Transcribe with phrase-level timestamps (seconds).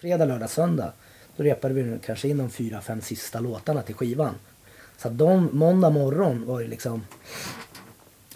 [0.00, 0.92] Fredag, lördag, söndag.
[1.36, 4.34] Då repade vi kanske in de fyra, fem sista låtarna till skivan.
[4.98, 7.06] Så att de, måndag morgon var det liksom...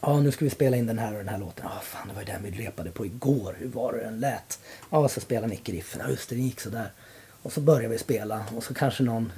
[0.01, 1.67] Ja, nu ska vi spela in den här och den här låten.
[1.69, 3.57] Ja, fan, det var ju den vi repade på igår.
[3.59, 4.61] Hur var det den lät?
[4.91, 6.01] Ja, så spelade Nicke riffen.
[6.05, 6.91] Ja, just det, den gick sådär.
[7.43, 9.33] Och så började vi spela och så kanske någon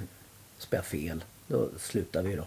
[0.57, 1.23] spelade fel.
[1.47, 2.45] Då slutade vi då.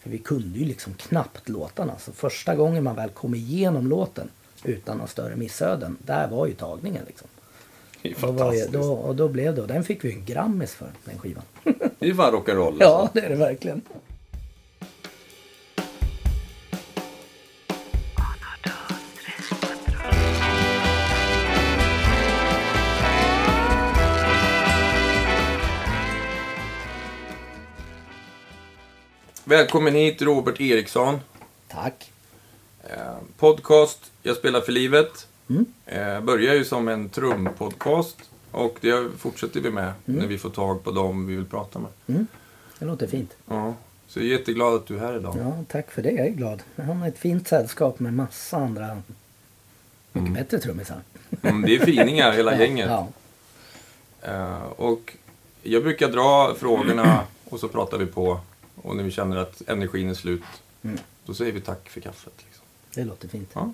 [0.00, 1.98] För vi kunde ju liksom knappt låtarna.
[1.98, 4.30] Så första gången man väl kom igenom låten
[4.64, 7.28] utan några större missöden, där var ju tagningen liksom.
[8.02, 8.72] Det är Då var fantastiskt.
[8.72, 11.42] då, och då blev det, och den fick vi en Grammis för, den skivan.
[11.64, 12.76] Det är ju fan rock'n'roll.
[12.80, 13.20] Ja, alltså.
[13.20, 13.82] det är det verkligen.
[29.44, 31.20] Välkommen hit Robert Eriksson.
[31.68, 32.12] Tack.
[32.84, 35.26] Eh, podcast Jag spelar för livet.
[35.52, 36.16] Mm.
[36.18, 38.16] Eh, börjar ju som en trumpodcast.
[38.50, 40.20] Och det fortsätter vi med Mm.
[40.20, 42.26] när vi får tag på dem vi vill prata med.
[42.78, 43.36] Det låter fint.
[43.48, 43.74] Ja.
[44.08, 45.36] Så jag är jätteglad att du är här idag.
[45.40, 46.10] Ja, tack för det.
[46.10, 46.62] Jag är glad.
[46.76, 49.02] Jag har ett fint sällskap med massa andra
[50.12, 51.00] mycket bättre trummisar.
[51.42, 52.88] Mm, det är finingar hela gänget.
[52.90, 53.08] Ja,
[54.24, 55.16] Eh, och
[55.62, 58.40] jag brukar dra frågorna och så pratar vi på.
[58.82, 60.42] Och när vi känner att energin är slut,
[60.84, 60.98] Mm.
[61.24, 62.32] då säger vi tack för kaffet.
[62.46, 62.64] Liksom.
[62.94, 63.50] det låter fint.
[63.52, 63.72] Ja.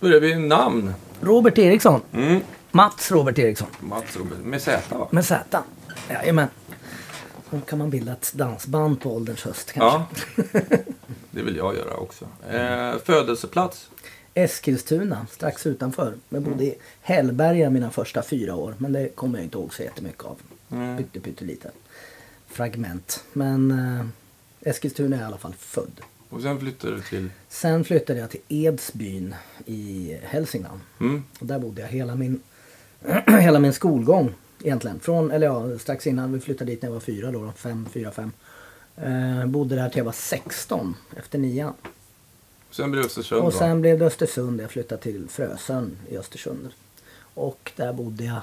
[0.00, 0.94] Börjar vi namn.
[1.20, 2.00] Robert Eriksson.
[2.12, 2.40] Mm.
[2.70, 3.68] Mats Robert Eriksson.
[3.80, 5.08] Mats Robert, med Z va?
[5.10, 5.62] Med Z.
[6.10, 6.48] Jajamän.
[7.50, 10.22] Då kan man bilda ett dansband på ålderns höst kanske.
[10.36, 10.52] Ja,
[11.30, 12.24] det vill jag göra också.
[12.50, 13.90] Eh, födelseplats?
[14.34, 16.14] Eskilstuna, strax utanför.
[16.28, 18.74] Jag bodde i Hällberga mina första fyra år.
[18.78, 20.36] Men det kommer jag inte ihåg så jättemycket av.
[20.70, 20.96] Mm.
[20.96, 21.70] Pytte, pyttelite
[22.46, 23.24] fragment.
[23.32, 26.00] Men eh, Eskilstuna är i alla fall född.
[26.28, 27.30] Och sen flyttade du till...
[27.48, 29.34] Sen flyttade jag till Edsbyn
[29.66, 30.80] i Hälsingland.
[31.00, 31.24] Mm.
[31.40, 32.40] Och där bodde jag hela min,
[33.26, 35.00] hela min skolgång egentligen.
[35.00, 37.88] Från, eller ja, strax innan vi flyttade dit när jag var fyra då, då fem,
[37.92, 38.32] fyra, fem.
[38.96, 41.74] Eh, bodde där till jag var 16 efter nian.
[42.70, 44.60] Sen blev det Östersund Och sen blev det Östersund.
[44.60, 46.68] Jag flyttade till Frösön i Östersund.
[47.34, 48.40] Och där bodde jag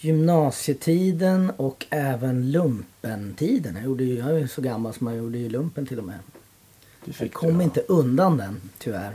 [0.00, 3.74] gymnasietiden och även lumpentiden.
[3.76, 6.04] Jag, gjorde ju, jag är ju så gammal som jag gjorde ju lumpen till och
[6.04, 6.18] med.
[7.04, 9.12] Det fick kom du, inte undan den tyvärr.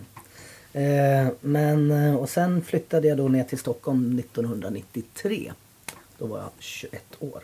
[0.73, 5.51] Eh, men, eh, och sen flyttade jag då ner till Stockholm 1993.
[6.17, 7.43] Då var jag 21 år.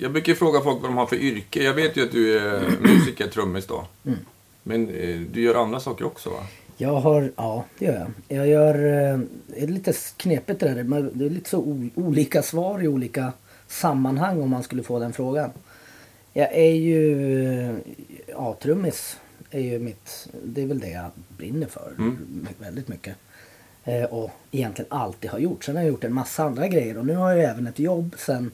[0.00, 1.62] Jag brukar fråga folk vad de har för yrke.
[1.62, 3.86] Jag vet ju att du är musiker, trummis då.
[4.04, 4.18] Mm.
[4.62, 6.46] Men eh, du gör andra saker också va?
[6.76, 7.94] Jag har, ja det gör
[8.28, 8.38] jag.
[8.38, 11.10] Jag gör, eh, det är lite knepigt det där.
[11.12, 13.32] Det är lite så olika svar i olika
[13.68, 15.50] sammanhang om man skulle få den frågan.
[16.32, 17.80] Jag är ju,
[18.26, 19.16] ja trummis
[19.50, 22.48] är ju mitt, det är väl det jag brinner för Mm.
[22.58, 23.16] väldigt mycket.
[23.84, 25.64] Eh, och egentligen alltid har gjort.
[25.64, 28.14] Sen har jag gjort en massa andra grejer och nu har jag även ett jobb
[28.18, 28.50] sen,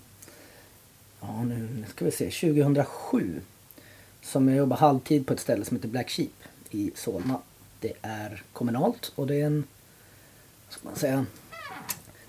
[1.21, 3.41] ja nu ska vi se, 2007.
[4.23, 6.31] Som jag jobbar halvtid på ett ställe som heter Black Sheep
[6.71, 7.39] i Solna.
[7.81, 9.65] Det är kommunalt och det är en,
[10.67, 11.27] vad ska man säga,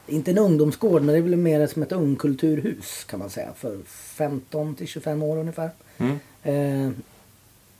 [0.07, 3.77] inte en ungdomsgård men det är väl mer som ett ungkulturhus kan man säga för
[3.88, 5.69] 15 till 25 år ungefär.
[5.97, 6.17] Mm.
[6.43, 6.91] Eh,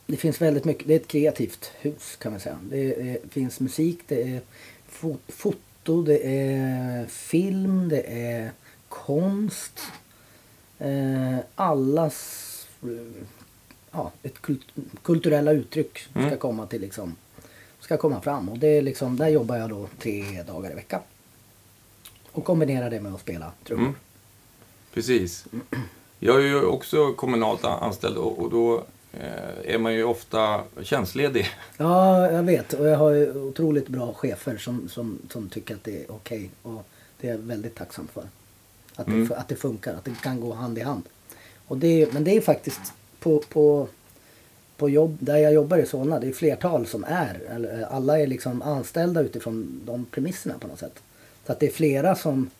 [0.06, 2.58] det finns väldigt mycket, det är ett kreativt hus kan man säga.
[2.70, 4.40] Det, det finns musik, det är
[4.90, 8.50] fo- foto, det är film, det är
[8.88, 9.80] konst.
[10.78, 12.42] Eh, allas
[13.92, 14.66] ja, ett kult,
[15.02, 16.38] kulturella uttryck ska Mm.
[16.38, 17.16] komma till liksom
[17.80, 21.00] ska komma fram och det är liksom, där jobbar jag då tre dagar i veckan.
[22.36, 23.84] Och kombinerar det med att spela trummor.
[23.86, 23.94] Mm.
[24.94, 25.46] Precis.
[26.18, 30.60] Jag är ju också kommunalt an- anställd och, och då eh, är man ju ofta
[30.82, 31.46] tjänstledig.
[31.76, 32.72] Ja, jag vet.
[32.72, 36.50] Och jag har ju otroligt bra chefer som, som, som tycker att det är okej.
[36.62, 36.86] Och
[37.20, 38.24] det är jag väldigt tacksam för.
[38.96, 39.28] Att, Mm.
[39.28, 41.02] det, att det funkar, att det kan gå hand i hand.
[41.66, 42.80] Och det, är- men det är faktiskt
[43.20, 43.88] på, på,
[44.76, 48.62] på jobb, där jag jobbar i Solna, det är flertal som är, alla är liksom
[48.62, 51.02] anställda utifrån de premisserna på något sätt.
[51.46, 52.50] Så att det är flera som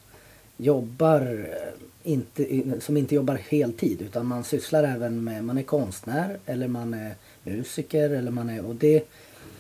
[0.57, 1.21] jobbar
[1.51, 6.69] eh, inte, som inte jobbar heltid utan man sysslar även med, man är konstnär eller
[6.69, 7.15] man är
[7.45, 9.09] musiker eller man är, och det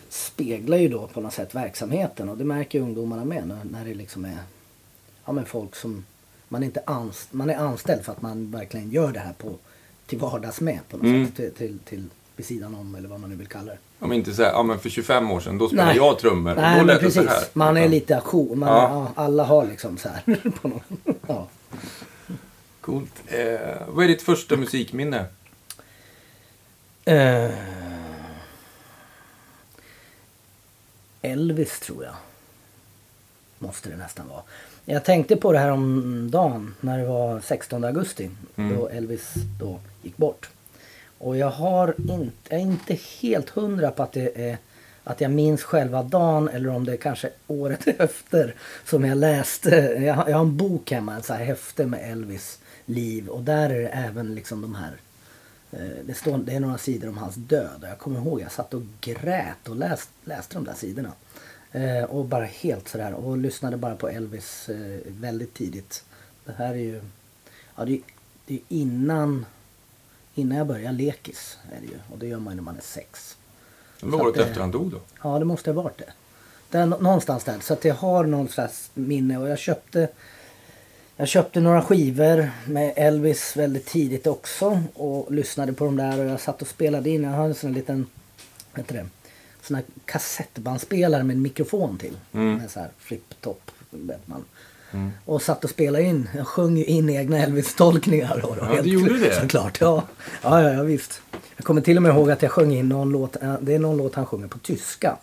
[0.09, 3.95] speglar ju då på något sätt verksamheten och det märker ungdomarna med när, när det
[3.95, 4.39] liksom är
[5.25, 6.05] ja, men folk som
[6.49, 9.55] man, är inte anst, man är anställd för att man verkligen gör det här på,
[10.06, 11.27] till vardags med på något Mm.
[11.27, 11.37] sätt.
[11.37, 12.05] Till, till, till
[12.37, 13.79] vid sidan om eller vad man nu vill kalla det.
[13.99, 15.97] Om inte säga, ja men för 25 år sedan, då spelade Nej.
[15.97, 16.51] jag trummor.
[16.55, 17.45] och Nej då lät det så här.
[17.53, 18.59] man är lite ajour.
[18.61, 18.67] Ja.
[18.67, 19.23] ja.
[19.23, 20.51] alla har liksom så här.
[20.63, 20.83] på något,
[21.27, 21.47] ja.
[22.81, 23.13] Coolt.
[23.27, 25.25] Eh, vad är ditt första musikminne?
[27.05, 27.51] Eh,
[31.23, 32.15] Elvis tror jag.
[33.59, 34.43] Måste det nästan vara.
[34.85, 38.77] Jag tänkte på det här om dagen när det var 16 augusti Mm.
[38.77, 40.49] då Elvis då gick bort.
[41.19, 44.59] Och jag har inte, jag är inte helt hundra på att det är
[45.05, 48.55] att jag minns själva dagen eller om det är kanske året efter
[48.85, 49.71] som jag läste.
[50.01, 53.43] Jag har, jag har en bok hemma, en så här häfte med Elvis liv och
[53.43, 54.97] där är det även liksom de här
[55.71, 58.75] eh, det, står, det är några sidor om hans död jag kommer ihåg jag satt
[58.75, 61.12] och grät och läst, läste de där sidorna.
[61.73, 66.05] Eh, och bara helt sådär och lyssnade bara på Elvis eh, väldigt tidigt.
[66.45, 67.01] Det här är ju,
[67.77, 68.01] ja det är,
[68.47, 69.47] det är innan,
[70.37, 72.81] innan jag började lekis är det ju och det gör man ju när man är
[72.83, 73.37] sex.
[74.00, 75.00] Det var året att, eh, efter han dog då.
[75.23, 76.12] Ja, det måste ha varit det.
[76.71, 77.59] det är nå- någonstans där.
[77.61, 80.09] Så att jag har någon slags minne och jag köpte
[81.19, 86.25] jag köpte några skivor med Elvis väldigt tidigt också och lyssnade på dem där och
[86.27, 87.23] jag satt och spelade in.
[87.23, 88.06] Jag har en sån här liten,
[88.73, 89.06] vad heter det,
[89.62, 92.17] sån här kassettbandspelare med en mikrofon till.
[92.33, 92.55] Mm.
[92.55, 94.44] Med så här flip-top, vet man.
[94.97, 95.11] Mm.
[95.25, 96.29] Och satt och spelade in.
[96.37, 98.39] Jag sjöng ju in egna Elvis-tolkningar.
[98.43, 99.35] då, då, Ja, helt du gjorde det?
[99.41, 100.05] Såklart, ja.
[100.43, 100.83] Ja, ja, ja.
[100.83, 101.21] Visst.
[101.57, 103.43] Jag kommer till och med ihåg att jag sjöng in någon låt.
[103.43, 105.17] eh, Det är någon låt han sjunger på tyska.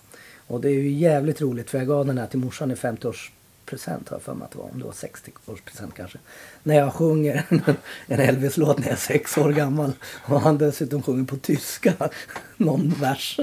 [0.48, 4.10] Och det är ju jävligt roligt för jag gav den här till morsan i 50-årspresent.
[4.10, 4.70] Har jag för mig att det var.
[4.72, 6.18] Om det var 60-årspresent kanske.
[6.64, 7.44] När jag sjunger
[8.08, 9.92] en Elvis-låt när jag är sex år gammal.
[10.26, 11.94] Och han dessutom sjunger på tyska.
[12.58, 13.40] Någon vers.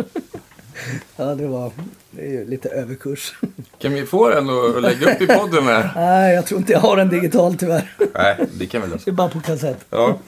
[1.17, 1.73] Ja, det var
[2.11, 3.35] det är ju lite överkurs.
[3.79, 5.93] Kan vi få den och lägga upp i podden här?
[5.97, 7.97] Nej, jag tror inte jag har den digital tyvärr.
[8.15, 9.11] Nej, det kan vi Det lösa.
[9.11, 9.85] är bara på kassett.
[9.91, 10.19] Ja.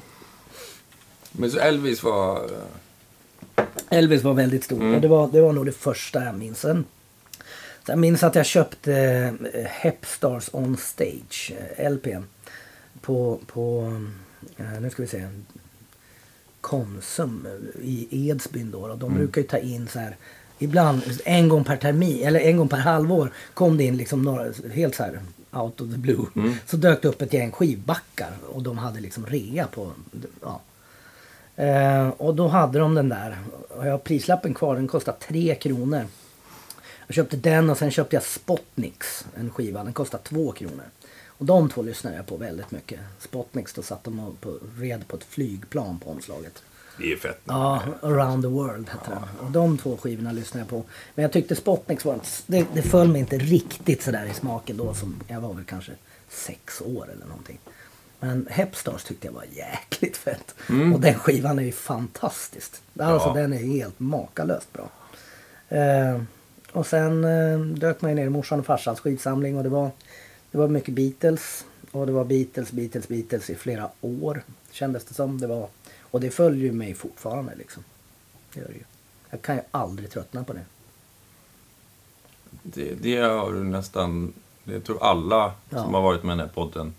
[1.32, 2.50] Men så Elvis var...
[3.90, 5.00] Elvis var väldigt stor Mm.
[5.00, 6.60] det var, det var nog det första jag minns.
[6.60, 6.84] Sen,
[7.86, 8.94] jag minns att jag köpte
[9.54, 12.22] eh, Hepstars On Stage, eh, LPn.
[13.00, 13.92] På, på
[14.56, 15.28] eh, nu ska vi se,
[16.62, 17.46] Konsum
[17.82, 18.78] i Edsbyn då.
[18.78, 20.16] Och de brukar ju ta in så här,
[20.58, 24.52] ibland en gång per termin, eller en gång per halvår kom det in liksom några,
[24.72, 25.20] helt så här
[25.50, 26.26] out of the blue.
[26.66, 29.90] Så dök det upp ett gäng skivbackar och de hade liksom rea på,
[30.42, 30.60] ja,
[31.56, 33.38] Eh, och då hade de den där.
[33.68, 34.74] Och jag har prislappen kvar.
[34.74, 36.06] Den kostar 3 kronor.
[37.06, 39.26] Jag köpte den och sen köpte jag Spotnix.
[39.34, 39.84] En skiva.
[39.84, 40.84] Den kostar 2 kronor.
[41.42, 43.00] Och de två lyssnade jag på väldigt mycket.
[43.18, 46.62] Spotnix då satt de på, red på ett flygplan på omslaget.
[46.98, 47.40] Det är fett.
[47.44, 49.46] Ja, Around the World hette den.
[49.46, 50.84] Och de två skivorna lyssnade jag på.
[51.14, 52.20] Men jag tyckte Spotnix var...
[52.46, 54.94] Det, det föll mig inte riktigt sådär i smaken då.
[54.94, 55.92] Som, jag var väl kanske
[56.28, 57.58] sex år eller någonting.
[58.20, 60.54] Men Hepstars tyckte jag var jäkligt fett.
[60.94, 62.72] Och den skivan är ju fantastisk.
[62.98, 63.34] Alltså Ja.
[63.34, 64.88] den är helt makalöst bra.
[65.78, 66.22] Eh,
[66.72, 69.90] och sen eh, dök man ju ner i morsan och farsans skivsamling och det var,
[70.52, 71.64] det var mycket Beatles.
[71.90, 75.40] Och det var Beatles, Beatles, Beatles i flera år kändes det som.
[75.40, 75.68] Det var,
[76.00, 77.84] och det följer ju mig fortfarande liksom.
[78.54, 78.84] Det gör det ju.
[79.30, 80.64] Jag kan ju aldrig tröttna på det.
[82.62, 84.32] Det, det har du nästan...
[84.64, 85.82] Det tror alla Ja.
[85.82, 86.94] som har varit med i den här podden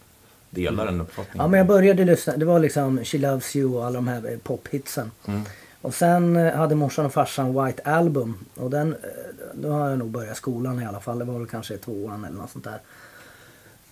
[0.50, 1.38] delar den uppfattningen.
[1.44, 4.32] Ja men jag började lyssna, det var liksom She Loves You och alla de här
[4.32, 5.12] eh, pophitsen.
[5.26, 5.42] Mm.
[5.82, 8.46] Och sen eh, hade morsan och farsan White Album.
[8.56, 9.00] Och den, eh,
[9.54, 11.20] då har jag nog börjat skolan i alla fall.
[11.20, 12.80] Det var väl kanske tvåan eller något sånt där.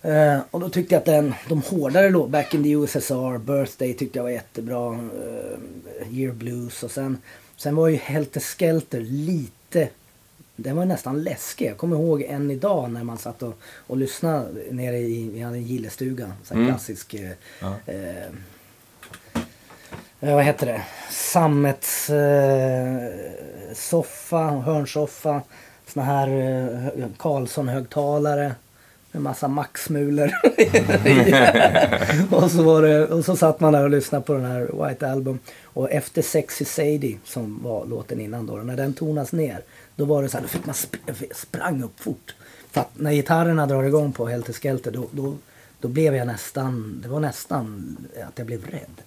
[0.02, 3.94] Eh, och då tyckte jag att den, de hårdare låt, Back in the USSR, Birthday
[3.94, 4.92] tyckte jag var jättebra.
[4.94, 7.18] Eh, Year Blues och sen,
[7.56, 9.88] sen var ju Helter Skelter lite,
[10.56, 11.66] den var nästan läskig.
[11.66, 13.54] Jag kommer ihåg en idag när man satt och,
[13.86, 16.66] och lyssnade nere i, vi hade en gillestuga, så Mm.
[16.68, 17.30] klassisk eh,
[17.60, 17.74] Ja.
[17.86, 18.26] eh,
[20.20, 20.82] eh, vad heter det?
[21.10, 23.08] Sammets eh,
[23.74, 25.42] soffa, hörnsoffa.
[25.86, 26.28] Såna här
[26.96, 28.52] eh, Carlsson-högtalare.
[29.12, 30.30] Med massa maxmulor.
[32.30, 35.10] och, så var det, och så satt man där och lyssnade på den här White
[35.10, 35.38] Album.
[35.64, 39.60] Och efter Sexy Sadie, som var låten innan då, när den tonas ner.
[39.96, 42.34] Då var det så här, då fick man sp- sprang upp fort.
[42.70, 45.34] För att när gitarrerna drar igång på Helter Skelter, då, då,
[45.80, 47.96] då blev jag nästan, det var nästan
[48.28, 49.02] att jag blev rädd.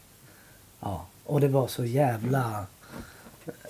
[0.79, 2.65] Ja, och det var så jävla...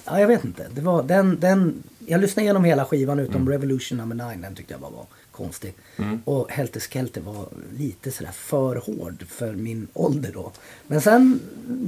[0.05, 0.65] Ja, jag vet inte.
[0.71, 4.37] Det var den, den, jag lyssnade igenom hela skivan utom Revolution number 9.
[4.41, 5.73] Den tyckte jag bara var konstig.
[6.25, 10.51] Och Helter Skelter var lite sådär för hård för min ålder då.
[10.87, 11.39] Men sen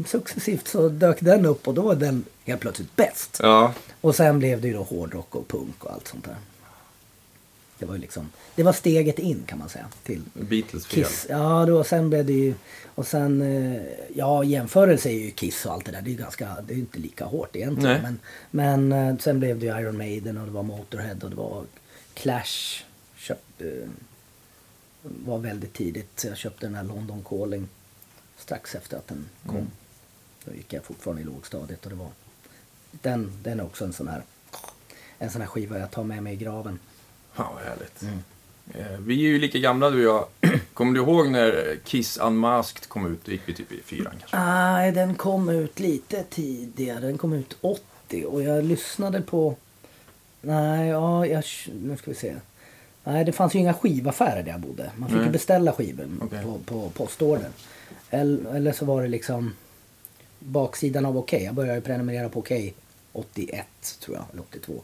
[0.07, 3.39] successivt så dök den upp och då var den helt plötsligt bäst.
[3.43, 3.73] Ja.
[4.01, 6.35] Och sen blev det ju då hårdrock och punk och allt sånt där.
[7.79, 11.03] Det var ju liksom, det var steget in kan man säga till Beatles fel.
[11.03, 11.25] Kiss.
[11.29, 12.53] Ja, då, sen blev det ju...
[12.95, 13.41] Och sen...
[13.41, 13.81] eh,
[14.15, 16.01] Ja, jämförelse är ju Kiss och allt det där.
[16.01, 16.57] Det är ju ganska...
[16.67, 18.01] Det är inte lika hårt egentligen.
[18.01, 18.13] Nej.
[18.51, 21.35] Men, men eh, sen blev det ju Iron Maiden och det var Motorhead och det
[21.35, 21.63] var
[22.13, 22.83] Clash.
[23.27, 23.89] Köpt, eh,
[25.01, 26.23] var väldigt tidigt.
[26.27, 27.67] Jag köpte den här London Calling
[28.37, 29.55] strax efter att den kom.
[29.55, 29.67] Mm.
[30.45, 32.09] Då gick jag fortfarande i lågstadiet och det var...
[32.91, 34.23] Den, den är också en sån här...
[35.19, 36.79] En sån här skiva jag tar med mig i graven.
[37.35, 38.01] Ja, vad härligt.
[38.01, 38.23] Mm.
[38.73, 40.51] Eh, Vi är ju lika gamla du och jag.
[40.73, 43.25] Kommer du ihåg när Kiss Unmasked kom ut?
[43.25, 44.37] Då gick vi typ i fyran kanske.
[44.37, 46.99] Nej, den kom ut lite tidigare.
[46.99, 49.55] Den kom ut 80 och jag lyssnade på...
[50.41, 51.43] Nej, ja, jag...
[51.81, 52.35] nu ska vi se.
[53.07, 54.91] Nej, det fanns ju inga skivaffärer där jag bodde.
[54.95, 55.31] Man fick ju Nej.
[55.31, 56.43] beställa skivor Okej.
[56.43, 57.49] på, på postorder.
[58.09, 59.53] Eller, eller så var det liksom
[60.39, 61.43] baksidan av Okej.
[61.43, 62.73] Jag började prenumerera på Okej
[63.13, 63.65] 81
[63.99, 64.81] tror jag, eller 82.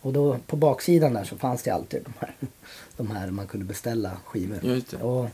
[0.00, 2.34] Och då på baksidan där så fanns det alltid de här,
[2.96, 4.82] de här man kunde beställa skivor.
[5.00, 5.28] Och,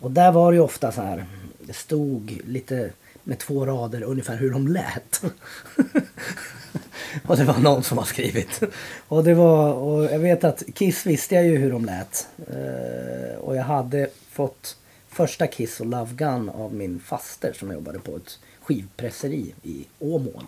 [0.00, 1.26] och där var det ju ofta så här,
[1.60, 2.90] det stod lite
[3.24, 5.22] med två rader ungefär hur de lät.
[7.26, 8.60] och det var någon som har skrivit.
[9.08, 12.28] Och det var, och jag vet att Kiss visste jag ju hur de lät.
[12.48, 14.76] Eh, och jag hade fått
[15.08, 20.44] första Kiss och Love Gun av min faster som jobbade på ett skivpresseri i Åmål.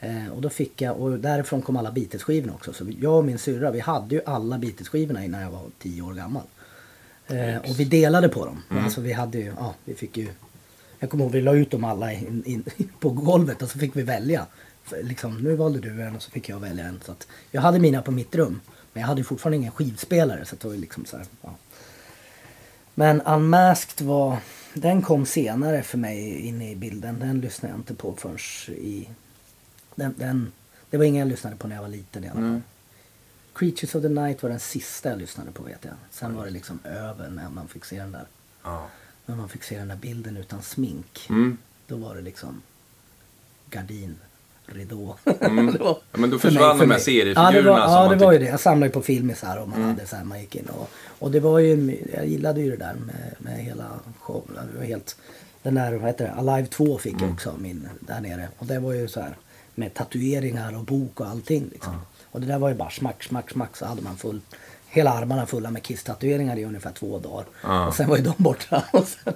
[0.00, 2.72] Eh, och då fick jag, och därifrån kom alla Beatles-skivorna också.
[2.72, 6.14] Så jag och min syrra, vi hade ju alla Beatles-skivorna innan jag var tio år
[6.14, 6.42] gammal.
[7.26, 8.62] Eh, och vi delade på dem.
[8.68, 10.28] Alltså vi hade ju, ja, vi fick ju...
[11.02, 12.64] Jag kommer ihåg vi la ut dem alla in, in,
[13.00, 14.46] på golvet och så fick vi välja.
[15.02, 17.00] Liksom, nu valde du en och så fick jag välja en.
[17.04, 18.60] Så att jag hade mina på mitt rum.
[18.92, 21.54] Men jag hade fortfarande ingen skivspelare så det var liksom så här, ja.
[22.94, 24.38] Men Unmasked var,
[24.74, 27.18] den kom senare för mig in i bilden.
[27.18, 28.38] Den lyssnade jag inte på förrän
[28.76, 29.08] i...
[29.94, 30.52] Den, den,
[30.90, 32.44] det var ingen jag lyssnade på när jag var liten i alla fall.
[32.44, 32.62] Mm.
[33.54, 35.94] Creatures of the Night var den sista jag lyssnade på vet jag.
[36.10, 38.26] Sen var det liksom över när man fick se den där,
[38.62, 38.88] Ja.
[39.32, 41.26] När man fick se den där bilden utan smink.
[41.30, 41.56] Mm.
[41.86, 42.62] Då var det liksom
[43.70, 44.16] gardin,
[44.66, 45.16] ridå.
[45.40, 45.76] Mm.
[45.80, 48.16] Ja, men då för mig- försvann för de här seriefigurerna Ja, det var, ja, det
[48.24, 48.44] var ju det.
[48.44, 49.88] Jag samlade ju på filmisar och man Mm.
[49.88, 52.76] hade så här, man gick in och, och det var ju, jag gillade ju det
[52.76, 53.84] där med, med hela
[54.20, 54.68] showen.
[54.72, 55.16] Det var helt,
[55.62, 57.24] den där, vad heter det, Alive 2 fick Mm.
[57.24, 58.48] jag också min där nere.
[58.58, 59.36] Och det var ju så här
[59.74, 62.00] med tatueringar och bok och allting liksom.
[62.30, 64.40] Och det där var ju bara smack, smack, smack så hade man full,
[64.92, 67.44] hela armarna fulla med Kiss-tatueringar i ungefär två dagar.
[67.62, 67.86] Ja.
[67.88, 68.84] Och sen var ju de borta.
[68.92, 69.34] Och sen,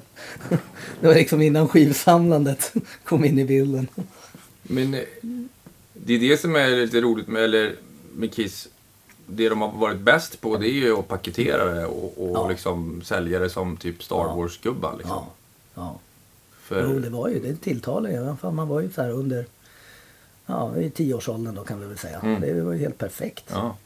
[1.00, 2.72] det var liksom innan skivsamlandet
[3.04, 3.88] kom in i bilden.
[4.62, 5.00] Men eh,
[5.92, 7.74] det är det som är lite roligt med, eller,
[8.16, 8.68] med Kiss.
[9.26, 12.48] Det de har varit bäst på det är ju att paketera det och, och Ja.
[12.48, 14.34] liksom sälja det som typ Star.
[14.36, 14.94] Wars-gubbar.
[14.98, 15.16] Liksom.
[15.16, 15.26] Ja,
[15.74, 15.98] ja.
[16.62, 18.50] För, Jo, det var ju det tilltalade ju.
[18.50, 19.46] Man var ju så här under
[20.46, 22.18] ja, i tioårsåldern då kan vi väl säga.
[22.22, 22.40] Mm.
[22.40, 23.44] Det var ju helt perfekt.
[23.50, 23.76] ja.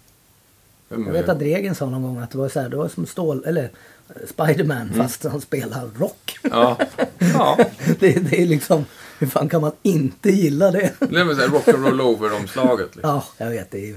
[0.90, 3.06] Jag vet att Regen sa någon gång att det var så här, det var som
[3.06, 3.62] stål, eller
[4.08, 4.94] eh, Spiderman Mm.
[4.94, 6.38] fast han spelar rock.
[6.42, 6.78] Ja.
[7.18, 7.58] ja.
[8.00, 8.84] det, det är liksom,
[9.18, 10.92] hur fan kan man inte gilla det?
[10.98, 12.96] Det är väl rock'n'roll over-omslaget.
[12.96, 13.10] Liksom.
[13.10, 13.96] ja, jag vet, det är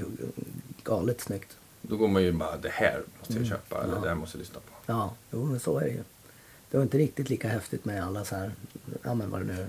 [0.84, 1.50] galet snyggt.
[1.82, 3.96] Då går man ju bara, det här måste jag köpa eller Mm.
[3.96, 4.02] Ja.
[4.04, 4.74] det här måste jag lyssna på.
[4.94, 6.04] Ja, jo men så är det ju.
[6.72, 8.52] Det var inte riktigt lika häftigt med alla så här,
[9.04, 9.68] ja men vad det nu är.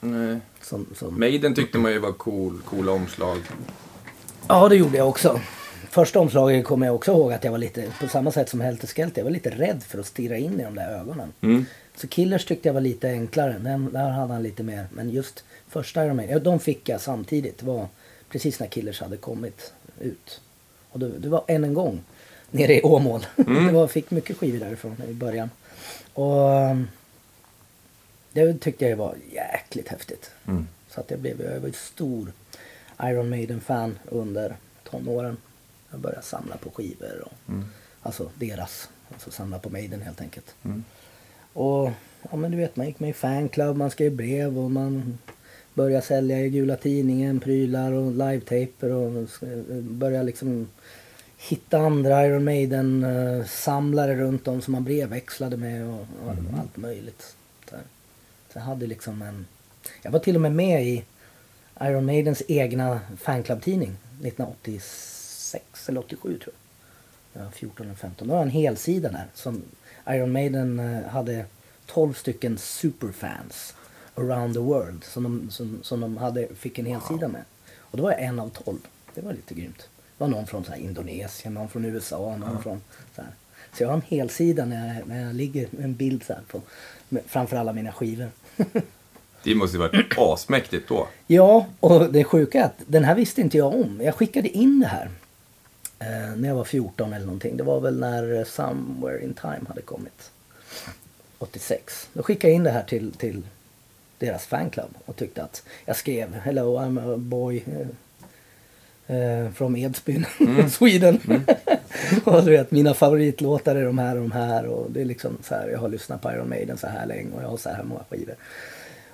[0.00, 0.40] Nej.
[0.62, 1.20] Som, som...
[1.20, 3.38] Maiden tyckte man ju var cool, coola omslag.
[4.48, 5.40] Ja, det gjorde jag också.
[5.90, 8.86] Första omslaget kommer jag också ihåg att jag var lite, på samma sätt som Helter
[8.86, 11.32] Skelter, jag var lite rädd för att stirra in i de där ögonen.
[11.40, 11.66] Mm.
[11.96, 14.86] Så Killers tyckte jag var lite enklare, den, där hade han lite mer.
[14.92, 17.58] Men just första Iron Maiden, ja, de fick jag samtidigt.
[17.58, 17.86] Det var
[18.28, 20.40] precis när Killers hade kommit ut.
[20.90, 22.00] Och det, det var än en gång
[22.50, 23.26] nere i Åmål.
[23.36, 25.50] det var, fick mycket skivor därifrån i början.
[26.14, 26.50] Och
[28.32, 30.30] det tyckte jag var jäkligt häftigt.
[30.46, 30.68] Mm.
[30.88, 32.32] Så att jag, blev, jag var ett stor
[33.02, 34.56] Iron Maiden-fan under
[34.90, 35.36] tonåren.
[35.90, 37.22] Jag började samla på skivor.
[37.24, 37.64] Och, Mm.
[38.02, 38.88] Alltså deras.
[39.12, 40.54] Alltså samla på Maiden helt enkelt.
[40.64, 40.84] Mm.
[41.52, 41.90] Och
[42.30, 45.18] ja men du vet man gick med i fanclub, man skrev brev och man
[45.74, 49.28] började sälja i Gula Tidningen, prylar och live-taper och
[49.82, 50.68] började liksom
[51.36, 56.60] hitta andra Iron Maiden eh, samlare runt om som man brevväxlade med och, och var
[56.60, 57.36] allt möjligt.
[57.70, 57.76] Så
[58.52, 59.46] jag hade liksom en...
[60.02, 61.04] Jag var till och med med i
[61.80, 65.17] Iron Maidens egna fanclub-tidning 1986
[65.88, 66.54] eller 87 tror
[67.32, 67.40] jag.
[67.40, 68.28] Jag var 14 eller 15.
[68.28, 69.62] Då var det en helsida där som
[70.08, 71.44] Iron Maiden eh, hade
[71.86, 73.74] 12 stycken superfans
[74.14, 77.44] around the world som de, som, som de hade, fick en helsida med.
[77.76, 78.78] Och då var jag en av 12.
[79.14, 79.78] Det var lite grymt.
[79.78, 82.80] Det var någon från så Indonesien, någon från USA, någon från
[83.16, 83.30] så här.
[83.72, 86.42] Så jag har en helsida när jag, när jag ligger med en bild så här
[86.50, 86.62] på,
[87.08, 88.30] med, framför alla mina skivor.
[89.42, 91.08] Det måste ju varit asmäktigt då.
[91.26, 94.00] Ja, och det sjuka är att den här visste inte jag om.
[94.02, 95.10] Jag skickade in det här
[95.98, 97.56] eh, när jag var 14 eller någonting.
[97.56, 100.30] Det var väl när eh, Somewhere in Time hade kommit.
[101.38, 102.08] 86.
[102.12, 103.42] Då skickade jag in det här till, till
[104.18, 110.26] deras fanclub och tyckte att jag skrev Hello I'm a boy eh, eh, from Edsbyn,
[110.70, 111.20] Sweden.
[112.24, 115.38] och du vet, mina favoritlåtar är de här och de här och det är liksom
[115.42, 117.70] så här, jag har lyssnat på Iron Maiden så här länge och jag har så
[117.70, 118.34] här många skivor.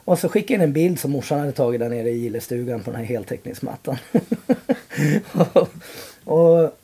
[0.05, 2.83] Och så skickade jag in en bild som morsan hade tagit där nere i gillestugan
[2.83, 3.97] på den här heltäckningsmattan.
[5.33, 5.69] och,
[6.25, 6.79] och,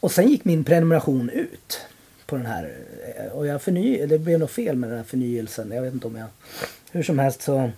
[0.00, 1.80] Och sen gick min prenumeration ut
[2.26, 2.76] på den här.
[3.16, 5.70] eh, Och jag förny, det blev något fel med den här förnyelsen.
[5.70, 6.26] Jag vet inte om jag...
[6.92, 7.70] Hur som helst så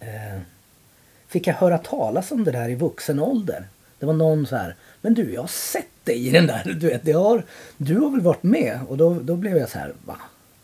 [0.00, 0.40] eh,
[1.28, 3.66] fick jag höra talas om det där i vuxen ålder.
[3.98, 4.76] Det var någon så här.
[5.00, 6.76] Men du, jag har sett dig i den där.
[6.80, 7.42] Du vet, det har,
[7.76, 8.80] du har väl varit med?
[8.88, 9.92] Och då, då blev jag så här.
[10.04, 10.16] Va?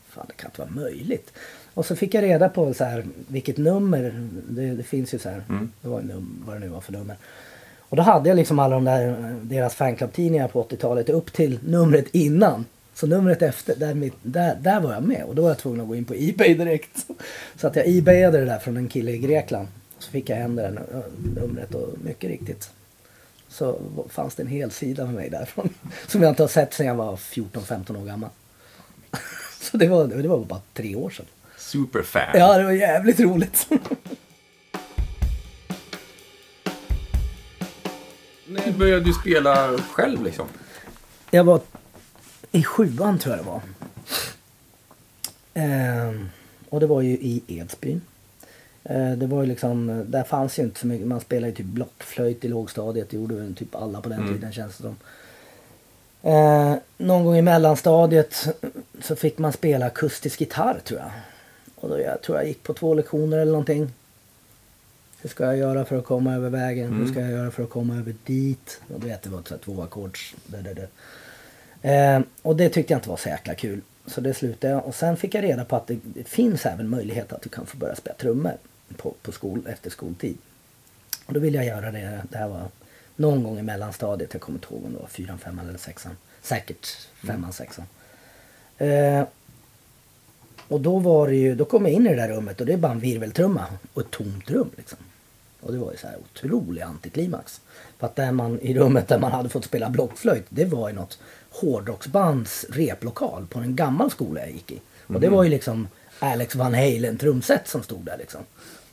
[0.09, 1.33] Fan, det kan inte vara möjligt.
[1.75, 4.29] Och så fick jag reda på så här, vilket nummer.
[4.49, 5.43] Det, det finns ju så här.
[5.83, 7.17] Det var num, vad det nu var för nummer.
[7.89, 11.59] Och då hade jag liksom alla de där, eh, deras fanclub-tidningar på 80-talet upp till
[11.67, 12.65] numret innan.
[12.95, 15.25] Så numret efter, där, mitt, där, där var jag med.
[15.25, 17.07] Och då var jag tvungen att gå in på Ebay direkt.
[17.57, 19.69] Så att jag ebayade det där från en kille i Grekland.
[19.99, 21.03] Så fick jag hem det där nu-
[21.41, 22.71] numret och mycket riktigt.
[23.49, 23.79] Så
[24.09, 25.69] fanns det en hel sida med mig därifrån.
[26.07, 28.31] Som jag inte har sett sedan jag var 14-15 år gammal.
[29.61, 31.27] Så det var, det var bara tre år sedan.
[31.59, 32.23] Superfan.
[32.35, 33.67] Ja, det var jävligt roligt.
[38.49, 40.47] När började du spela själv liksom?
[41.31, 41.61] Jag var
[42.53, 43.61] i sjuan tror jag det var.
[45.55, 46.29] Ehm,
[46.69, 48.01] och det var ju i Edsbyn.
[48.85, 51.67] Ehm, det var ju liksom, där fanns ju inte så mycket, man spelade ju typ
[51.67, 54.35] blockflöjt i lågstadiet, det gjorde väl typ alla på den Mm.
[54.35, 54.97] tiden känns det som.
[56.23, 58.47] Ehm, någon gång i mellanstadiet
[59.01, 61.11] så fick man spela akustisk gitarr tror jag.
[61.75, 63.93] Och då jag tror jag gick på två lektioner eller någonting.
[65.21, 66.93] Hur ska jag göra för att komma över vägen?
[66.93, 68.81] Hur ska jag göra för att komma över dit?
[68.95, 70.35] Och du vet, det var så två ackords.
[71.83, 73.81] Eh, och det tyckte jag inte var så jäkla kul.
[74.07, 74.87] Så det slutade jag.
[74.87, 77.67] Och sen fick jag reda på att det, det finns även möjlighet att du kan
[77.67, 78.57] få börja spela trummor
[78.97, 80.39] på, på skol, efter skoltid.
[81.27, 82.23] Och då ville jag göra det.
[82.31, 82.69] Det här var
[83.17, 84.33] någon gång i mellanstadiet.
[84.33, 86.17] Jag kommer inte ihåg om det var fyran, femman eller sexan.
[86.43, 86.87] Säkert
[87.27, 87.85] femman, sexan.
[88.79, 89.25] Eh,
[90.69, 92.73] och då var det ju, då kom jag in i det där rummet och det
[92.73, 94.99] är bara en virveltrumma och ett tomt rum liksom.
[95.61, 97.61] Och det var ju så här otrolig antiklimax.
[97.99, 100.95] För att där man, i rummet där man hade fått spela blockflöjt, det var ju
[100.95, 101.19] något
[101.51, 104.81] hårdrocksbands replokal på en gammal skola jag gick i.
[105.07, 108.41] Och det var ju liksom Alex Van Halen trumset som stod där liksom.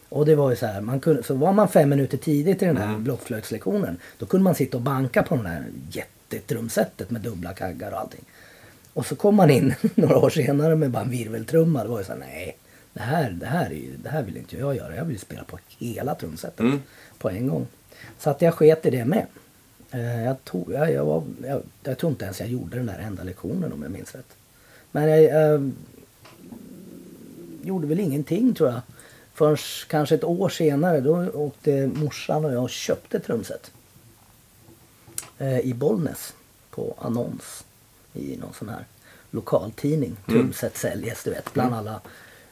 [0.09, 2.65] Och det var ju så här, man kunde, så var man fem minuter tidigt i
[2.65, 7.53] den här blockflöjtslektionen, då kunde man sitta och banka på det här jättetrumsetet med dubbla
[7.53, 8.23] kaggar och allting.
[8.95, 11.83] Och så kom man in några år senare med bara en virveltrumma.
[11.83, 12.57] Det var ju så här, nej.
[12.93, 14.95] Det här, det, här är ju, det här vill inte jag göra.
[14.95, 16.81] Jag vill spela på hela trumsetet Mm.
[17.17, 17.67] på en gång.
[18.19, 19.25] Så att jag sket i det med.
[19.91, 22.99] Eh, Jag, tog, jag, jag, var, jag, jag tror inte ens jag gjorde den där
[22.99, 24.35] enda lektionen om jag minns rätt.
[24.91, 25.71] Men jag, jag
[27.63, 28.81] gjorde väl ingenting tror jag.
[29.33, 33.71] Förrän kanske ett år senare då åkte morsan och jag och köpte trumset.
[35.37, 36.33] Eh, I Bollnäs
[36.69, 37.63] på annons
[38.15, 38.85] i någon sån här
[39.31, 40.17] lokaltidning.
[40.25, 42.01] Trumset säljes du vet bland alla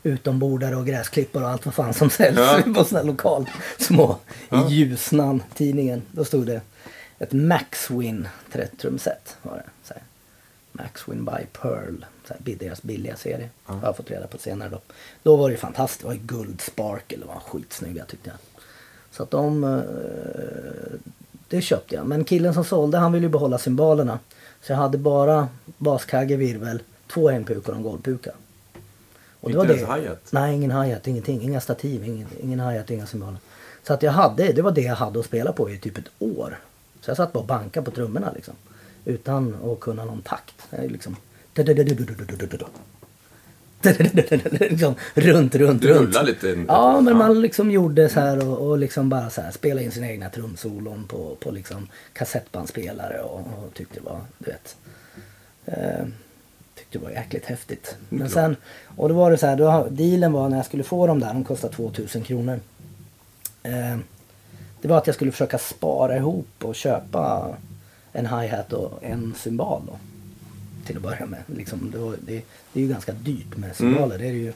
[0.03, 2.73] utombordare och gräsklippare och allt vad fan som säljs Ja.
[2.75, 3.49] på sån här lokal
[3.79, 4.17] små
[4.49, 4.69] Ja.
[4.69, 6.01] i Ljusnan tidningen.
[6.11, 6.61] Då stod det
[7.19, 8.27] ett Maxwin
[8.77, 9.63] trumset var det.
[9.83, 10.03] Så här.
[10.71, 12.05] Maxwin by Pearl.
[12.27, 13.49] Så här, deras billiga serie.
[13.63, 14.79] Har jag fått reda på senare då.
[15.23, 16.01] Då var det ju fantastiskt.
[16.01, 17.17] Det var ju guld sparkle.
[17.17, 18.37] De var skitsnygga tyckte jag.
[19.11, 19.63] Så att de...
[19.63, 20.99] eh,
[21.49, 22.07] Det köpte jag.
[22.07, 24.19] Men killen som sålde han ville ju behålla symbolerna.
[24.63, 25.47] Så jag hade bara
[25.77, 26.81] baskagge, virvel,
[27.13, 28.31] två hempukor och en golvpuka.
[29.39, 30.31] Och Inte ens hi-hat?
[30.31, 31.41] Nej, ingen hi-hat, ingenting.
[31.41, 33.37] Inga stativ, ingen, ingen hi-hat, inga symboler.
[33.83, 36.09] Så att jag hade, det var det jag hade att spela på i typ ett
[36.19, 36.59] år.
[37.01, 38.53] Så jag satt bara och bankade på trummorna liksom.
[39.05, 40.55] Utan att kunna någon takt.
[40.69, 41.15] Jag liksom...
[44.69, 46.01] liksom runt, runt, Du runt.
[46.01, 46.65] rullar lite.
[46.67, 49.91] Ja, men man liksom gjorde så här och, och liksom bara så här spela in
[49.91, 54.75] sina egna trumsolon på, på liksom kassettbandspelare och, och tyckte det var, du vet.
[55.65, 56.05] Eh,
[56.75, 57.95] tyckte det var jäkligt häftigt.
[58.09, 58.55] Men sen,
[58.95, 61.33] och då var det så här, då, dealen var när jag skulle få dem där,
[61.33, 62.59] de kostade 2000 kronor.
[63.63, 63.97] Eh,
[64.81, 67.55] det var att jag skulle försöka spara ihop och köpa
[68.11, 69.97] en hi-hat och en cymbal då.
[70.85, 71.43] Till att börja med.
[71.45, 72.41] Liksom, det, var, det,
[72.73, 74.17] det är ju ganska dyrt med cymbaler.
[74.17, 74.53] Det är ju.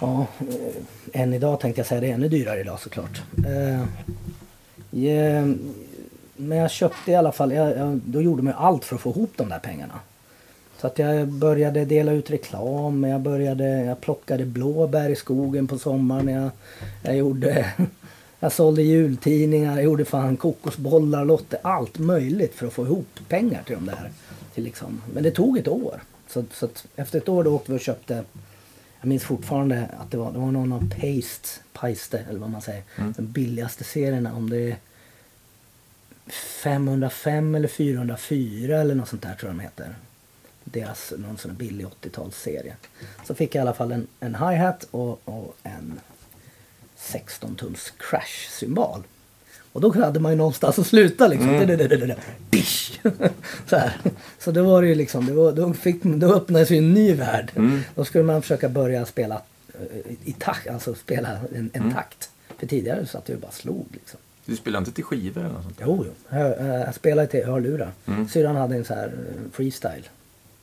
[0.00, 3.22] Ja, eh, än idag tänkte jag säga det är ännu dyrare idag såklart.
[3.46, 3.84] Eh,
[4.90, 5.44] ja,
[6.36, 9.10] men jag köpte i alla fall, jag, jag, då gjorde man allt för att få
[9.10, 10.00] ihop de där pengarna.
[10.80, 15.78] Så att jag började dela ut reklam, jag började, jag plockade blåbär i skogen på
[15.78, 16.28] sommaren.
[16.28, 16.50] Jag,
[17.02, 17.72] jag gjorde,
[18.40, 23.62] jag sålde jultidningar, jag gjorde fan kokosbollar, lotter, allt möjligt för att få ihop pengar
[23.62, 24.10] till de där.
[24.54, 25.02] Till liksom.
[25.12, 26.02] Men det tog ett år.
[26.28, 28.24] Så, så efter ett år då åkte vi och köpte
[29.00, 32.62] jag minns fortfarande att det var, det var någon av Paste, Paiste eller vad man
[32.62, 34.34] säger, den billigaste serierna.
[34.34, 34.76] Om det är
[36.62, 39.94] 505 eller 404 eller något sånt där tror jag de heter.
[40.64, 42.72] Deras någon sån billig 80-talsserie.
[43.26, 46.00] Så fick jag i alla fall en, en hi-hat och, och en
[46.96, 49.02] 16 tums crash-symbal.
[49.72, 51.78] Och då hade man ju någonstans att sluta liksom.
[52.50, 53.00] Swish!
[53.66, 53.96] så, här.
[54.38, 57.14] så då var det ju liksom, det var, då, fick, då öppnades ju en ny
[57.14, 57.52] värld.
[57.56, 57.80] Mm.
[57.94, 59.42] Då skulle man försöka börja spela
[59.74, 61.94] eh, i takt, alltså spela en, en Mm.
[61.94, 62.30] takt.
[62.58, 64.20] För tidigare så att jag bara slog liksom.
[64.46, 65.78] Du spelar inte till skivor eller något sånt?
[65.84, 66.38] Jo, jo.
[66.38, 67.90] Jag, eh, jag spelade till hörlurar.
[68.06, 68.28] Mm.
[68.28, 70.08] Syrran hade en så här eh, freestyle.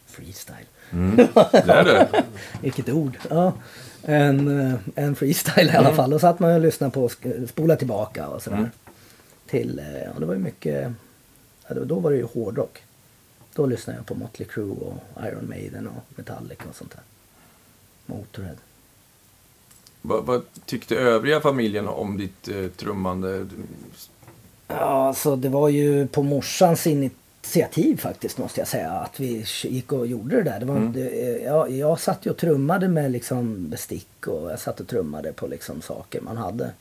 [0.08, 0.65] Freestyle.
[0.91, 1.15] Mm.
[1.52, 2.24] Det är det.
[2.62, 3.17] Vilket ord.
[3.30, 3.54] Ja.
[4.04, 5.96] En, en freestyle i alla Mm.
[5.96, 6.10] fall.
[6.10, 7.13] Då satt man och lyssnade på och
[7.50, 8.58] spola tillbaka och sådär.
[8.58, 8.70] Mm.
[9.48, 10.92] Till, eh, ja det var ju mycket,
[11.68, 12.84] ja, då, var det ju hårdrock.
[13.54, 17.02] Då lyssnade jag på Motley Crue och Iron Maiden och Metallica och sånt där.
[18.06, 18.56] Motorhead.
[20.02, 23.48] Vad, vad tyckte övriga familjen om ditt eh, trummande?
[24.68, 28.92] Ja, så det var ju på morsans initiativ faktiskt måste jag säga.
[28.92, 30.60] Att vi gick och gjorde det där.
[30.60, 30.94] Det var, Mm.
[30.94, 35.34] det, jag, jag satt ju och trummade med liksom bestick och jag satt och trummade
[35.34, 36.72] på liksom saker man hade.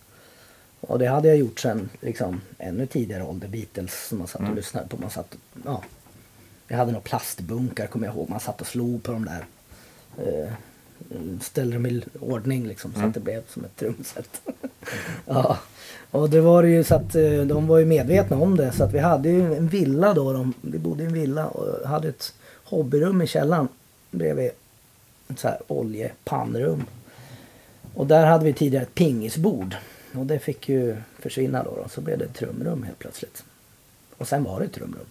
[0.80, 3.48] Och det hade jag gjort sen liksom ännu tidigare ålder.
[3.48, 4.56] Beatles som man satt och Mm.
[4.56, 4.96] lyssnade på.
[4.96, 5.82] Man satt, ja.
[6.68, 8.28] Jag hade några plastbunkar kommer jag ihåg.
[8.30, 9.44] Man satt och slog på de där.
[10.26, 10.52] Eh,
[11.42, 13.08] ställde dem i ordning liksom så Mm.
[13.08, 14.40] att det blev som ett trumset.
[15.26, 15.58] ja.
[16.10, 18.72] Och det var ju så att eh, de var ju medvetna om det.
[18.72, 20.32] Så att vi hade ju en villa då.
[20.32, 22.32] De, vi bodde i en villa och hade ett
[22.64, 23.68] hobbyrum i källaren
[24.10, 24.50] bredvid
[25.28, 26.84] ett så här oljepannrum.
[27.94, 29.76] Och där hade vi tidigare ett pingisbord.
[30.18, 31.76] Och det fick ju försvinna då.
[31.82, 31.88] då.
[31.88, 33.44] Så blev det ett trumrum helt plötsligt.
[34.16, 35.06] Och sen var det ett trumrum.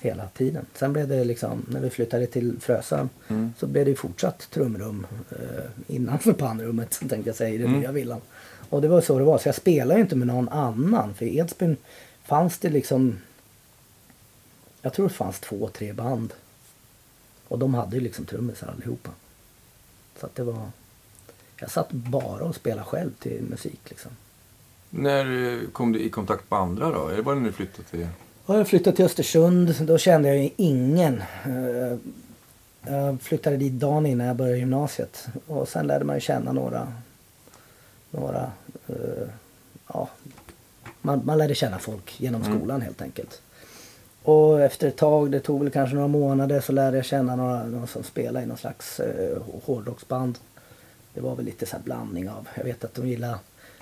[0.00, 0.66] Hela tiden.
[0.74, 3.52] Sen blev det liksom, när vi flyttade till Frösön Mm.
[3.58, 7.80] så blev det fortsatt trumrum eh, innanför pannrummet tänkte jag säga i den Mm.
[7.80, 8.20] nya villan.
[8.70, 9.38] Och det var så det var.
[9.38, 11.14] Så jag spelade ju inte med någon annan.
[11.14, 11.76] För i Edsbyn
[12.24, 13.18] fanns det liksom,
[14.82, 16.32] jag tror det fanns två, tre band.
[17.48, 19.10] Och de hade ju liksom trummisar allihopa.
[20.20, 20.70] Så att det var,
[21.60, 24.10] jag satt bara och spelade själv till musik liksom.
[24.90, 27.08] När kom du i kontakt med andra då?
[27.08, 28.08] Eller var det när du flyttade till...
[28.44, 29.74] Och jag flyttade till Östersund.
[29.80, 31.22] Då kände jag ju ingen.
[31.44, 31.98] Eh,
[32.86, 35.26] Jag flyttade dit dagen innan jag började gymnasiet.
[35.46, 36.92] Och sen lärde man ju känna några.
[38.10, 38.52] några
[38.88, 39.28] eh,
[39.92, 40.08] ja,
[41.00, 42.58] man, man lärde känna folk genom Mm.
[42.58, 43.40] skolan helt enkelt.
[44.22, 47.64] Och efter ett tag, det tog väl kanske några månader, så lärde jag känna några,
[47.64, 50.38] några som spelade i någon slags eh, hårdrocksband.
[51.18, 53.38] Det var väl lite så här blandning av, jag vet att de gillade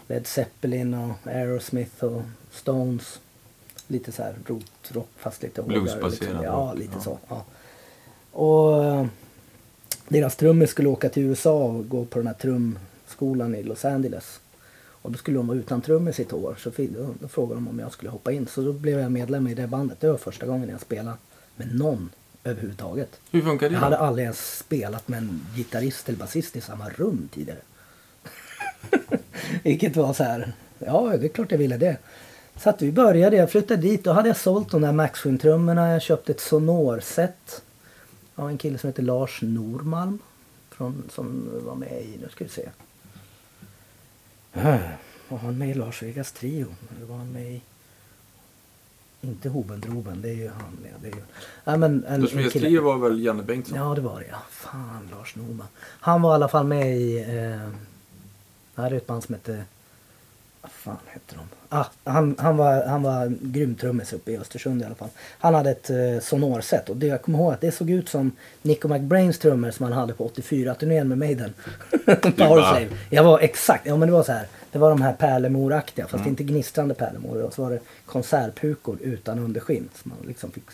[0.09, 3.21] Led Zeppelin och Aerosmith och Stones.
[3.87, 6.11] Lite så här rotrock fast lite hårdare.
[6.11, 6.43] Liksom.
[6.43, 7.01] Ja, lite ja.
[7.01, 7.19] så.
[7.29, 7.45] Ja.
[8.33, 9.07] Och eh,
[10.09, 14.41] deras trummis skulle åka till USA och gå på den här trumskolan i Los Angeles.
[14.79, 16.57] Och då skulle de vara utan trummis i ett år.
[16.59, 16.71] Så
[17.21, 18.47] då frågade de om jag skulle hoppa in.
[18.47, 20.01] Så då blev jag medlem i det bandet.
[20.01, 21.17] Det var första gången jag spelade
[21.57, 22.11] med någon
[22.47, 23.21] överhuvudtaget.
[23.31, 23.75] Hur funkar det?
[23.75, 27.59] Jag hade aldrig ens spelat med en gitarrist eller basist i samma rum tidigare.
[29.63, 31.97] Vilket var så här, ja det är klart jag ville det.
[32.57, 35.93] Så att vi började, jag flyttade dit, då hade jag sålt de där Maxwin-trummorna.
[35.93, 37.63] Jag köpte ett Sonor-set
[38.35, 40.19] av en kille som heter Lars Normalm.
[40.71, 42.69] Från, som var med i, nu ska vi se.
[45.29, 46.67] Var han med i Lars Vegas Trio?
[46.97, 47.63] Eller var han med i...
[49.27, 50.79] Inte Hobendroben, det är ju han.
[50.85, 51.23] ja, Det är ju,
[51.65, 53.79] nej, men en, Vegas kille- Trio var väl Janne Bengtsson?
[53.79, 54.37] Ja, det var det ja.
[54.51, 55.67] Fan, Lars Norman.
[55.83, 57.19] Han var i alla fall med i...
[57.19, 57.71] Eh,
[58.75, 59.65] det här är ett band som hette...
[60.67, 61.41] Vad fan hette de?
[61.69, 65.09] Ah, han, han, var, han var grym trummis uppe i Östersund i alla fall.
[65.39, 68.33] Han hade ett eh, sonorset och det, jag kommer ihåg att det såg ut som
[68.63, 71.55] Nico McBrains trummor som han hade på 84-turnén med Maiden.
[72.37, 72.89] Powerslave.
[73.11, 74.47] Jag var exakt, ja men det var så här.
[74.73, 77.43] Det var de här pärlemoraktiga fast inte gnistrande pärlemor.
[77.43, 79.89] Och så var det konservpukor utan underskinn.
[80.03, 80.65] Som man liksom fick,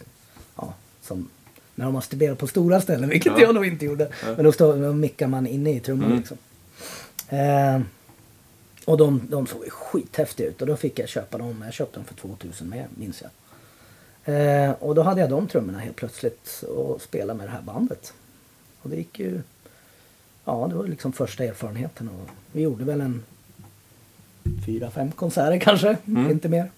[0.57, 1.28] ja, som
[1.74, 3.40] när de har studerat på stora ställen, vilket Ja.
[3.40, 4.05] jag nog inte gjorde.
[4.26, 4.35] Ja.
[4.37, 6.18] Men då, stod, då mickar man inne i trumman Mm.
[6.18, 6.37] liksom.
[7.28, 7.81] Eh,
[8.85, 11.62] och de, de såg skithäftiga ut och då fick jag köpa dem.
[11.64, 13.31] Jag köpte dem för 2000 med, minns jag.
[14.25, 18.12] Eh, och då hade jag de trummorna helt plötsligt och spelade med det här bandet.
[18.83, 19.42] Och det gick ju...
[20.45, 22.09] Ja, det var liksom första erfarenheten.
[22.09, 23.25] Och vi gjorde väl en
[24.66, 26.31] fyra, fem konserter kanske, Mm.
[26.31, 26.71] inte mer.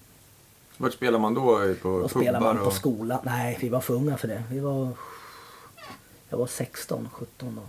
[0.77, 1.75] Vart spelar man då?
[1.83, 2.73] På Då spelar man på och...
[2.73, 3.19] skolan.
[3.25, 4.43] Nej, vi var för unga för det.
[4.51, 4.89] Vi var...
[6.29, 7.63] Jag var 16, 17 då.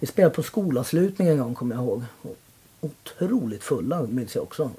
[0.00, 2.02] Vi spelade på skolavslutning en gång kommer jag ihåg.
[2.22, 2.36] Och
[2.84, 4.70] Otroligt fulla minns jag också.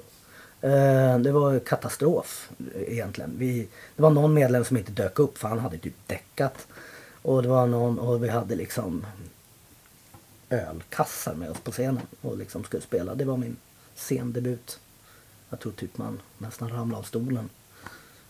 [0.60, 3.34] Eh, det var katastrof egentligen.
[3.38, 6.66] Vi, det var någon medlem som inte dök upp för han hade typ däckat.
[7.22, 9.06] Och det var någon och vi hade liksom
[10.50, 13.14] ölkassar med oss på scenen och liksom skulle spela.
[13.14, 13.56] Det var min
[13.94, 14.78] scendebut.
[15.50, 17.48] Jag tror typ man nästan ramlade av stolen.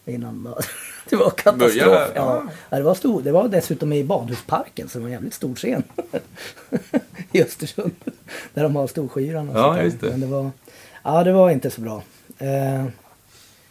[0.08, 0.54] Innan
[1.10, 2.10] det var katastrof.
[2.14, 2.42] Ja.
[2.70, 5.54] Ja, det, var stor, det var dessutom i badhusparken så det var en jävligt stor
[5.54, 5.82] scen.
[7.32, 7.94] I Östersund.
[8.54, 10.10] Där de har Storskyran och Ja, just det.
[10.10, 10.50] Men det var,
[11.02, 12.02] ja, det var inte så bra.
[12.38, 12.84] Eh,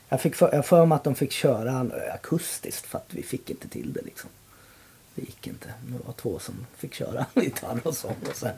[0.09, 3.49] Jag fick för, jag för mig att de fick köra akustiskt för att vi fick
[3.49, 4.29] inte till det liksom.
[5.15, 5.67] Det gick inte.
[5.87, 8.15] Det var två som fick köra gitarr och sång.
[8.29, 8.55] Och sen.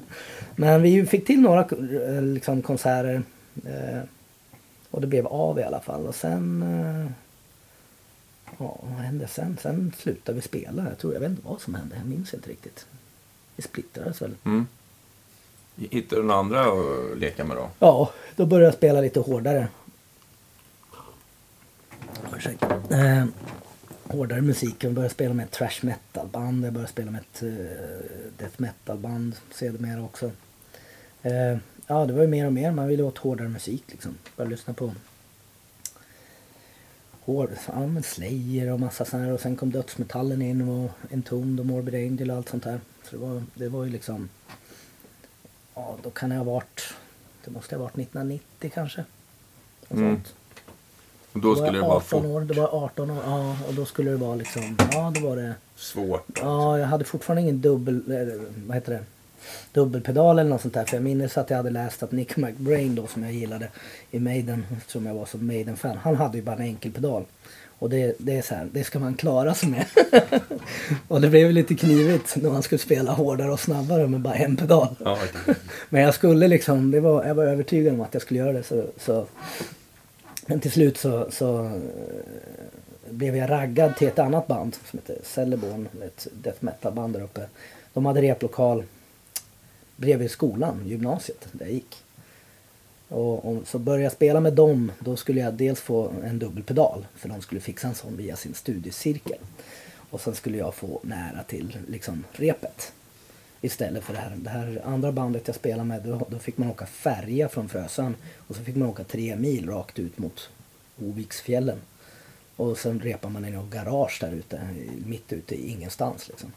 [0.55, 3.21] Men vi fick till några eh, liksom, konserter.
[3.65, 4.01] Eh,
[4.91, 6.05] och det blev av i alla fall.
[6.07, 6.61] Och sen...
[6.63, 7.11] Eh,
[8.57, 9.57] ja, vad hände sen?
[9.61, 10.85] Sen slutade vi spela.
[10.89, 11.95] Jag, tror, jag vet inte vad som hände.
[11.95, 12.85] Jag minns inte riktigt.
[13.55, 14.35] Vi splittrades väl.
[14.43, 14.67] Mm.
[15.75, 17.69] Hittade du några andra att leka med då?
[17.79, 19.67] Ja, då började jag spela lite hårdare.
[22.37, 22.81] Ursäkta.
[22.89, 23.25] Eh,
[24.03, 24.83] hårdare musik.
[24.83, 26.65] Jag började spela med ett trash metal band.
[26.65, 27.49] Jag började spela med ett eh,
[28.37, 30.31] death metal band sedermera också.
[31.21, 31.57] Eh,
[31.87, 32.71] ja, det var ju mer och mer.
[32.71, 34.17] Man ville åt hårdare musik liksom.
[34.35, 34.91] Började lyssna på
[37.27, 39.33] hård, ja, men Slayer och massa sådana här.
[39.33, 42.79] Och sen kom dödsmetallen in och Entombed och Morbid Angel och allt sånt här.
[43.03, 44.29] Så det var, det var ju liksom...
[45.75, 46.83] Ja, då kan det ha varit...
[47.45, 49.03] Det måste ha varit 1990 kanske.
[49.87, 50.15] Och Mm.
[50.15, 50.33] sånt.
[51.33, 52.25] Och då skulle det var vara 18 fort.
[52.31, 53.57] år, det var 18 år, ja.
[53.67, 56.39] Och då skulle det vara liksom, ja då var det, Svårt.
[56.41, 58.01] ja jag hade fortfarande ingen dubbel,
[58.67, 59.03] vad heter det,
[59.71, 60.85] dubbelpedal eller något sånt där.
[60.85, 63.67] För jag minns att jag hade läst att Nick McBrain då som jag gillade
[64.11, 67.25] i Maiden, eftersom jag var så Maiden-fan, han hade ju bara en enkel pedal.
[67.79, 69.85] Och det, det är så här, det ska man klara sig med.
[71.07, 74.57] och det blev lite knivigt när man skulle spela hårdare och snabbare med bara en
[74.57, 74.95] pedal.
[75.05, 75.17] Ja.
[75.89, 78.63] Men jag skulle liksom, det var, jag var övertygad om att jag skulle göra det.
[78.63, 79.25] Så, så.
[80.45, 81.71] Men till slut så, så eh,
[83.09, 87.23] blev jag raggad till ett annat band som heter Celleborn, ett death metal band där
[87.23, 87.41] uppe.
[87.93, 88.83] De hade replokal
[89.97, 92.03] bredvid skolan, gymnasiet, där jag gick.
[93.07, 94.91] Och, och så började jag spela med dem.
[94.99, 98.53] Då skulle jag dels få en dubbelpedal, för de skulle fixa en sån via sin
[98.53, 99.39] studiecirkel.
[100.09, 102.93] Och sen skulle jag få nära till liksom repet.
[103.61, 106.69] Istället för det här, det här andra bandet jag spelade med, då, då fick man
[106.69, 108.15] åka färja från Frösön.
[108.47, 110.49] Och så fick man åka tre mil rakt ut mot
[111.01, 111.77] Oviksfjällen.
[112.55, 114.69] Och sen repade man i något garage där ute,
[115.05, 116.51] mitt ute i ingenstans liksom.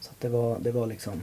[0.00, 1.20] Så att det var, det var liksom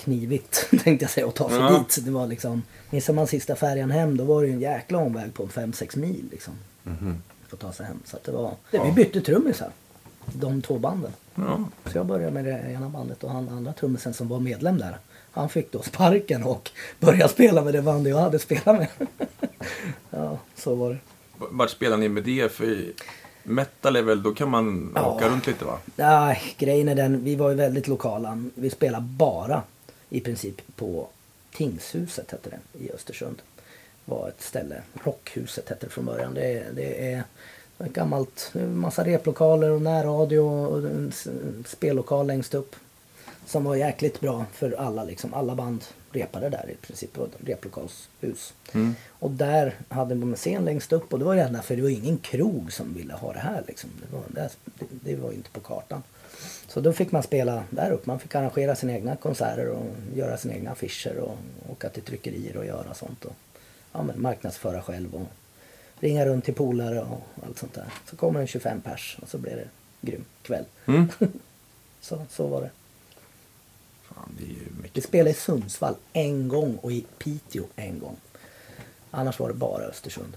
[0.00, 1.78] knivigt tänkte jag säga att ta sig Ja.
[1.78, 2.04] dit.
[2.04, 5.34] Det var liksom, missade man sista färjan hem då var det ju en jäkla omväg
[5.34, 6.54] på 5-6 mil liksom.
[6.82, 7.22] Mhm.
[7.48, 8.00] För att ta sig hem.
[8.04, 8.84] Så att det var, Ja.
[8.84, 9.70] vi bytte trummisar.
[10.32, 11.12] De två banden.
[11.34, 11.64] Ja.
[11.92, 14.98] Så jag började med det ena bandet och han andra trummisen som var medlem där.
[15.32, 18.88] Han fick då sparken och började spela med det band jag hade spelat med.
[20.10, 20.98] ja, så var det.
[21.50, 22.52] Vart spelar ni med det?
[22.52, 22.84] För
[23.42, 25.06] metal är väl, då kan man Ja.
[25.14, 25.78] åka runt lite va?
[25.96, 28.44] Nej, grejen är den, vi var ju väldigt lokala.
[28.54, 29.62] Vi spelade bara
[30.10, 31.08] i princip på
[31.54, 33.42] Tingshuset hette det i Östersund.
[34.04, 34.82] var ett ställe.
[35.04, 36.34] Rockhuset hette det från början.
[36.34, 37.24] Det, är- det är
[37.78, 41.12] ett gammalt, massa replokaler och närradio och en
[41.66, 42.76] spellokal längst upp.
[43.46, 45.34] Som var jäkligt bra för alla liksom.
[45.34, 48.54] Alla band repade där i princip på ett replokalshus.
[48.72, 48.94] Mm.
[49.08, 51.82] Och där hade de en scen längst upp och det var det enda för det
[51.82, 53.90] var ingen krog som ville ha det här liksom.
[54.00, 54.50] Det var, det,
[54.90, 56.02] det var inte på kartan.
[56.68, 58.08] Så då fick man spela där uppe.
[58.08, 61.38] Man fick arrangera sina egna konserter och göra sina egna affischer och
[61.70, 63.24] åka till tryckerier och göra sånt.
[63.24, 63.34] Och,
[63.92, 65.26] ja, men marknadsföra själv och
[66.00, 67.92] ringa runt till polare och allt sånt där.
[68.10, 69.68] Så kommer en 25 pers och så blir det
[70.00, 70.64] grym kväll.
[70.86, 71.08] Mm.
[72.02, 72.70] Så, så var det.
[74.20, 75.04] Fan, det är ju Vi mycket.
[75.04, 78.16] spelade i Sundsvall en gång och i Piteå en gång.
[79.10, 80.36] Annars var det bara Östersund.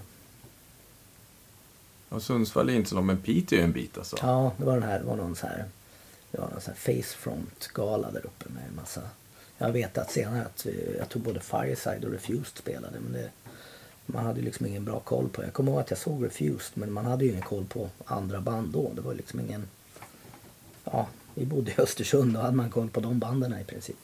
[2.09, 4.17] Och Sundsvall är inte så långt, men Piteå är en bit alltså.
[4.21, 5.65] Ja, det var den här, det var någon så här,
[6.31, 9.01] det var någon så här Facefront-gala där uppe med en massa.
[9.57, 13.29] Jag vet att senare att vi, jag tror både Fireside och Refused spelade men det,
[14.05, 15.43] man hade ju liksom ingen bra koll på.
[15.43, 18.41] Jag kommer ihåg att jag såg Refused men man hade ju ingen koll på andra
[18.41, 18.91] band då.
[18.95, 19.67] Det var liksom ingen,
[20.83, 23.97] ja, vi bodde i Östersund och hade man koll på de banden i princip.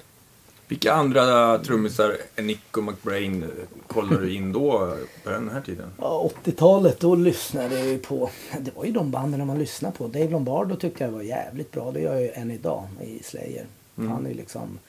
[0.68, 3.50] Vilka andra trummisar än Nico McBrain eh,
[3.88, 5.92] kollar du in då på den här tiden?
[5.98, 10.08] Ja, 80-talet då lyssnade jag ju på, det var ju de banden man lyssnade på.
[10.08, 11.92] Dave Lombardo tyckte jag var jävligt bra.
[11.92, 13.65] Det gör jag ju än idag i Slayer.
[13.96, 14.80] Han är ju liksom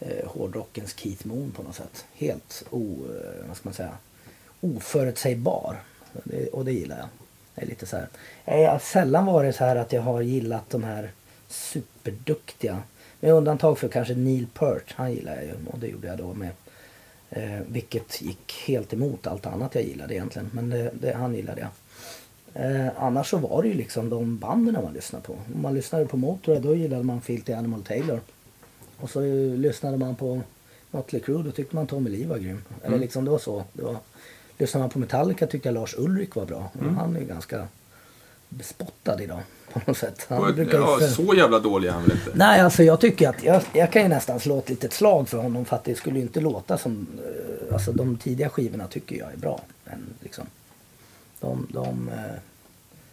[0.00, 2.04] eh, hårdrockens Keith Moon på något sätt.
[2.14, 3.92] Helt o, eh, vad ska man säga,
[4.60, 5.76] oförutsägbar.
[6.24, 7.06] Det, och det gillar jag.
[7.54, 8.08] Det är lite så här.
[8.44, 11.10] Eh, Jag har sällan varit så här att jag har gillat de här
[11.52, 12.82] superduktiga.
[13.20, 14.92] Med undantag för kanske Neil Peart.
[14.96, 16.50] Han gillar jag ju och det gjorde jag då med.
[17.30, 20.50] Eh, vilket gick helt emot allt annat jag gillade egentligen.
[20.52, 21.70] Men det, det, han gillade jag.
[22.54, 25.32] Eh, annars så var det ju liksom de banden man lyssnade på.
[25.54, 28.20] Om man lyssnade på Motörhead då gillade man Filthy Animal Taylor.
[28.96, 29.20] Och så
[29.56, 30.40] lyssnade man på
[30.90, 32.62] Motley Crue då tyckte man Tommy Lee var grym.
[32.80, 33.00] Eller Mm.
[33.00, 33.64] liksom det var så.
[33.72, 33.96] Det var,
[34.58, 36.70] lyssnade man på Metallica tyckte jag Lars Ulrik var bra.
[36.80, 36.96] Mm.
[36.96, 37.68] Han är ju ganska
[38.48, 39.40] bespottad idag
[39.72, 40.26] på något sätt.
[40.28, 42.30] Han brukar ja, för- så jävla dålig är han väl inte?
[42.34, 45.38] Nej, alltså jag tycker att jag, jag kan ju nästan slå ett litet slag för
[45.38, 47.06] honom för att det skulle ju inte låta som...
[47.24, 49.60] eh, Alltså de tidiga skivorna tycker jag är bra.
[49.84, 50.46] Men liksom,
[51.40, 52.34] De, de, eh,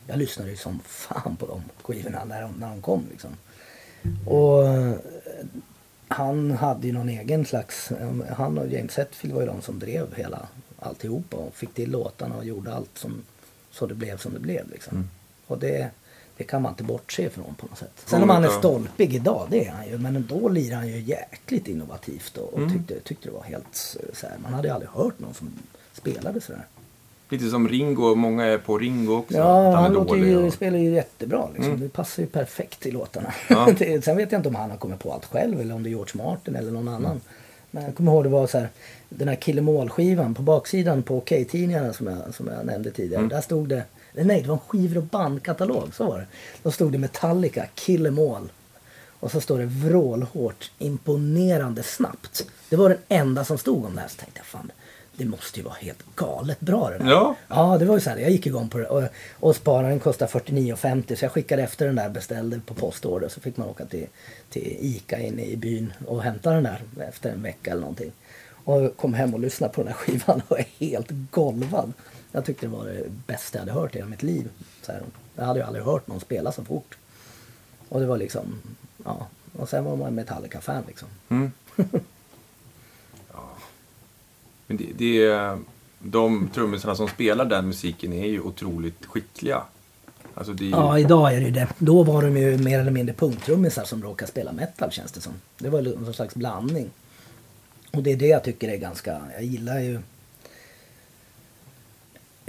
[0.08, 3.04] jag lyssnade ju som fan på de skivorna när de, när de kom.
[3.12, 3.30] Liksom.
[4.26, 4.92] Och eh,
[6.08, 7.92] han hade ju någon egen slags...
[8.38, 10.48] Han och James Hetfield var ju de som drev hela
[10.80, 13.22] alltihopa och fick till låtarna och gjorde allt som,
[13.72, 14.70] så det blev som det blev.
[14.72, 14.98] Liksom.
[14.98, 15.10] Mm.
[15.48, 15.90] Och det,
[16.40, 17.92] det kan man inte bortse ifrån på något sätt.
[18.06, 19.98] Sen om han är stolpig idag, det är han ju.
[19.98, 22.74] Men då lirar han ju jäkligt innovativt och, och Mm.
[22.74, 24.36] tyckte, tyckte det var helt eh, så här.
[24.44, 25.50] Man hade ju aldrig hört någon som
[25.94, 26.66] spelade sådär.
[27.30, 29.38] Lite som Ringo, många är på Ringo också.
[29.38, 31.48] Ja, han, dålig ju, och- spelar ju jättebra.
[31.54, 31.66] Liksom.
[31.74, 31.80] Mm.
[31.80, 33.34] Det passar ju perfekt i låtarna.
[33.50, 33.68] Ja.
[34.04, 35.92] Sen vet jag inte om han har kommit på allt själv eller om det är
[35.92, 36.94] George Martin eller någon Mm.
[37.06, 37.22] annan.
[37.72, 38.70] Men jag kommer ihåg det var så här,
[39.10, 43.20] den här Killemål-skivan på baksidan på Okej-tidningarna som jag, som jag nämnde tidigare.
[43.20, 43.30] Mm.
[43.30, 46.26] Där stod det, nej det var en skivor och bandkatalog, så var det.
[46.64, 48.52] Då stod det Metallica, Killemål.
[49.20, 52.48] Och så står det vrålhårt, imponerande snabbt.
[52.70, 54.08] Det var den enda som stod om det här.
[54.08, 54.72] Så tänkte jag fan,
[55.20, 57.12] det måste ju vara helt galet bra det där.
[57.12, 57.36] Ja.
[57.48, 58.18] Ja, det var ju så här.
[58.18, 58.88] Jag gick igång på det.
[58.88, 59.04] Och,
[59.40, 63.28] och spararen kostar 49,50 så jag skickade efter den där, beställde på postorder.
[63.30, 64.08] Så fick man åka till,
[64.50, 68.12] till Ica inne i byn och hämta den där efter en vecka eller någonting.
[68.64, 71.94] Och kom hem och lyssnade på den här skivan och är helt golvad.
[72.32, 74.50] Jag tyckte det var det bästa jag hade hört i hela mitt liv.
[74.82, 75.02] Så här,
[75.36, 76.98] jag hade ju aldrig hört någon spela så fort.
[77.90, 78.62] Och det var liksom,
[79.06, 79.28] ja.
[79.54, 81.08] Och sen var man Metallica-fan liksom.
[81.30, 81.52] Mm.
[83.34, 83.50] ja.
[84.68, 85.60] Men det, det är,
[86.00, 89.64] de trummisarna som spelar den musiken är ju otroligt skickliga.
[90.34, 91.68] Alltså ju, Ja, idag är det ju det.
[91.78, 95.34] Då var de ju mer eller mindre punktrummisar som råkar spela metal känns det som.
[95.58, 96.90] Det var någon slags blandning.
[97.92, 100.00] Och det är det jag tycker är ganska, jag gillar ju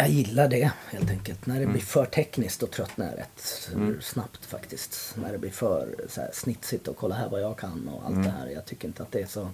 [0.01, 1.47] jag gillar det helt enkelt.
[1.47, 3.71] När det blir för tekniskt och tröttnar jag rätt
[4.05, 5.15] snabbt faktiskt.
[5.23, 8.25] När det blir för så här, snitsigt och kolla här vad jag kan och allt
[8.25, 8.49] det här.
[8.49, 9.49] Jag tycker inte att det är så...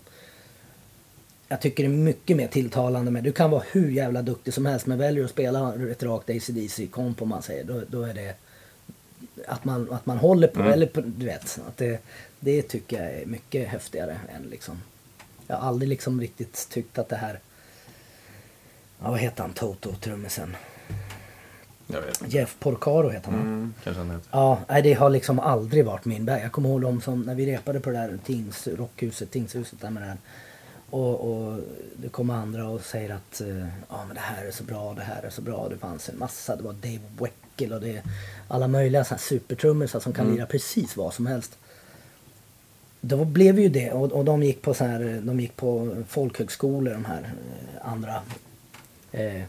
[1.48, 4.66] Jag tycker det är mycket mer tilltalande med, du kan vara hur jävla duktig som
[4.66, 8.14] helst men väljer du att spela ett rakt ACDC-komp om man säger, då, då är
[8.14, 8.34] det
[9.46, 12.00] att man, att man håller på, eller på, du vet, att det,
[12.40, 14.82] det tycker jag är mycket häftigare än liksom.
[15.46, 17.40] Jag har aldrig liksom riktigt tyckt att det här,
[19.02, 20.56] ja vad heter han, Toto, trummisen?
[21.86, 22.32] jag vet.
[22.32, 23.40] Jeff Porcaro heter han?
[23.40, 24.28] Mm, kanske han heter.
[24.30, 26.40] Ja, nej, det har liksom aldrig varit min bag.
[26.40, 29.90] Jag kommer ihåg dem som när vi repade på det där tings, rockhuset, tingshuset där
[29.90, 30.16] med här.
[30.90, 31.60] Och, och
[31.96, 35.02] det kommer andra och säger att eh, ja, men det här är så bra, det
[35.02, 35.68] här är så bra.
[35.68, 38.02] Det fanns en massa, det var Dave Weckel och det
[38.48, 41.58] alla möjliga så här supertrummisar som kan lira precis vad som helst.
[43.00, 46.92] Då blev ju det och, och de gick på så här, de gick på folkhögskolor
[46.92, 48.22] de här eh, andra
[49.16, 49.42] eh,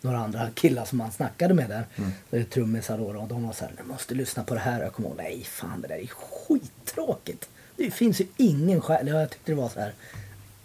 [0.00, 1.86] några andra killar som man snackade med där.
[1.96, 2.44] Mm.
[2.44, 4.82] Trummisar då och de var så här, ni måste lyssna på det här.
[4.82, 7.48] Jag kommer ihåg, nej fan det där är skittråkigt.
[7.76, 9.08] Det finns ju ingen skäl.
[9.08, 9.92] Jag tyckte det var så här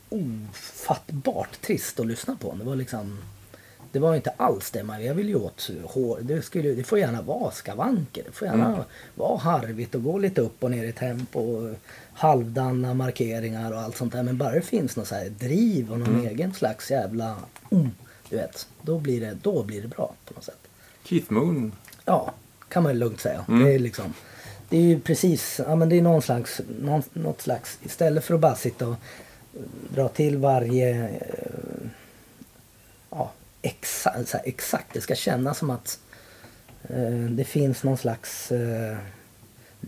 [0.09, 2.55] ofattbart trist att lyssna på.
[2.55, 3.17] Det var liksom
[3.91, 6.19] det var inte alls det man, jag vill ju åt hår.
[6.21, 8.23] Det, skulle, det får gärna vara skavanker.
[8.25, 11.39] Det får gärna vara harvigt och gå lite upp och ner i tempo.
[11.39, 11.75] Och
[12.13, 14.23] halvdana markeringar och allt sånt där.
[14.23, 17.35] Men bara det finns något så här driv och någon egen slags jävla...
[17.71, 17.91] Mm,
[18.29, 20.67] du vet, då blir, det, då blir det bra på något sätt.
[21.03, 21.71] Keith Moon.
[22.05, 22.33] Ja,
[22.69, 23.45] kan man lugnt säga.
[23.47, 24.13] Det är liksom...
[24.69, 28.33] Det är ju precis, ja men det är någon slags, någon, något slags, istället för
[28.33, 28.95] att bara sitta och
[29.93, 31.89] dra till varje, eh,
[33.09, 35.99] ja exakt, exakt, det ska kännas som att
[36.83, 38.97] eh, det finns någon slags, eh,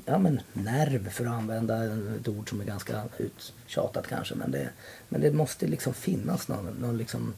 [0.05, 1.83] ja men nerv för att använda
[2.19, 4.69] ett ord som är ganska uttjatat kanske men det,
[5.09, 7.33] men det måste liksom finnas någon, någon liksom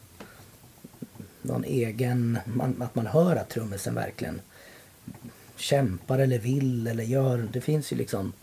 [1.42, 4.42] någon egen, man, att man hör att trummisen verkligen
[5.56, 7.48] kämpar eller vill eller gör.
[7.54, 8.34] Det finns ju liksom,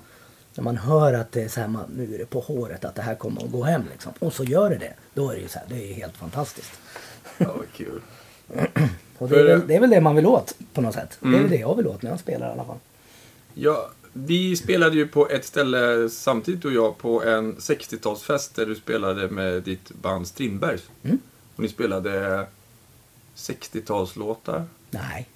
[0.54, 2.94] när man hör att det är så här, man, nu är det på håret att
[2.94, 4.12] det här kommer att gå hem liksom.
[4.18, 4.94] Och så gör det det.
[5.14, 6.72] Då är det ju så här, det är helt fantastiskt.
[7.38, 8.00] Ja, vad kul.
[9.18, 11.18] Och det, är väl, det är väl det man vill åt på något sätt.
[11.20, 11.40] Det är Mm.
[11.42, 12.78] väl det jag vill åt när jag spelar i alla fall.
[13.54, 18.74] Ja, vi spelade ju på ett ställe samtidigt och jag på en 60-talsfest där du
[18.74, 20.82] spelade med ditt band Strindbergs.
[21.02, 21.18] Mm.
[21.56, 22.46] Och ni spelade
[23.38, 24.64] 60-talslåtar.
[24.90, 25.29] Nej,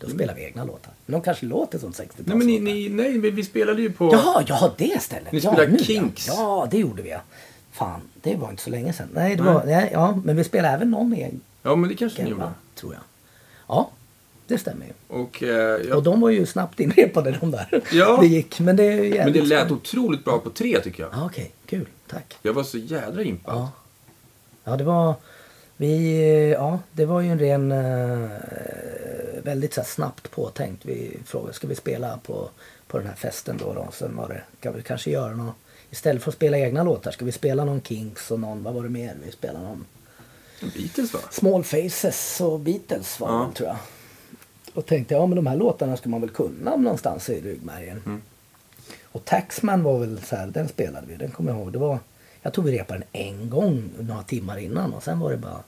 [0.00, 0.92] då spelar vi egna låtar.
[1.06, 4.12] Men de kanske låter som 60 Nej, men ni, ni, nej, vi spelade ju på...
[4.12, 5.32] Jaha, ja det stället.
[5.32, 6.26] Ni ja, spelar nu, Kinks.
[6.26, 6.34] Ja.
[6.38, 7.20] ja, det gjorde vi ja.
[7.72, 9.08] Fan, det var inte så länge sedan.
[9.14, 12.24] Nej, det var, nej, ja, men vi spelade även någon egen, Ja, men det kanske
[12.24, 12.50] ni gjorde.
[12.74, 13.02] tror jag.
[13.68, 13.90] Ja,
[14.46, 14.92] det stämmer ju.
[15.08, 17.82] Och, eh, Och jag, de var ju snabbt inrepade de där.
[17.92, 18.18] Ja.
[18.20, 19.76] Det gick, men det är men det lät skoj.
[19.76, 21.12] otroligt bra på tre tycker jag.
[21.14, 21.52] Ja, okej.
[21.66, 21.88] Kul.
[22.06, 22.36] Tack.
[22.42, 23.54] Jag var så jädra impad.
[23.56, 23.70] Ja.
[24.64, 25.14] Ja, det var...
[25.76, 26.50] Vi...
[26.50, 27.72] Ja, det var ju en ren...
[27.72, 28.30] eh,
[29.42, 30.84] väldigt så här, snabbt påtänkt.
[30.84, 32.48] Vi frågade, ska vi spela på,
[32.86, 33.72] på den här festen då?
[33.72, 33.88] då?
[33.92, 35.54] Sen var det, kan vi kanske göra något...
[35.90, 38.82] Istället för att spela egna låtar, ska vi spela någon Kinks och någon, vad var
[38.82, 39.14] det mer?
[39.24, 39.84] Vi spelade någon
[40.60, 41.20] Beatles va?
[41.30, 43.46] Small Faces och Beatles var Ja.
[43.48, 43.76] det tror jag.
[44.74, 48.22] Och tänkte ja men de här låtarna ska man väl kunna någonstans i ryggmärgen.
[49.04, 51.16] Och Taxman var väl så här, den spelade vi.
[51.16, 51.72] Den kommer jag ihåg.
[51.72, 51.98] Det var,
[52.44, 55.60] jag tror vi repade den en gång några timmar innan och sen var det bara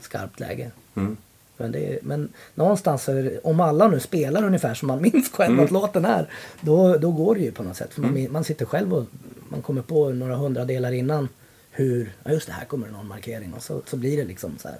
[0.00, 0.70] skarpt läge.
[0.94, 1.16] Mm.
[1.56, 5.64] Men, det, men någonstans, är om alla nu spelar ungefär som man minns själv Mm.
[5.64, 7.94] att låten är, då, då går det ju på något sätt.
[7.94, 9.06] För man, min- man sitter själv och
[9.48, 11.28] man kommer på några hundradelar innan
[11.70, 14.58] hur, ja just det här kommer det någon markering och så, så blir det liksom
[14.58, 14.78] så här.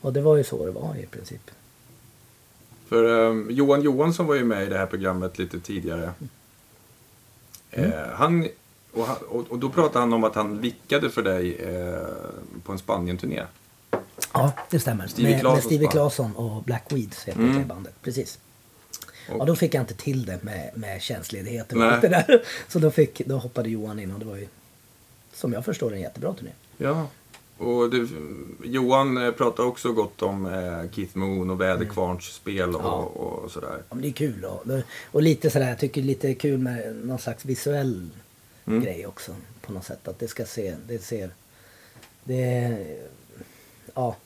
[0.00, 1.50] Och det var ju så det var i princip.
[2.88, 6.10] För eh, Johan Johansson var ju med i det här programmet lite tidigare.
[7.70, 7.92] Mm.
[7.92, 8.48] Eh, han,
[8.92, 11.98] och, han och, och då pratade han om att han vickade för dig eh,
[12.64, 13.42] på en Spanien-turné.
[14.32, 15.06] Ja, det stämmer.
[15.06, 15.88] Stevie med, med Stevie.
[15.88, 17.58] Claesson och Black Weeds heter Mm.
[17.58, 17.94] det bandet.
[18.02, 18.38] Precis.
[19.28, 22.42] Och- Ja, då fick jag inte till det med, med tjänstledigheter och det där.
[22.68, 24.46] Så då, fick, då hoppade Johan in och det var ju,
[25.34, 26.50] som jag förstår en jättebra turné.
[26.78, 27.06] Ja.
[27.58, 28.08] Och det,
[28.64, 32.90] Johan eh, pratade också gott om eh, Keith Moon och Väderkvarns spel och, Ja.
[32.96, 33.76] och sådär.
[33.88, 34.62] Ja, men det är kul och,
[35.12, 38.08] och lite sådär, jag tycker lite kul med någon slags visuell
[38.70, 38.84] Mm.
[38.84, 39.36] grej också.
[39.60, 41.30] På något sätt att det ska se, det ser,
[42.24, 42.76] det,
[43.94, 44.16] ja.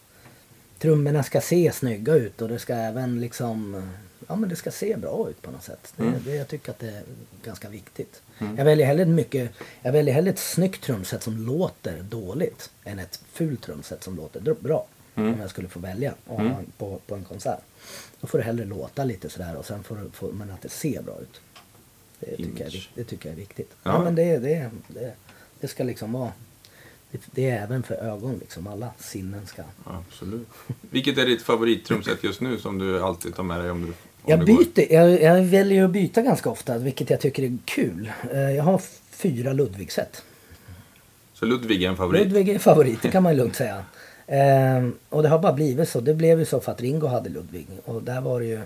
[0.79, 3.89] Trummorna ska se snygga ut och det ska även liksom,
[4.29, 5.93] ja men det ska se bra ut på något sätt.
[5.97, 6.21] Det, Mm.
[6.25, 7.03] det, jag tycker att det är
[7.45, 8.23] ganska viktigt.
[8.57, 9.51] Jag väljer hellre mycket,
[9.83, 14.41] jag väljer hellre ett snyggt trumset som låter dåligt än ett fult trumset som låter
[14.55, 14.87] bra.
[15.15, 15.35] Mm.
[15.35, 17.61] Om jag skulle få välja en- på, på en konsert.
[18.21, 21.03] Då får det hellre låta lite sådär och sen får, får men att det ser
[21.03, 21.41] bra ut.
[22.31, 23.71] Det tycker, jag, det tycker jag är viktigt.
[23.83, 23.93] Ja.
[23.93, 25.13] Ja, men det, det, det,
[25.61, 26.33] det ska liksom vara,
[27.11, 28.67] det, det är även för ögon liksom.
[28.67, 29.63] Alla sinnen ska.
[29.85, 30.49] Absolut.
[30.91, 33.95] Vilket är ditt favorittrumset just nu som du alltid tar med dig om du om
[34.31, 38.13] Jag byter, jag, jag väljer att byta ganska ofta, vilket jag tycker är kul.
[38.33, 40.23] Eh, Jag har fyra Ludwig-set.
[41.35, 42.23] Så Ludvig är en favorit?
[42.23, 43.85] Ludwig är favorit, det kan man lugnt säga.
[44.27, 46.01] Ehm, och det har bara blivit så.
[46.01, 47.67] Det blev ju så för att Ringo hade Ludwig.
[47.85, 48.61] Och där var det ju...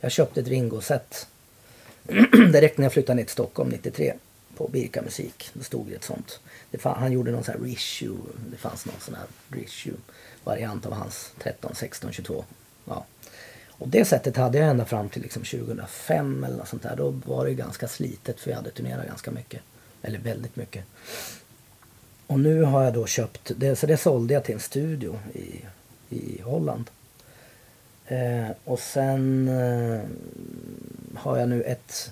[0.00, 1.26] Jag köpte ett Ringo-set
[2.52, 4.14] direkt när jag flyttade ner till Stockholm 93.
[4.56, 5.50] På Birka Musik.
[5.52, 6.40] Då stod det ett sånt.
[6.70, 8.16] Det fan, han gjorde någon sån här reissue.
[8.50, 12.44] Det fanns någon sån här reissue-variant av hans 13, 16, 22.
[12.84, 13.04] Ja.
[13.78, 16.96] Och det sättet hade jag ända fram till liksom 2005 eller något sånt där.
[16.96, 19.60] Då var det ganska slitet för jag hade turnerat ganska mycket.
[20.02, 20.84] Eller väldigt mycket.
[22.26, 25.60] Och nu har jag då köpt, det, så det sålde jag till en studio i,
[26.08, 26.90] i Holland.
[28.06, 30.00] Eh, och sen eh,
[31.14, 32.10] har jag nu ett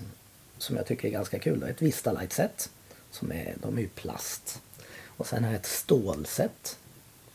[0.63, 2.71] som jag tycker är ganska kul, då, ett Vistalight-set.
[3.11, 4.61] Som är, de är ju plast.
[5.07, 6.79] Och sen har jag ett stålset.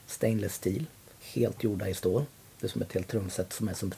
[0.06, 0.86] Stainless steel.
[1.20, 2.24] Helt gjorda i stål.
[2.60, 3.92] Det är som ett helt trumset som är som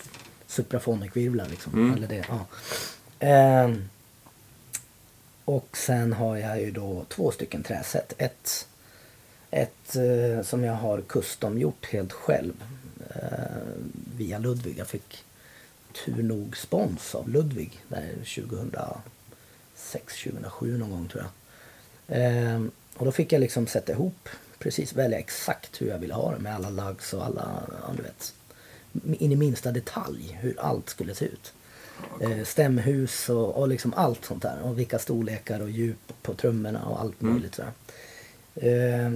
[0.47, 1.73] supraphonic-virvlar liksom.
[1.73, 1.95] Mm.
[1.95, 2.47] Eller det, ja.
[3.19, 3.89] Ehm,
[5.45, 8.15] och sen har jag ju då två stycken träset.
[8.19, 8.69] Ett,
[9.51, 12.67] ett eh, som jag har custom-gjort helt själv eh,
[14.17, 14.79] via Ludvig.
[14.79, 15.25] Jag fick
[16.05, 18.13] tur nog spons av Ludvig där
[19.75, 21.31] 2006, 2007 någon gång tror jag.
[22.19, 22.63] Eh,
[22.97, 24.29] och då fick jag liksom sätta ihop,
[24.59, 28.03] precis välja exakt hur jag ville ha det med alla lugs och alla, ja, du
[28.03, 28.35] vet,
[29.21, 31.53] in i minsta detalj hur allt skulle se ut.
[32.21, 34.61] Eh, stämhus och, och liksom allt sånt där.
[34.63, 37.33] Och vilka storlekar och djup på trummorna och allt Mm.
[37.35, 37.73] möjligt sådär.
[38.55, 39.13] Eh,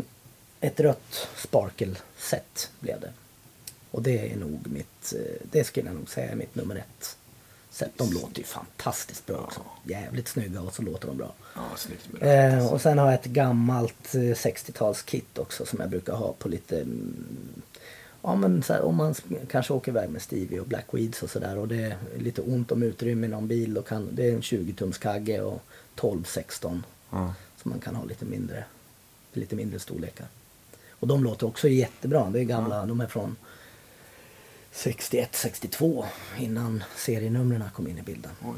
[0.60, 3.12] ett rött sparkel-set blev det.
[3.94, 7.16] Och det är nog mitt, eh, det skulle jag nog säga är mitt nummer ett.
[7.70, 7.90] Set.
[7.96, 9.60] De låter ju fantastiskt bra också.
[9.84, 11.32] Jävligt snygga och så låter de bra.
[11.54, 12.08] Ja, snyggt.
[12.20, 16.48] Eh, och sen har jag ett gammalt eh, 60-talskit också som jag brukar ha på
[16.48, 16.80] lite...
[16.80, 17.62] mm,
[18.22, 19.14] Ja men så här, om man
[19.50, 22.72] kanske åker iväg med Stevie och Black Weeds och sådär och det är lite ont
[22.72, 23.78] om utrymme i någon bil.
[23.78, 25.62] Och kan, det är en 20-tums kagge och
[25.96, 26.82] 12-16.
[27.10, 27.34] Ja.
[27.62, 28.64] Så man kan ha lite mindre,
[29.32, 30.26] lite mindre storlekar.
[30.90, 32.30] Och de låter också jättebra.
[32.30, 33.36] Det är gamla, de är från
[34.74, 36.04] 61, 62
[36.38, 38.30] innan serienumren kom in i bilden.
[38.44, 38.54] Oj.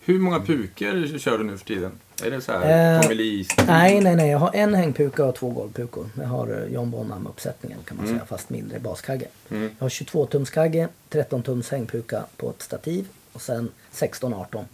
[0.00, 1.92] Hur många pukor kör du nu för tiden?
[2.24, 3.44] Är det så här Eh, Tommy Lee?
[3.66, 4.30] Nej, nej, nej.
[4.30, 6.10] Jag har en hängpuka och två golvpukor.
[6.16, 8.18] Jag har eh, John Bonham-uppsättningen kan man Mm.
[8.18, 9.26] säga, fast mindre baskagge.
[9.50, 9.62] Mm.
[9.78, 14.64] Jag har 22-tums kagge, 13-tums hängpuka på ett stativ och sen 16-18.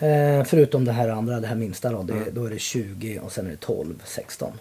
[0.00, 2.28] Eh, förutom det här andra, det här minsta då, det, Mm.
[2.34, 4.52] då är det 20 och sen är det 12, 16.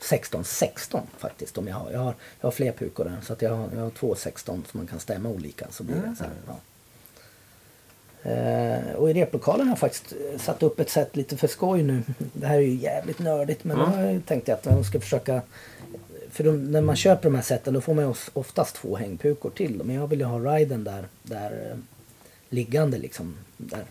[0.00, 1.90] 16, 16 faktiskt om jag har.
[1.90, 4.64] Jag har, jag har fler pukor där så att jag har, jag har två 16
[4.70, 5.66] som man kan stämma olika.
[5.70, 6.58] Så blir det så här, ja.
[8.22, 11.82] Eh, och i replokalen har jag faktiskt eh, satt upp ett sätt lite för skoj
[11.82, 12.02] nu.
[12.32, 13.84] Det här är ju jävligt nördigt men Ja.
[13.84, 15.42] då har jag att jag ska försöka
[16.30, 19.82] för de, när man köper de här sätten då får man oftast två hängpukor till.
[19.84, 21.78] Men jag vill ju ha riden där, där eh,
[22.48, 23.36] liggande liksom.
[23.56, 23.84] Där,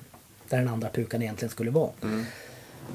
[0.50, 1.90] där den andra pukan egentligen skulle vara.
[2.04, 2.26] Mm.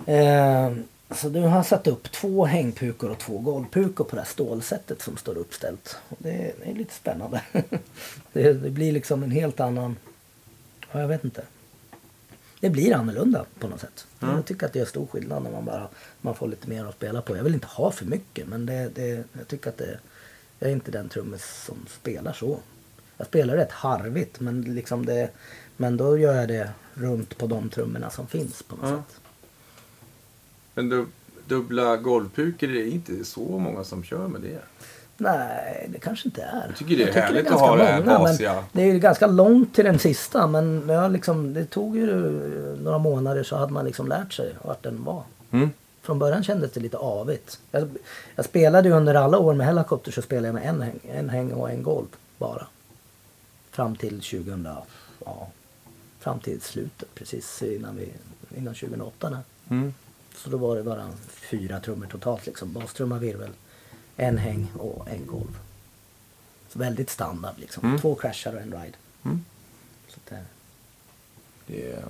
[0.07, 0.85] Eh,
[1.15, 5.03] Så nu har han satt upp två hängpukor och två golvpukor på det här stålsättet
[5.03, 5.97] som står uppställt.
[6.09, 7.43] Och det, är, det är lite spännande.
[8.33, 9.97] det, det blir liksom en helt annan...
[10.93, 11.43] Ja, jag vet inte.
[12.61, 14.07] Det blir annorlunda på något sätt.
[14.21, 14.35] Mm.
[14.35, 15.89] Jag tycker att det är stor skillnad när man bara
[16.21, 17.37] man får lite mer att spela på.
[17.37, 19.99] Jag vill inte ha för mycket men det, det, jag tycker att det...
[20.59, 22.59] Jag är inte den trummis som spelar så.
[23.17, 25.31] Jag spelar rätt harvigt men liksom det...
[25.77, 28.97] Men då gör jag det runt på de trummorna som finns på något Ja.
[28.97, 29.22] sätt.
[30.75, 31.07] Men du,
[31.47, 34.61] dubbla golvpukor, det är inte så många som kör med det.
[35.17, 36.67] Nej, det kanske inte är.
[36.67, 38.65] Jag tycker det är härligt att ganska ha det här många, basiga.
[38.73, 42.07] Det är ju ganska långt till den sista men jag liksom, det tog ju
[42.83, 45.23] några månader så hade man liksom lärt sig vart den var.
[45.51, 45.71] Mm.
[46.03, 47.61] Från början kändes det lite avigt.
[47.71, 47.89] Jag,
[48.37, 51.29] jag spelade ju under alla år med Hellacopter så spelade jag med en häng, en
[51.29, 52.07] häng och en golv
[52.39, 52.67] bara.
[53.71, 54.69] Fram till 2000,
[55.25, 55.49] ja,
[56.21, 58.09] fram till slutet precis innan, vi,
[58.57, 59.31] innan 2008.
[59.31, 59.39] Där.
[59.69, 59.95] Mm.
[60.37, 62.73] Så då var det bara fyra trummor totalt liksom.
[62.73, 63.51] Bastrumma, virvel,
[64.17, 65.59] en häng och en golv.
[66.69, 67.85] Så väldigt standard liksom.
[67.85, 68.01] Mm.
[68.01, 68.97] Två crashar och en ride.
[69.25, 69.45] Mm.
[70.09, 70.39] Så att, eh,
[71.67, 72.03] Det är,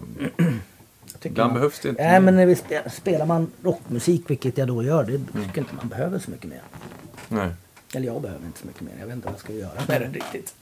[1.13, 4.59] tycker ibland man- behövs det inte Nej men när vi spelar, spelar man rockmusik, vilket
[4.59, 5.27] jag då gör, det Mm.
[5.47, 6.63] tycker inte man behöver så mycket mer.
[7.29, 7.51] Nej.
[7.95, 8.93] Eller jag behöver inte så mycket mer.
[9.01, 10.55] Jag vet inte vad jag ska göra med det riktigt.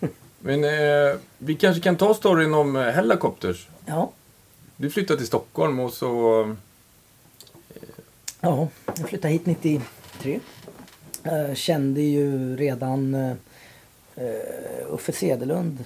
[0.38, 3.68] Men eh, vi kanske kan ta storyn om eh, Hellacopters.
[3.86, 4.12] Ja,
[4.76, 6.56] Du flyttade till Stockholm och så
[8.44, 8.68] ja
[8.98, 10.40] jag flyttade hit 93.
[11.24, 13.34] Eh, kände ju redan eh,
[14.88, 15.84] Uffe Sedelund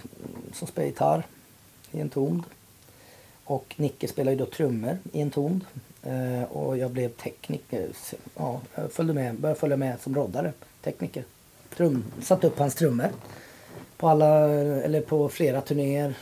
[0.53, 1.27] som spelar gitarr
[1.91, 2.43] i en tond.
[3.45, 5.65] Och Nicke spelar ju då trummor i en tond.
[6.03, 7.89] Eh, och jag blev tekniker.
[8.37, 10.53] Ja, jag följde med, började följa med som roddare.
[10.83, 11.25] Tekniker.
[11.77, 13.09] Trum, satte upp hans trummor.
[13.97, 16.15] På alla, eller på flera turnéer.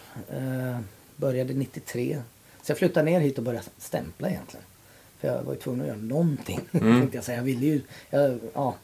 [1.17, 2.23] Började 93.
[2.63, 4.65] Så jag flyttade ner hit och började stämpla egentligen.
[5.21, 6.61] För jag var ju tvungen att göra någonting.
[6.73, 7.01] Mm.
[7.01, 7.37] tänkte jag säga.
[7.39, 8.75] Jag ville ju, jag, ja.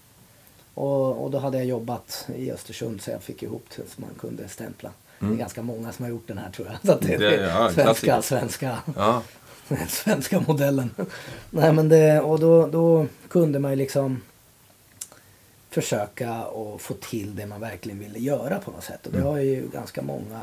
[0.75, 4.11] Och, och då hade jag jobbat i Östersund så jag fick ihop det så man
[4.21, 4.91] kunde stämpla.
[5.19, 6.77] Det är ganska många som har gjort den här tror jag.
[6.95, 7.21] Så det, Mm.
[7.31, 9.23] Det- ja, en svenska, svenska, Ja.
[9.89, 10.91] svenska modellen.
[11.51, 14.21] Nej men det, och då, då kunde man ju liksom
[15.71, 19.07] försöka att få till det man verkligen ville göra på något sätt.
[19.07, 20.41] Och det har ju ganska många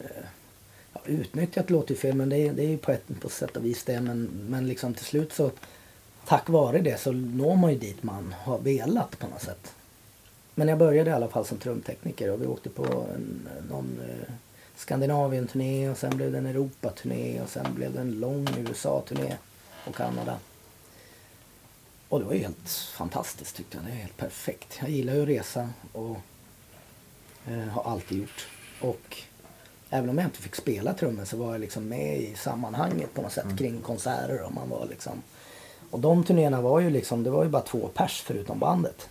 [0.00, 0.06] eh,
[1.08, 3.64] utnyttjat låter ju fel men det är, det är ju på ett på sätt och
[3.64, 4.00] vis det.
[4.00, 5.50] Men, men liksom till slut så
[6.26, 9.74] tack vare det så når man ju dit man har velat på något sätt.
[10.54, 12.84] Men jag började i alla fall som trumtekniker och vi åkte på
[13.14, 14.32] en, någon eh,
[14.76, 19.36] Skandinavien-turné och sen blev det en Europa-turné och sen blev det en lång USA-turné
[19.86, 20.38] och Kanada.
[22.08, 23.86] Och det var ju helt fantastiskt tyckte jag.
[23.86, 24.78] Det är helt perfekt.
[24.80, 26.16] Jag gillar ju att resa och
[27.46, 28.48] eh, har alltid gjort.
[28.80, 29.16] Och
[29.90, 33.22] även om jag inte fick spela trummor så var jag liksom med i sammanhanget på
[33.22, 35.22] något sätt kring konserter och man var liksom
[35.90, 39.08] och de turnéerna var ju liksom, det var ju bara två pers förutom bandet.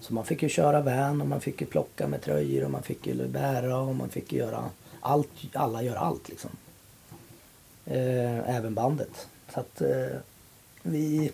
[0.00, 2.82] Så man fick ju köra van och man fick ju plocka med tröjor och man
[2.82, 4.64] fick ju bära och man fick ju göra
[5.00, 6.50] allt, alla gör allt liksom.
[7.86, 9.28] Eh, även bandet.
[9.54, 10.16] Så att eh,
[10.82, 11.32] vi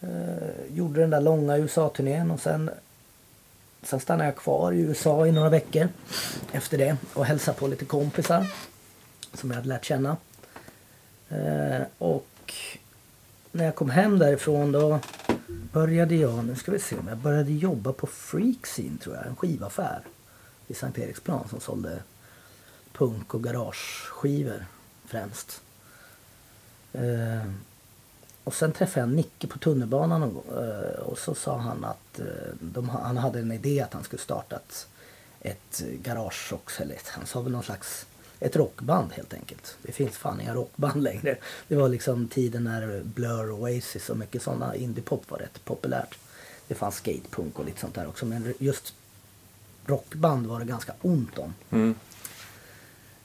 [0.00, 2.70] eh, gjorde den där långa USA-turnén och sen,
[3.84, 5.88] sen stannade jag kvar i USA i några veckor
[6.52, 8.46] efter det och hälsade på lite kompisar
[9.32, 10.16] som jag hade lärt känna.
[11.28, 12.54] Eh, och
[13.52, 15.00] när jag kom hem därifrån då
[15.72, 19.36] började jag, nu ska vi se om jag började jobba på Freakscene tror jag, en
[19.36, 20.00] skivaffär
[20.66, 22.02] i Sankt Eriksplan som sålde
[22.92, 24.66] punk och garageskivor
[25.06, 25.62] främst.
[26.92, 27.50] Eh,
[28.44, 32.26] och sen träffade jag Nicke på tunnelbanan och, eh, och så sa han att eh,
[32.60, 34.86] de, han hade en idé att han skulle starta ett,
[35.40, 38.06] ett garage också, eller ett, han sa väl någon slags
[38.40, 39.76] ett rockband helt enkelt.
[39.82, 41.36] Det finns fan inga rockband längre.
[41.68, 46.18] Det var liksom tiden när Blur och Oasis och mycket sådana indiepop var rätt populärt.
[46.68, 48.94] Det fanns skatepunk och lite sånt där också men just
[49.86, 51.54] rockband var det ganska ont om.
[51.70, 51.94] Mm.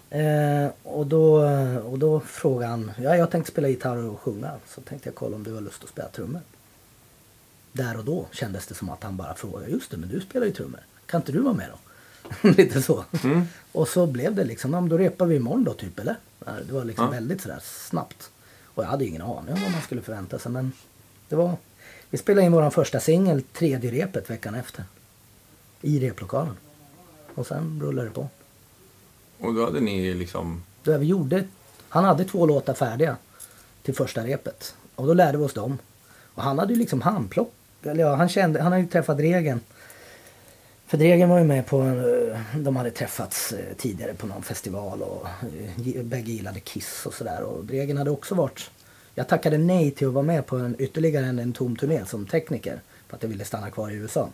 [0.10, 1.44] Eh, och, då,
[1.80, 4.52] och då frågade han, ja jag tänkte spela gitarr och sjunga.
[4.68, 6.42] Så tänkte jag kolla om du har lust att spela trummor.
[7.72, 10.46] Där och då kändes det som att han bara frågade, just det men du spelar
[10.46, 10.80] ju trummor.
[11.06, 12.50] Kan inte du vara med då?
[12.58, 13.06] Lite så.
[13.24, 13.42] Mm.
[13.72, 16.16] Och så blev det liksom, ja, då repar vi imorgon då typ eller?
[16.68, 17.12] Det var liksom Ja.
[17.12, 18.32] väldigt sådär snabbt.
[18.66, 20.72] Och jag hade ingen aning om vad man skulle förvänta sig men
[21.30, 21.56] det var,
[22.10, 24.84] vi spelade in vår första singel tredje repet veckan efter.
[25.82, 26.58] I replokalen.
[27.36, 28.30] Och sen rullade det på.
[29.40, 30.64] Och då hade ni liksom...
[30.84, 31.44] Då vi gjorde,
[31.90, 33.18] han hade två låtar färdiga
[33.84, 34.76] till första repet.
[34.96, 35.78] Och då lärde vi oss dem.
[36.34, 37.54] Och han hade ju liksom handplock.
[37.84, 39.60] Eller ja, han, kände, han hade ju träffat Dregen.
[40.88, 45.02] För Dregen var ju med på, eh, de hade träffats eh, tidigare på någon festival
[45.02, 45.28] och
[45.96, 47.42] eh, bägge gillade Kiss och sådär.
[47.42, 48.70] Och Dregen hade också varit,
[49.16, 52.26] jag tackade nej till att vara med på en, ytterligare en, en tom turné som
[52.26, 52.82] tekniker.
[53.08, 54.30] För att jag ville stanna kvar i USA.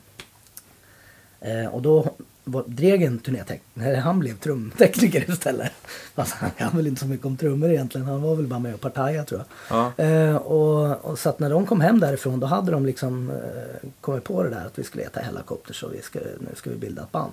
[1.39, 2.15] Eh, och då
[2.65, 5.71] Dregen turnétekniker, han blev trumtekniker istället.
[6.15, 8.73] Fast han kan väl inte så mycket om trummor egentligen, han var väl bara med
[8.73, 9.93] och partaja tror jag.
[9.97, 10.03] Ja.
[10.03, 13.89] Eh, och, och så att när de kom hem därifrån då hade de liksom eh,
[14.01, 16.75] kommit på det där att vi skulle heta Hellacopters och vi ska, nu ska vi
[16.75, 17.31] bilda ett band.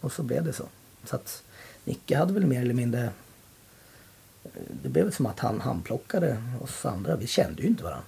[0.00, 0.64] Och så blev det så.
[1.04, 1.42] Så att
[1.84, 3.04] Nicke hade väl mer eller mindre
[4.44, 4.50] eh,
[4.82, 7.16] det blev som att han handplockade oss andra.
[7.16, 8.06] Vi kände ju inte varandra.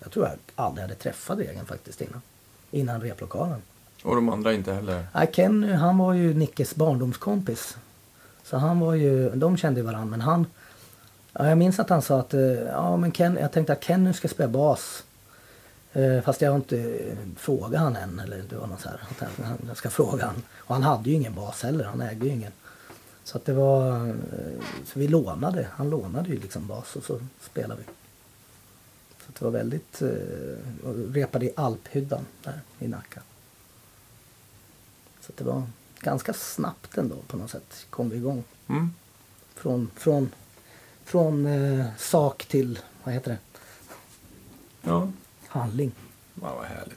[0.00, 2.22] Jag tror jag aldrig hade träffat Dregen faktiskt innan.
[2.70, 3.62] Innan replokalen.
[4.02, 5.06] Och de andra inte heller.
[5.12, 7.76] Ja, Kenny han var ju Nickes barndomskompis.
[8.42, 10.46] Så han var ju, de kände ju varandra men han...
[11.32, 14.12] Ja, jag minns att han sa att eh, ja, men Ken, jag tänkte att Kenny
[14.12, 15.04] ska spela bas.
[15.92, 16.98] Eh, fast jag har inte
[17.36, 18.18] frågat han än.
[18.18, 20.42] Eller det var något så här, att han, jag ska fråga han.
[20.56, 22.52] Och han hade ju ingen bas heller, han ägde ju ingen.
[23.24, 24.14] Så att det var, eh,
[24.84, 27.92] så vi lånade, han lånade ju liksom bas och så spelade vi.
[29.24, 30.02] Så att det var väldigt,
[30.84, 33.20] och repade i Alphyddan där i Nacka.
[35.38, 35.62] Så det var
[36.00, 38.44] ganska snabbt ändå på något sätt kom vi igång.
[38.68, 38.90] Mm.
[39.54, 40.30] Från, från,
[41.04, 43.38] från eh, sak till, vad heter det,
[44.82, 45.10] Ja.
[45.48, 45.92] handling.
[46.42, 46.96] ja, vad härligt.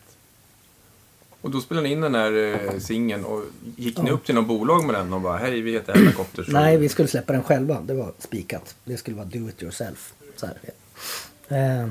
[1.42, 2.32] Och då spelade ni in den här
[2.74, 3.44] eh, singeln och
[3.76, 4.14] gick ni Ja.
[4.14, 6.48] upp till någon bolag med den och bara hej vi heter Hellacopters.
[6.48, 7.82] och- Nej, vi skulle släppa den själva.
[7.82, 8.76] Det var spikat.
[8.84, 10.14] Det skulle vara do it yourself.
[10.36, 10.58] Så här.
[11.82, 11.90] Eh,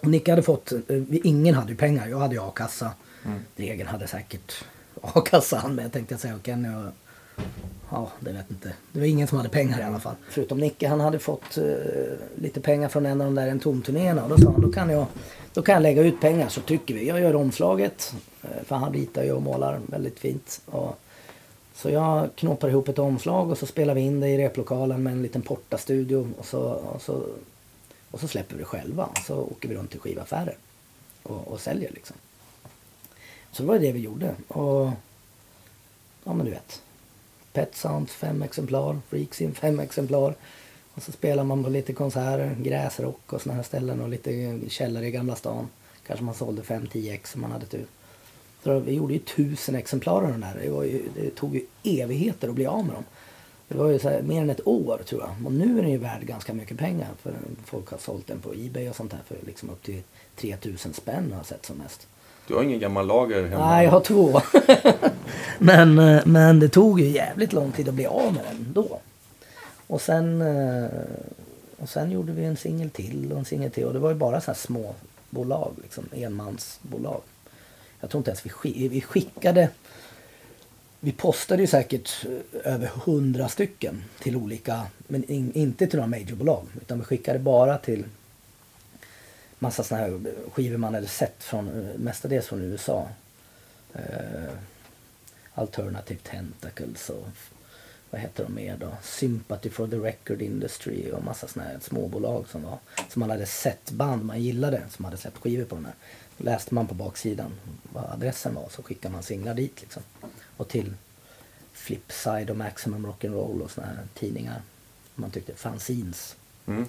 [0.00, 2.08] och Nicke hade fått, eh, ingen hade ju pengar.
[2.08, 2.90] Jag hade ju a-kassa.
[3.24, 3.38] Mm.
[3.56, 4.64] Dregen hade säkert
[5.02, 6.34] a-kassan med tänkte jag säga.
[6.34, 6.92] Och Kenny och,
[7.90, 8.72] ja, det vet inte.
[8.92, 10.14] Det var ingen som hade pengar i alla fall.
[10.30, 11.74] Förutom Nicke, han hade fått uh,
[12.34, 14.22] lite pengar från en av de där entomturnéerna.
[14.22, 15.06] Och då sa han, då kan jag,
[15.52, 17.08] då kan jag lägga ut pengar så trycker vi.
[17.08, 18.14] Jag gör omslaget.
[18.42, 20.60] Eh, för han ritar ju och målar väldigt fint.
[20.66, 20.98] Och,
[21.74, 25.12] så jag knoppar ihop ett omslag och så spelar vi in det i replokalen med
[25.12, 26.28] en liten portastudio.
[26.38, 27.22] Och så, och så,
[28.10, 29.04] och så släpper vi det själva.
[29.04, 30.56] Och så åker vi runt till skivaffärer
[31.22, 32.16] och, och säljer liksom.
[33.58, 34.34] Så det var det vi gjorde.
[34.48, 34.90] Och
[36.24, 36.82] ja men du vet.
[37.52, 40.34] Pet Sounds fem exemplar, Freaksin fem exemplar.
[40.94, 45.06] Och så spelar man på lite konserter, gräsrock och såna här ställen och lite källare
[45.06, 45.68] i Gamla stan.
[46.06, 47.86] Kanske man sålde 5-10 ex om man hade tur.
[48.64, 50.58] Så vi gjorde ju tusen exemplar av den här.
[50.62, 53.04] Det, var ju, det tog ju evigheter att bli av med dem.
[53.68, 55.46] Det var ju så här, mer än ett år tror jag.
[55.46, 57.10] Och nu är den ju värd ganska mycket pengar.
[57.22, 57.34] För
[57.64, 60.02] folk har sålt den på Ebay och sånt där för liksom upp till
[60.36, 62.06] 3000 spänn har jag sett som mest.
[62.48, 63.70] Du har ingen gammal lager hemma?
[63.70, 64.40] Nej, jag har två.
[65.58, 69.00] men, eh, men det tog ju jävligt lång tid att bli av med den då.
[69.86, 70.90] Och sen, eh,
[71.76, 73.84] och sen gjorde vi en singel till och en singel till.
[73.84, 74.94] Och det var ju bara så här små
[75.30, 77.20] bolag, liksom enmansbolag.
[78.00, 79.68] Jag tror inte ens vi, skick, vi skickade...
[81.00, 82.26] Vi postade ju säkert
[82.64, 86.66] eh, över hundra stycken till olika, men in, inte till några majorbolag.
[86.80, 88.04] Utan vi skickade bara till
[89.58, 90.20] massa såna här
[90.52, 93.08] skivor man hade sett från, eh, mestadels från USA.
[93.92, 94.52] Eh,
[95.54, 97.26] Alternative Tentacles och
[98.10, 98.92] vad heter de mer då?
[99.02, 102.78] Sympathy for the Record Industry och massa såna här småbolag som var
[103.08, 105.94] som man hade sett band man gillade som hade släppt skivor på den här.
[106.36, 107.52] Läste man på baksidan
[107.92, 110.02] vad adressen var så skickade man singlar dit liksom.
[110.56, 110.94] Och till
[111.72, 114.62] Flipside och Maximum Rock'n'Roll och såna här tidningar.
[115.14, 116.36] Man tyckte fanzines.
[116.66, 116.86] Mm.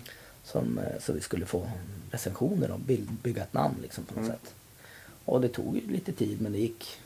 [0.52, 1.70] Som, eh, så vi skulle få
[2.12, 2.80] recensioner och
[3.24, 4.38] bygga ett namn liksom på något Mm.
[4.38, 4.54] sätt.
[5.26, 7.00] Och det tog ju lite tid men det gick,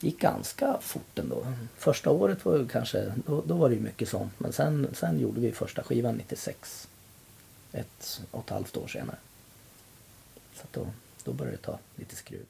[0.00, 1.46] gick ganska fort ändå.
[1.76, 4.32] Första året var kanske, då, då var det ju mycket sånt.
[4.40, 6.88] Men sen, sen gjorde vi första skivan 96.
[7.72, 9.16] Ett och ett halvt år senare.
[10.54, 10.86] Så då,
[11.24, 12.46] då började det ta lite skruv.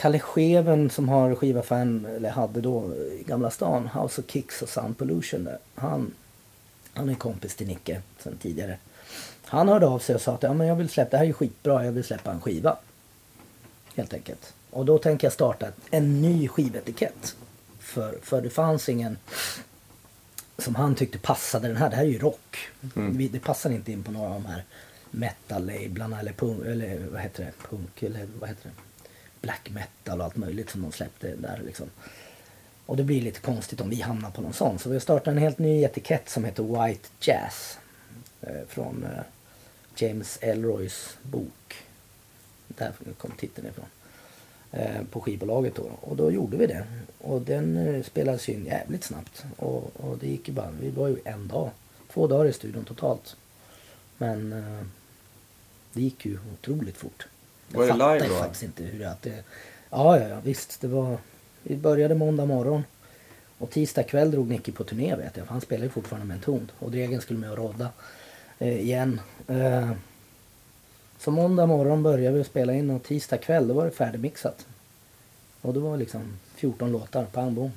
[0.00, 4.68] Kalle Scheven som har skivaffären, eller hade då i Gamla stan, House of Kicks och
[4.68, 5.58] Sound Pollution där.
[5.74, 6.14] Han,
[6.94, 8.78] han är kompis till Nicke sen tidigare.
[9.44, 11.26] Han hörde av sig och sa att ja, men jag vill släppa, det här är
[11.26, 12.76] ju skitbra, jag vill släppa en skiva.
[13.94, 14.54] Helt enkelt.
[14.70, 17.36] Och då tänker jag starta en ny skivetikett.
[17.78, 19.18] För, för det fanns ingen
[20.58, 21.90] som han tyckte passade den här.
[21.90, 22.58] Det här är ju rock.
[22.96, 23.28] Mm.
[23.32, 24.64] Det passar inte in på några av de här
[25.10, 27.68] metal-lablarna eller punk, eller vad heter det?
[27.68, 28.89] Punk eller vad heter det?
[29.40, 31.90] Black metal och allt möjligt som de släppte där liksom.
[32.86, 34.78] Och det blir lite konstigt om vi hamnar på någon sån.
[34.78, 37.78] Så vi har startat en helt ny etikett som heter White Jazz.
[38.40, 39.22] Eh, från eh,
[39.96, 41.76] James Elroys bok.
[42.68, 43.86] Där kom titeln ifrån.
[44.72, 45.90] Eh, på skivbolaget då.
[46.00, 46.86] Och då gjorde vi det.
[47.18, 49.44] Och den eh, spelades in jävligt snabbt.
[49.56, 51.70] Och, och det gick ju bara, vi var ju en dag.
[52.12, 53.36] Två dagar i studion totalt.
[54.18, 54.86] Men eh,
[55.92, 57.26] det gick ju otroligt fort.
[57.72, 58.34] Var det live då?
[58.34, 59.44] faktiskt inte hur det, att det...
[59.90, 60.80] Ja, ja, ja, visst.
[60.80, 61.18] Det var...
[61.62, 62.84] Vi började måndag morgon.
[63.58, 65.46] Och tisdag kväll drog Nicky på turné vet jag.
[65.46, 66.70] För han spelar ju fortfarande med en ton.
[66.78, 67.88] Och Dregen skulle med och rodda
[68.58, 69.20] eh, igen.
[69.48, 69.90] Eh,
[71.18, 74.66] så måndag morgon började vi spela in och tisdag kväll då var det färdigmixat.
[75.60, 76.22] Och det var liksom
[76.54, 77.72] 14 låtar, pang bom.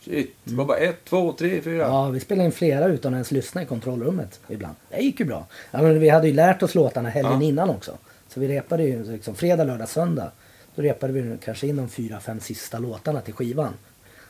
[0.00, 1.82] Shit, det var bara ett, två, tre, fyra.
[1.82, 4.74] Ja, vi spelade in flera utan att ens lyssna i kontrollrummet ibland.
[4.88, 5.46] Det gick ju bra.
[5.70, 7.42] Ja, men vi hade ju lärt oss låtarna helgen Ja.
[7.48, 7.98] innan också.
[8.34, 10.32] Så vi repade ju liksom fredag, lördag, söndag.
[10.74, 13.74] Då repade vi kanske in de fyra, fem sista låtarna till skivan.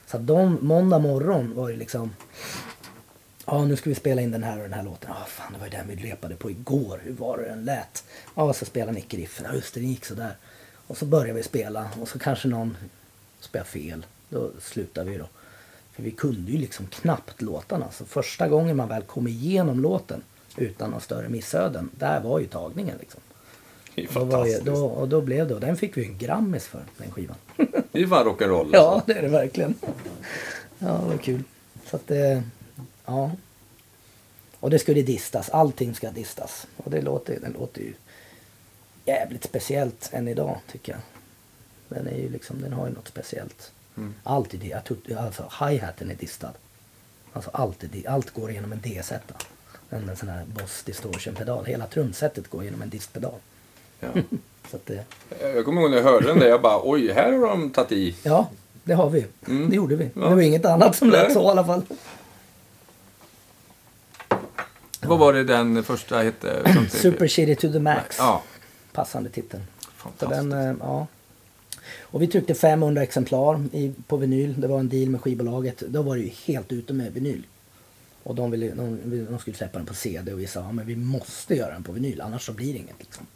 [0.07, 2.15] Så att de, måndag morgon var ju liksom...
[3.47, 5.11] Ja, nu ska vi spela in den här och den här låten.
[5.15, 7.01] Ja, fan det var ju den vi repade på igår.
[7.05, 8.05] Hur var det den lät?
[8.35, 9.47] Ja, så spelade Nicke riffen.
[9.49, 10.37] Ja, just det, den gick sådär.
[10.87, 12.77] Och så började vi spela och så kanske någon
[13.41, 14.07] spelade fel.
[14.29, 15.29] Då slutade vi då.
[15.93, 17.91] För vi kunde ju liksom knappt låtarna.
[17.91, 20.23] Så första gången man väl kom igenom låten
[20.57, 23.21] utan några större missöden, där var ju tagningen liksom.
[23.95, 24.65] Det är Då var fantastiskt.
[24.65, 27.37] då, och då blev det, och den fick vi en Grammis för, den skivan.
[27.93, 28.71] Det är fan rock'n'roll.
[28.73, 29.13] Ja, alltså.
[29.13, 29.75] det är det verkligen.
[30.79, 31.43] Ja, det var kul.
[31.87, 32.43] Så att det,
[33.07, 33.31] ja.
[34.61, 36.67] Och det skulle distas, allting ska distas.
[36.77, 37.93] Och det låter, den låter ju
[39.05, 41.01] jävligt speciellt än idag tycker jag.
[41.89, 43.73] Den är ju liksom, den har ju något speciellt.
[43.97, 44.15] Mm.
[44.23, 46.53] Allt i det, jag alltså hi-haten är distad.
[47.33, 49.35] Alltså allt, är, allt går igenom en D-setta.
[49.91, 51.65] En, sån här Boss Distortion pedal.
[51.65, 53.39] Hela trumsetet går genom en distpedal.
[54.15, 54.23] Ja.
[54.71, 55.05] Så att det,
[55.55, 57.93] Jag kommer ihåg när jag hörde den där, jag bara oj, här har de tagit
[57.93, 58.17] i.
[58.23, 58.51] Ja,
[58.85, 59.27] det har vi.
[59.49, 59.71] Mm.
[59.71, 60.11] Det gjorde vi.
[60.15, 60.29] Ja.
[60.29, 61.83] Det var inget annat som lät så i alla fall.
[65.03, 66.73] Vad var det den första hette?
[66.91, 68.17] Super Shitty to the Max.
[68.19, 68.43] Ja,
[68.93, 69.61] Passande titel.
[69.81, 70.51] Så fantastiskt.
[70.51, 71.07] den, eh, ja.
[72.01, 74.61] Och vi tryckte 500 exemplar i, på vinyl.
[74.61, 75.79] Det var en deal med skivbolaget.
[75.79, 77.47] Då var det ju helt ute med vinyl.
[78.23, 78.99] Och de, ville, de,
[79.31, 81.83] de skulle släppa den på CD och vi sa ja, men vi måste göra den
[81.83, 82.99] på vinyl annars så blir det inget.
[82.99, 83.27] Liksom.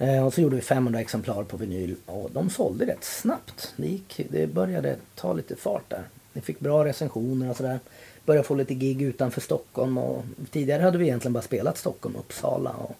[0.00, 3.74] Eh, och så gjorde vi 500 exemplar på vinyl och de sålde rätt snabbt.
[3.76, 6.04] Det, gick, det började ta lite fart där.
[6.32, 7.80] Vi fick bra recensioner och sådär.
[8.24, 9.98] Började få lite gig utanför Stockholm.
[9.98, 12.96] Och tidigare hade vi egentligen bara spelat Stockholm, Uppsala och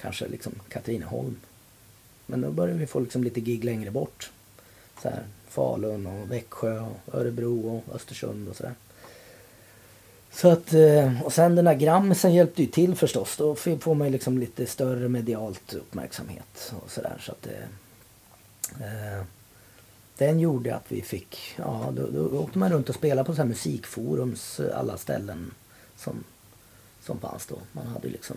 [0.00, 1.36] kanske liksom Katrineholm.
[2.26, 4.30] Men då började vi få liksom lite gig längre bort.
[5.02, 8.74] Så här, Falun och Växjö och Örebro och Östersund och sådär.
[10.32, 13.36] Så att, eh, och sen den där Grammisen hjälpte ju till förstås.
[13.36, 17.16] Då får man ju liksom lite större medialt uppmärksamhet och sådär.
[17.20, 19.24] Så att eh, eh,
[20.18, 23.42] den gjorde att vi fick, ja då, då åkte man runt och spelade på så
[23.42, 25.54] här musikforums eh, alla ställen
[25.96, 26.24] som,
[27.02, 27.58] som fanns då.
[27.72, 28.36] Man hade ju liksom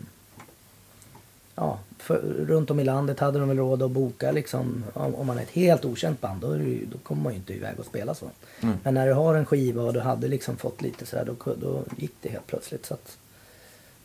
[1.56, 4.84] ja, för, runt om i landet hade de väl råd att boka liksom.
[4.94, 7.54] Om, om man är ett helt okänt band då, ju, då kommer man ju inte
[7.54, 8.26] iväg och spela så.
[8.62, 8.78] Mm.
[8.84, 11.84] Men när du har en skiva och du hade liksom fått lite sådär då, då
[11.98, 12.86] gick det helt plötsligt.
[12.86, 13.18] Så att,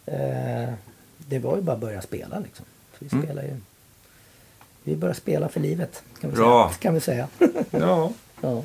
[0.06, 0.72] eh,
[1.18, 2.64] det var ju bara att börja spela liksom.
[2.92, 3.24] För vi Mm.
[3.26, 3.56] spelar ju
[4.84, 6.68] vi började spela för livet kan vi Bra.
[6.68, 6.78] säga.
[6.78, 7.28] Kan vi säga.
[7.70, 8.12] Ja.
[8.40, 8.62] ja.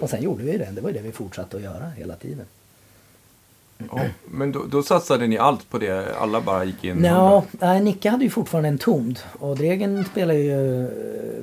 [0.00, 0.68] Och sen gjorde vi det.
[0.72, 2.46] Det var ju det vi fortsatte att göra hela tiden.
[3.78, 4.00] Ja.
[4.24, 6.16] Men då, då satsade ni allt på det?
[6.16, 7.04] Alla bara gick in?
[7.04, 9.20] Ja, nej, Nicke hade ju fortfarande en tomd.
[9.38, 10.84] Och Dregen spelar ju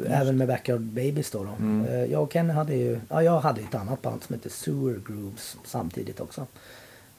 [0.06, 1.44] eh, även med Backyard Babies då.
[1.44, 1.50] då.
[1.60, 1.88] Mm.
[1.88, 5.02] Eh, jag och Kenny hade ju, ja jag hade ett annat band som hette Sewer
[5.08, 6.48] Grooves samtidigt också.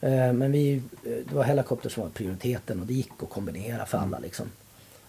[0.01, 3.99] Eh, men vi, det var Helicopter som var prioriteten och det gick att kombinera för
[3.99, 4.47] alla liksom.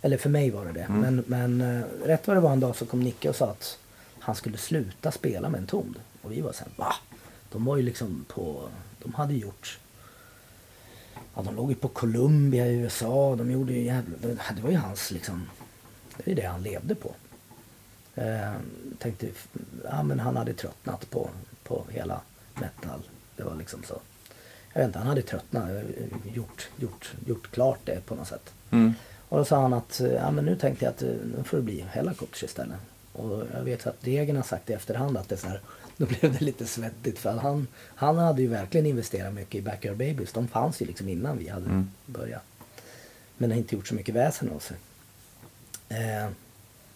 [0.01, 0.87] Eller för mig var det det.
[0.89, 0.99] Mm.
[0.99, 3.77] Men, men rätt vad det var en dag så kom Nicke och sa att
[4.19, 5.99] han skulle sluta spela med en tomd.
[6.21, 6.93] Och vi var såhär, va?
[7.51, 8.69] De var ju liksom på,
[9.03, 9.79] de hade gjort
[11.38, 13.35] Ja, de låg ju på Columbia i USA.
[13.35, 14.17] De gjorde ju jävla...
[14.55, 15.49] Det var ju hans liksom...
[16.17, 17.11] Det är det han levde på.
[18.15, 18.53] Eh,
[18.99, 19.27] tänkte,
[19.83, 21.29] ja men han hade tröttnat på,
[21.63, 22.21] på hela
[22.53, 22.99] metal.
[23.35, 23.99] Det var liksom så.
[24.73, 25.69] Jag vet inte, han hade tröttnat.
[26.33, 28.53] Gjort, gjort, gjort klart det på något sätt.
[28.71, 28.93] Mm.
[29.29, 31.63] Och då sa han att ja, men nu tänkte jag att eh, nu får det
[31.63, 32.79] bli Hellacopters istället.
[33.13, 35.61] Och jag vet att Degen har sagt i efterhand att det så här,
[35.97, 39.97] då blev det lite svettigt för han, han hade ju verkligen investerat mycket i Backyard
[39.97, 40.33] Babies.
[40.33, 41.89] De fanns ju liksom innan vi hade Mm.
[42.05, 42.41] börjat.
[43.37, 44.77] Men har inte gjort så mycket väsen av sig.
[45.89, 46.29] Eh,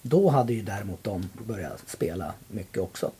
[0.01, 3.11] då hade ju däremot de börjat spela mycket också.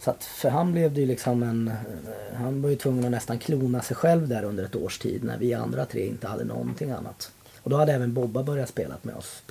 [0.00, 1.68] Så att för han blev det ju liksom en...
[1.68, 5.24] eh, Han var ju tvungen att nästan klona sig själv där under ett års tid
[5.24, 7.32] när vi andra tre inte hade någonting annat.
[7.62, 9.42] Och då hade även Bobba börjat spela med oss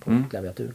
[0.00, 0.28] på Mm.
[0.30, 0.74] klaviatur.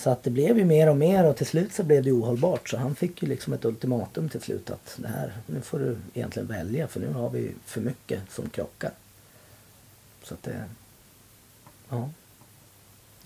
[0.00, 2.68] Så att det blev ju mer och mer och till slut så blev det ohållbart.
[2.68, 5.96] Så han fick ju liksom ett ultimatum till slut att det här, nu får du
[6.14, 8.90] egentligen välja för nu har vi för mycket som krockar.
[10.22, 10.64] Så att det...
[11.88, 12.10] Ja.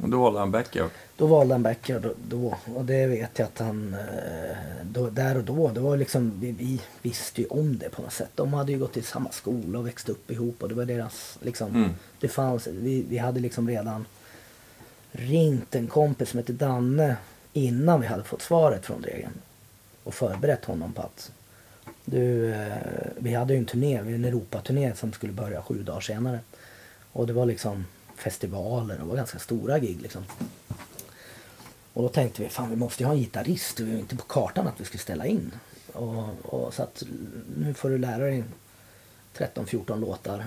[0.02, 0.90] Och då valde han backyard.
[1.16, 2.58] Då valde han Backyard då.
[2.74, 3.94] Och det vet jag att han...
[3.94, 8.02] eh, Då, där och då, det var liksom, vi, vi visste ju om det på
[8.02, 8.30] något sätt.
[8.34, 11.38] De hade ju gått i samma skola och växt upp ihop och det var deras
[11.42, 11.74] liksom...
[11.74, 11.90] Mm.
[12.20, 14.06] Det fanns, vi, vi hade liksom redan
[15.16, 17.16] ringt en kompis som hette Danne
[17.52, 19.32] innan vi hade fått svaret från Dregen.
[20.04, 21.32] Och förberett honom på att
[22.04, 22.76] du, eh,
[23.18, 26.40] vi hade ju en turné, en Europaturné som skulle börja sju dagar senare.
[27.12, 27.84] Och det var liksom
[28.16, 30.22] festivaler och var ganska stora gig liksom.
[31.92, 33.76] Och då tänkte vi, fan vi måste ju ha en gitarrist.
[33.76, 35.52] Det var inte på kartan att vi skulle ställa in.
[35.92, 37.02] Och, och så att
[37.56, 38.44] nu får du lära dig
[39.36, 40.44] 13-14 låtar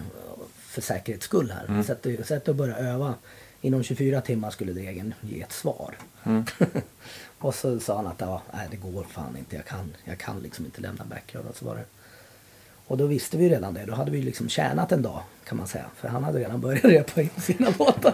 [0.57, 1.65] för säkerhets skull här.
[1.67, 1.83] Mm.
[1.83, 3.15] Sätt, dig- sätt dig och börja öva.
[3.61, 5.95] Inom 24 timmar skulle Dregen ge ett svar.
[6.23, 6.45] Mm.
[7.39, 9.55] och så sa han att ja, nej, det går fan inte.
[9.55, 11.45] Jag kan, jag kan liksom inte lämna backyard.
[11.49, 11.85] Och så var det.
[12.87, 13.85] Och då visste vi redan det.
[13.85, 15.85] Då hade vi liksom tjänat en dag kan man säga.
[15.95, 18.13] För han hade redan börjat repa in sina låtar.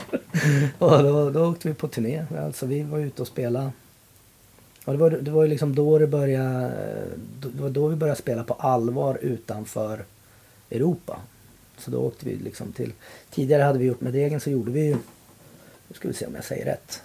[0.77, 2.25] och då, då åkte vi på turné.
[2.39, 3.71] Alltså vi var ute och spelade.
[4.85, 6.71] Och det var, det var liksom då det började.
[7.39, 10.05] Det var då vi började spela på allvar utanför
[10.71, 11.19] Europa.
[11.77, 12.93] Så då åkte vi liksom till.
[13.29, 14.97] Tidigare hade vi gjort med Degen så gjorde vi ju.
[15.93, 17.01] Nu ska vi se om jag säger rätt.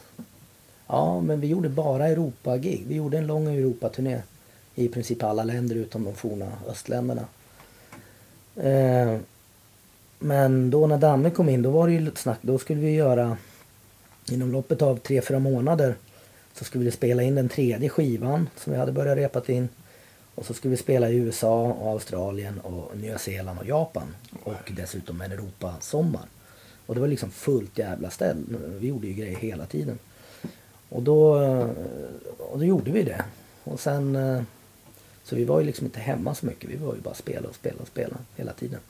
[0.86, 2.84] Ja, men vi gjorde bara Europa-gig.
[2.89, 4.22] Vi gjorde en lång Europaturné
[4.74, 7.24] i princip alla länder utom de forna östländerna.
[8.57, 9.18] Eh,
[10.18, 12.39] men då när Danne kom in då var det ju lite snack.
[12.43, 13.36] Då skulle vi göra
[14.30, 15.95] inom loppet av tre, fyra månader
[16.55, 19.68] så skulle vi spela in den tredje skivan som vi hade börjat repat in.
[20.34, 24.14] Och så skulle vi spela i USA, och Australien, och Nya Zeeland och Japan.
[24.45, 26.26] Och dessutom en Europa-sommar.
[26.89, 28.45] Och det var liksom fullt jävla ställ.
[28.80, 29.99] Vi gjorde ju grejer hela tiden.
[30.89, 31.70] Och då, eh,
[32.39, 33.24] och då gjorde vi det.
[33.64, 34.16] Och sen...
[34.16, 34.43] Eh,
[35.24, 36.70] så vi var ju liksom inte hemma så mycket.
[36.70, 38.80] Vi var ju bara spela och spela och spela hela tiden.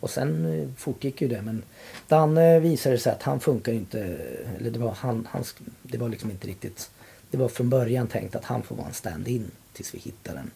[0.00, 1.42] Och sen eh, fortgick ju det.
[1.42, 1.62] Men
[2.08, 4.00] Danne visade sig att han funkar inte...
[4.58, 5.44] Eller det var, han, han,
[5.82, 6.90] det var liksom inte riktigt...
[7.30, 10.50] Det var från början tänkt att han får vara en stand-in tills vi hittar en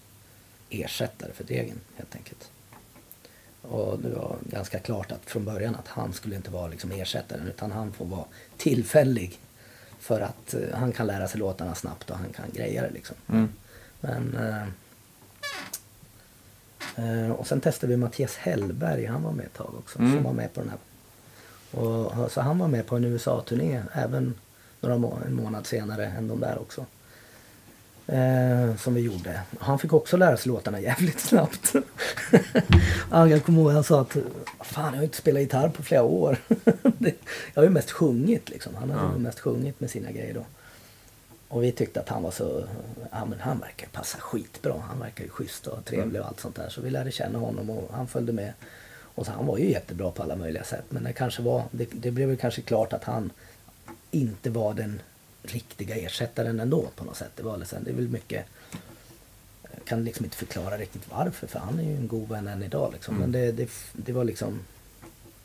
[0.71, 2.51] ersättare för Degen helt enkelt.
[3.63, 7.49] Och det var ganska klart att från början att han skulle inte vara liksom ersättaren
[7.49, 8.25] utan han får vara
[8.57, 9.39] tillfällig.
[9.99, 13.17] För att eh, han kan lära sig låtarna snabbt och han kan greja det liksom.
[13.29, 13.49] Mm.
[14.01, 14.37] Men...
[14.37, 14.67] Eh,
[17.25, 19.99] eh, och sen testade vi Mattias Hellberg, han var med ett tag också.
[19.99, 20.13] Mm.
[20.13, 20.79] Som var med på den här.
[21.81, 24.35] Och, så han var med på en USA-turné även
[24.81, 26.87] några må en månad senare än de där också.
[28.07, 29.41] Eh, som vi gjorde.
[29.59, 31.73] Han fick också lära sig låtarna jävligt snabbt.
[33.11, 34.17] jag kommer ihåg han sa att
[34.61, 36.37] Fan jag har inte spelat gitarr på flera år.
[36.99, 37.13] jag
[37.55, 38.75] har ju mest sjungit liksom.
[38.75, 39.13] Han hade Ja.
[39.17, 40.45] ju mest sjungit med sina grejer då.
[41.49, 42.65] Och vi tyckte att han var så,
[43.13, 44.75] ja men han verkar passa skitbra.
[44.89, 46.69] Han verkar ju schysst och trevlig och allt sånt där.
[46.69, 48.53] Så vi lärde känna honom och han följde med.
[49.15, 50.85] Och så han var ju jättebra på alla möjliga sätt.
[50.89, 53.31] Men det kanske var, det, det blev väl kanske klart att han
[54.11, 55.01] inte var den
[55.43, 57.31] riktiga ersättaren ändå på något sätt.
[57.37, 58.45] Det var liksom, det är väl mycket,
[59.63, 62.63] jag kan liksom inte förklara riktigt varför för han är ju en god vän än
[62.63, 63.15] idag liksom.
[63.15, 64.61] Men det, det, det var liksom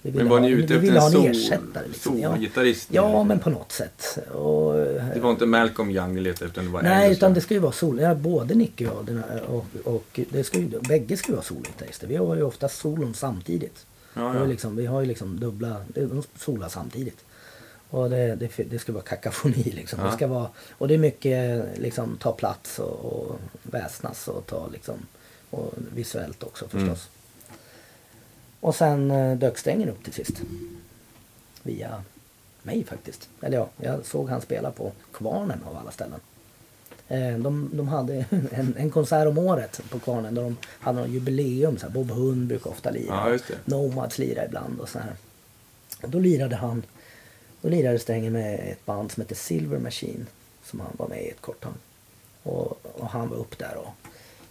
[0.02, 2.20] vi Men var ha- ni vi ute efter en sol- ersättare liksom.
[2.20, 2.32] Ja.
[2.32, 2.88] solgitarrist?
[2.92, 4.18] Ja, men på något sätt.
[4.32, 7.12] Och, Det var inte Malcolm Young ni letade efter, Nej, Anderson.
[7.12, 8.00] utan det ska ju vara sol.
[8.00, 12.08] Ja, både Nicky och, här- och, och det ska ju, bägge ska ju vara solgitarrister.
[12.08, 13.86] Vi har ju oftast solon samtidigt.
[14.14, 14.44] Ja, Vi, ja.
[14.44, 17.18] ju liksom, vi har ju liksom dubbla, de solar samtidigt.
[17.90, 20.00] Och det, det, det ska vara kakafoni liksom.
[20.00, 20.06] Ja.
[20.06, 24.68] Det ska vara, och det är mycket liksom ta plats och, och väsnas och ta
[24.68, 24.96] liksom,
[25.50, 27.10] och visuellt också förstås.
[27.48, 27.60] Mm.
[28.60, 30.42] Och sen eh, dök Stängen upp till sist.
[31.64, 32.04] Via
[32.64, 33.30] mig faktiskt.
[33.42, 36.20] Eller ja, jag såg han spela på Kvarnen av alla ställen.
[37.08, 41.10] Eh, De, de hade en, en konsert om året på Kvarnen där de hade något
[41.10, 41.78] jubileum.
[41.78, 43.38] Så här, Bob Hund brukar ofta lira.
[43.50, 43.56] Ja.
[43.66, 45.16] Nomads lirar ibland och så här.
[46.02, 46.84] Och då lirade han,
[47.68, 50.28] då lirade Stängen med ett band som heter Silver Machine.
[50.64, 51.74] Som han var med i ett kort tag.
[52.44, 53.94] Och, och han var upp där och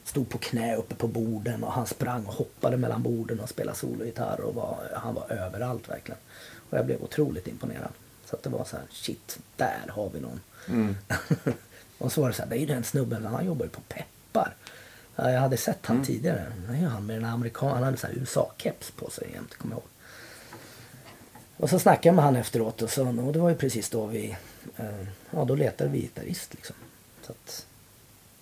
[0.05, 3.79] stod på knä uppe på borden och han sprang och hoppade mellan borden och spelade
[3.79, 6.19] sologitarr och var, han var överallt verkligen.
[6.71, 7.89] Och jag blev otroligt imponerad.
[8.25, 10.41] Så att det var så här, shit, där har vi någon.
[10.69, 10.97] Mm.
[11.99, 13.81] och så var det så här, det är ju den snubben, han jobbar ju på
[13.89, 14.55] Peppar.
[15.17, 16.07] Ja, Jag hade sett han Mm.
[16.07, 16.53] tidigare.
[16.91, 19.89] Han med den amerikan, han hade så här USA-keps på sig jämt, kommer jag ihåg.
[21.57, 24.07] Och så snackade jag med han efteråt och, så, och det var ju precis då
[24.07, 24.37] vi,
[24.77, 26.77] eh, ja då letade vi gitarrist liksom.
[27.23, 27.67] Så att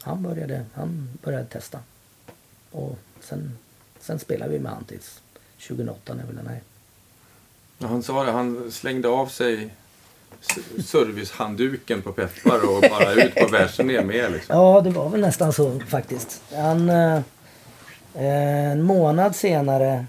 [0.03, 1.79] han började, han började testa.
[2.71, 3.59] Och sen,
[4.01, 5.21] sen spelade vi med han tills
[5.69, 6.61] 2008 när vi.
[7.79, 9.71] Ja, Han sa det, han slängde av sig
[10.85, 14.57] servicehandduken på Peppar och bara ut på världsturné med liksom.
[14.57, 16.43] Ja, det var väl nästan så faktiskt.
[16.53, 17.21] Han, eh,
[18.15, 20.07] en månad senare...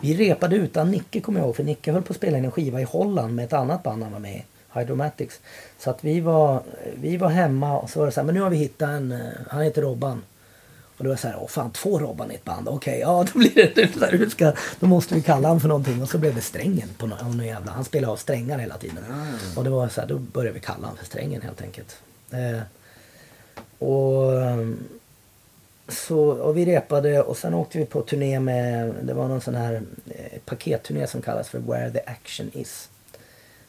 [0.00, 1.56] Vi repade utan Nicke kommer jag ihåg.
[1.56, 4.02] För Nicke höll på att spela in en skiva i Holland med ett annat band
[4.02, 4.44] han var med i.
[4.78, 5.40] Hydromatics.
[5.78, 6.62] Så att vi var,
[6.94, 9.12] vi var hemma och så var det så här, men nu har vi hittat en,
[9.12, 9.18] eh,
[9.48, 10.22] han heter Robban.
[10.96, 12.68] Och då var det så här, åh fan två Robban i ett band.
[12.68, 15.60] Okej, ja då blir det typ så här, hur ska, då måste vi kalla honom
[15.60, 16.02] för någonting.
[16.02, 19.04] Och så blev det Strängen på någon, någon jävla, han spelade av strängar hela tiden.
[19.56, 21.96] Och det var så här, då började vi kalla honom för Strängen helt enkelt.
[22.30, 22.60] Eh,
[23.78, 24.32] och,
[25.88, 29.82] så, vi repade och sen åkte vi på turné med, det var någon sån här
[30.06, 32.88] eh, paketturné som kallas för Where the Action Is.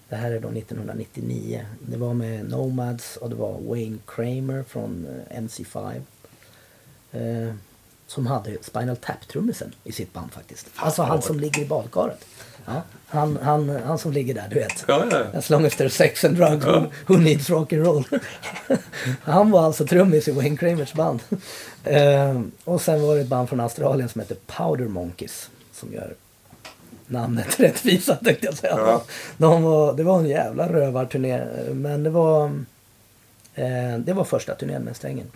[0.09, 1.65] Det här är då 1999.
[1.80, 6.01] Det var med Nomads och det var Wayne Kramer från eh, MC5.
[7.11, 7.53] Eh,
[8.07, 10.68] som hade Spinal Tap-trummisen i sitt band faktiskt.
[10.76, 12.26] Alltså han som ligger i badkaret.
[12.68, 14.86] Ja, han, han, han som ligger där, du vet.
[14.88, 15.39] Ja, ja.
[15.39, 18.03] As long as there's sex and drugs, who, who needs rock and roll?
[19.22, 21.20] Han var alltså trummis i Wayne Kramers band.
[21.84, 25.49] Ehm, och sen var det ett band från Australien som heter Powder Monkeys.
[25.74, 26.15] Som gör
[27.07, 28.74] namnet rättvisa tänkte jag säga.
[28.78, 29.03] Ja.
[29.38, 31.45] De var, det var en jävla rövarturné.
[31.74, 32.45] Men det var,
[33.55, 35.32] eh, det var första turnén med strängen.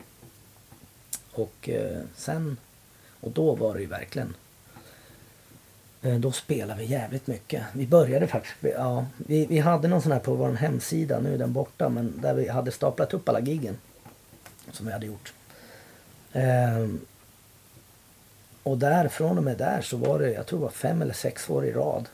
[1.32, 2.58] Och eh, sen,
[3.20, 4.34] och då var det ju verkligen
[6.02, 7.64] Då spelade vi jävligt mycket.
[7.74, 11.38] Vi började faktiskt, ja, vi, vi hade någon sån här på vår hemsida, nu är
[11.38, 13.78] den borta, men där vi hade staplat upp alla giggen
[14.72, 15.34] som vi hade gjort.
[16.34, 16.99] Ehm,
[18.64, 21.14] och där, från och med där så var det, jag tror det var fem eller
[21.14, 22.10] sex år i rad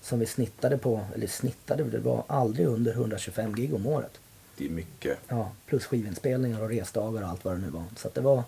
[0.00, 4.20] som vi snittade på, eller snittade, det var aldrig under 125 gig om året.
[4.56, 5.18] Det är mycket.
[5.28, 7.84] Ja, plus skivinspelningar och resdagar och allt vad det nu var.
[7.96, 8.42] Så det var,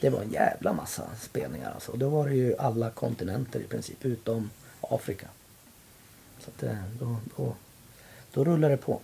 [0.00, 1.92] det var en jävla massa spelningar alltså.
[1.92, 5.26] Och då var det ju alla kontinenter i princip, utom Afrika.
[6.40, 7.54] Så att det, då, då,
[8.32, 9.00] då rullade det på.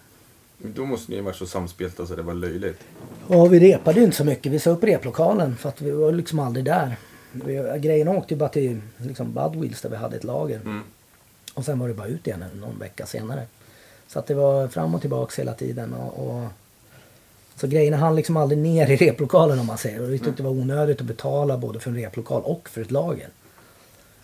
[0.59, 2.81] Då måste ni ha varit så samspelta så det var löjligt.
[3.29, 4.53] Ja, vi repade ju inte så mycket.
[4.53, 6.97] Vi sa upp replokalen för att vi var liksom aldrig där.
[7.33, 10.61] Vi, grejerna åkte ju bara till liksom Budwheels där vi hade ett lager.
[10.61, 10.83] Mm.
[11.55, 13.47] Och sen var det bara ut igen någon vecka senare.
[14.07, 15.95] Så att det var fram och tillbaks hela tiden.
[15.95, 16.49] Och, och,
[17.57, 20.03] så grejerna hann liksom aldrig ner i replokalen om man säger.
[20.03, 22.91] Och vi tyckte det var onödigt att betala både för en replokal och för ett
[22.91, 23.29] lager.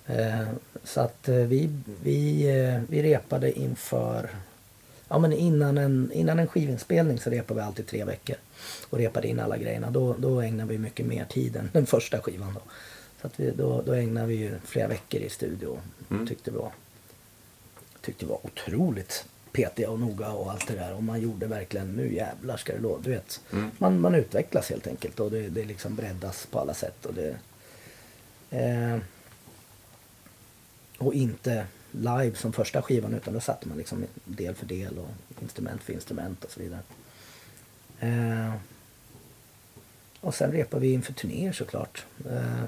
[0.06, 0.48] Eh,
[0.84, 1.70] så att eh, vi,
[2.02, 4.30] vi, eh, vi repade inför...
[5.08, 8.36] Ja men innan en, innan en skivinspelning så repade vi alltid tre veckor.
[8.90, 9.90] Och repade in alla grejerna.
[9.90, 12.60] Då, då ägnade vi mycket mer tid än den första skivan då.
[13.20, 15.78] Så att vi, då, då ägnade vi ju flera veckor i studio.
[16.10, 16.26] Mm.
[16.26, 16.72] Tyckte, det var,
[18.00, 20.94] tyckte det var otroligt petiga och noga och allt det där.
[20.94, 23.02] Och man gjorde verkligen, nu jävlar ska det låta.
[23.02, 23.70] Du vet, Mm.
[23.78, 27.06] man, man utvecklas helt enkelt och det, det liksom breddas på alla sätt.
[27.06, 27.36] Och, det,
[28.50, 28.98] eh,
[30.98, 35.08] och inte live som första skivan utan då satte man liksom del för del och
[35.42, 36.80] instrument för instrument och så vidare.
[38.00, 38.54] Eh,
[40.20, 42.04] och sen repade vi inför turnéer såklart.
[42.30, 42.62] Eh,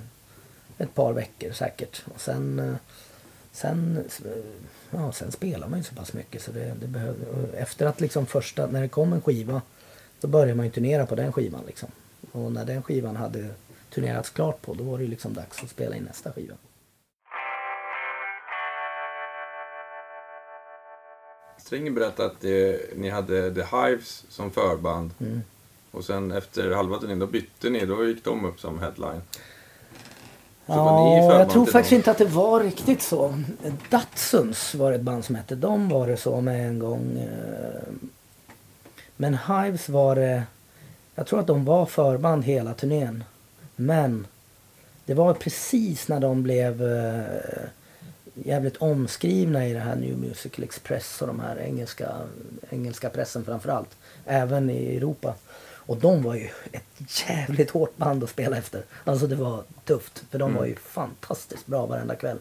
[0.78, 2.03] ett par veckor säkert.
[2.14, 2.74] Och sen, eh,
[3.53, 4.05] sen,
[4.91, 8.01] ja, sen spelar man ju så pass mycket så det, det behöver, och efter att
[8.01, 9.62] liksom första, när det kom en skiva
[10.20, 11.88] då började man ju turnera på den skivan liksom.
[12.32, 13.49] Och när den skivan hade
[13.95, 16.55] turnerats klart på då var det ju liksom dags att spela in nästa skiva.
[21.59, 25.11] Strängen berättade att eh, ni hade The Hives som förband.
[25.20, 25.41] Mm.
[25.91, 27.86] Och sen efter halva turnén, då bytte ni.
[27.86, 29.22] Då gick de upp som headline.
[30.76, 31.96] Ja, jag tror faktiskt dem?
[31.96, 33.34] inte att det var riktigt så.
[33.90, 35.54] Datsuns var ett band som hette.
[35.54, 37.18] De var det så med en gång.
[37.18, 37.92] eh,
[39.16, 40.42] Men Hives var det...
[41.14, 43.24] Jag tror att de var förband hela turnén.
[43.76, 44.26] Men
[45.04, 47.68] det var precis när de blev eh,
[48.34, 52.08] jävligt omskrivna i det här New Musical Express och de här engelska,
[52.70, 53.96] engelska pressen framförallt.
[54.26, 55.34] Även i Europa.
[55.87, 58.83] Och de var ju ett jävligt hårt band att spela efter.
[59.05, 60.24] Alltså det var tufft.
[60.31, 62.39] För de var ju fantastiskt bra varenda kväll.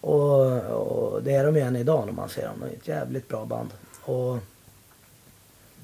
[0.00, 2.60] Och, och det är de ju än idag när man ser dem.
[2.60, 3.70] De är ett jävligt bra band.
[4.02, 4.38] Och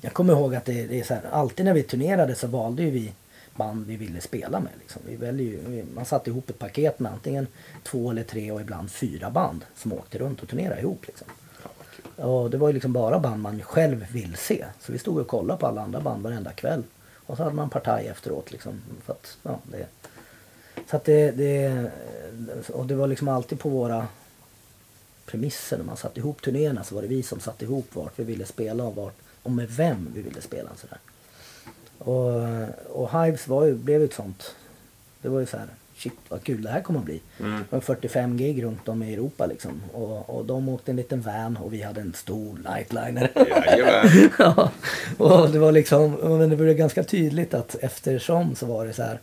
[0.01, 2.83] jag kommer ihåg att det, det är så här, alltid när vi turnerade så valde
[2.83, 3.13] ju vi
[3.57, 4.73] band vi ville spela med.
[4.81, 5.03] Liksom.
[5.07, 7.47] Vi väljer ju, man satte ihop ett paket med antingen
[7.83, 11.07] två eller tre och ibland fyra band som åkte runt och turnerade ihop.
[11.07, 11.29] Liksom.
[12.19, 14.65] Och det var ju liksom bara band man själv vill se.
[14.81, 16.83] Så vi stod och kollade på alla andra band varenda kväll.
[17.15, 18.81] Och så hade man partaj efteråt liksom.
[19.05, 19.87] För att, ja, det,
[20.91, 21.91] så att det, det,
[22.73, 24.07] och det var liksom alltid på våra
[25.27, 25.79] premisser.
[25.79, 28.47] När man satte ihop turnéerna så var det vi som satte ihop vart vi ville
[28.47, 30.71] spela och, vart, och med vem vi ville spela.
[30.77, 30.99] Sådär.
[31.99, 34.55] Och, och Hives var ju, blev ju ett sånt.
[35.23, 35.69] Det var ju så här,
[35.99, 37.21] shit vad kul det här kommer att bli.
[37.41, 37.53] Mm.
[37.71, 39.83] Det var 45 gig runt om i Europa liksom.
[39.93, 43.31] Och, och de åkte en liten van och vi hade en stor nightliner.
[44.39, 44.71] Ja,
[45.19, 49.03] och det var liksom, men det blev ganska tydligt att eftersom så var det så
[49.03, 49.21] här.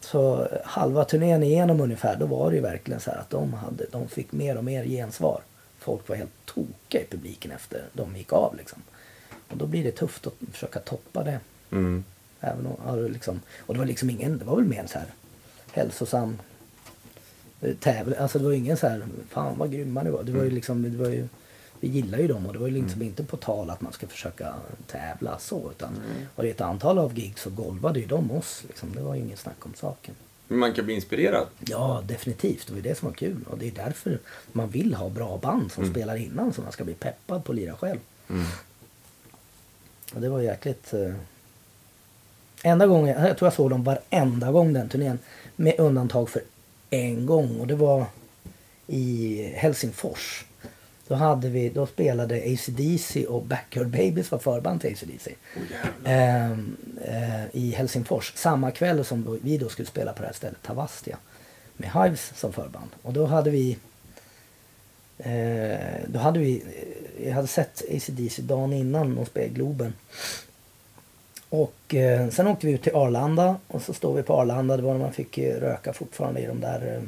[0.00, 3.86] Så halva turnén igenom ungefär, då var det ju verkligen så här att de, hade,
[3.92, 5.40] de fick mer och mer gensvar.
[5.78, 8.82] Folk var helt tokiga i publiken efter de gick av liksom.
[9.48, 11.40] Och då blir det tufft att försöka toppa det.
[11.70, 12.04] Mm.
[12.40, 15.08] Även om, liksom, och det var liksom ingen, det var väl mer så här
[15.78, 16.38] hälsosam
[17.60, 18.18] eh, tävling.
[18.18, 20.22] Alltså det var ingen så här, fan vad grymma ni var.
[20.22, 21.28] Det var ju liksom, det var ju,
[21.80, 24.06] vi gillar ju dem och det var ju liksom inte på tal att man ska
[24.06, 24.54] försöka
[24.86, 25.70] tävla så.
[25.70, 26.00] Utan
[26.36, 28.64] var det ett antal av gigs så golvade ju de oss.
[28.68, 28.94] Liksom.
[28.94, 30.14] Det var ju ingen snack om saken.
[30.48, 31.46] Men man kan bli inspirerad.
[31.60, 32.66] Ja, definitivt.
[32.66, 33.44] Det var det som var kul.
[33.50, 34.18] Och det är därför
[34.52, 37.56] man vill ha bra band som spelar innan så man ska bli peppad på att
[37.56, 37.98] lira själv.
[38.28, 38.44] Mm.
[40.14, 40.92] Och det var jäkligt...
[40.92, 41.14] Eh...
[42.62, 45.18] Enda gången, jag tror jag såg dem varenda gång den turnén.
[45.60, 46.42] Med undantag för
[46.90, 48.06] en gång och det var
[48.86, 50.44] i Helsingfors.
[51.08, 55.30] Då, hade vi, då spelade ACDC och Backyard Babies var förband till ACDC.
[55.56, 55.62] Oh.
[56.12, 58.32] Ehm, eh, I Helsingfors.
[58.36, 61.18] Samma kväll som då, vi då skulle spela på det här stället, Tavastia.
[61.76, 62.90] Med Hives som förband.
[63.02, 63.76] Och då hade vi...
[65.18, 65.78] Eh,
[66.08, 66.62] då hade vi...
[67.18, 69.92] eh, Jag hade sett ACDC dagen innan de spelade Globen.
[71.50, 74.76] Och eh, sen åkte vi ut till Arlanda och så står vi på Arlanda.
[74.76, 77.02] Det var när man fick eh, röka fortfarande i de där eh,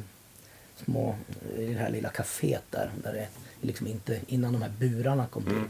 [0.85, 1.15] små,
[1.57, 2.91] i det här lilla kaféet där.
[3.03, 3.27] där det
[3.61, 5.63] liksom inte, innan de här burarna kom till.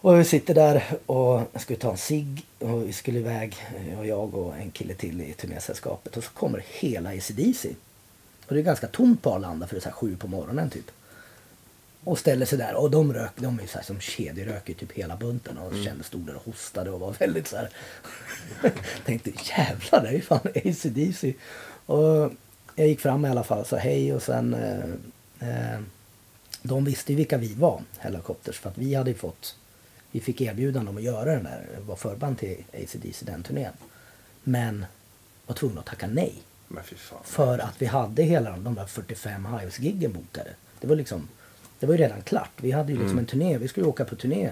[0.00, 4.06] Och vi sitter där och skulle ta en cigg och vi skulle iväg, eh, och
[4.06, 6.16] jag och en kille till i turnésällskapet.
[6.16, 7.68] Och så kommer hela ACDC.
[8.46, 10.70] Och det är ganska tomt på Arlanda för det är så här sju på morgonen
[10.70, 10.90] typ.
[12.04, 15.16] Och ställer sig där och de rök, de är så här som kedjeröker typ hela
[15.16, 17.70] bunten och kände stod där och hostade och var väldigt så här.
[19.04, 21.34] Tänkte jävlar det är ju fan ACDC.
[21.86, 22.32] Och
[22.74, 24.84] jag gick fram i alla fall och sa hej och sen eh,
[25.48, 25.80] eh,
[26.62, 29.56] de visste ju vilka vi var, Helicopters, för att vi hade fått
[30.14, 33.72] vi fick erbjudande om att göra den där, vara förband till ACDC den turnén.
[34.42, 34.86] Men
[35.46, 36.42] var tvungna att tacka nej.
[37.24, 40.50] För att vi hade hela de där 45 Hives-giggen bokade.
[40.80, 41.28] Det var liksom,
[41.80, 42.50] det var ju redan klart.
[42.56, 44.50] Vi hade ju liksom en turné, vi skulle åka på turné.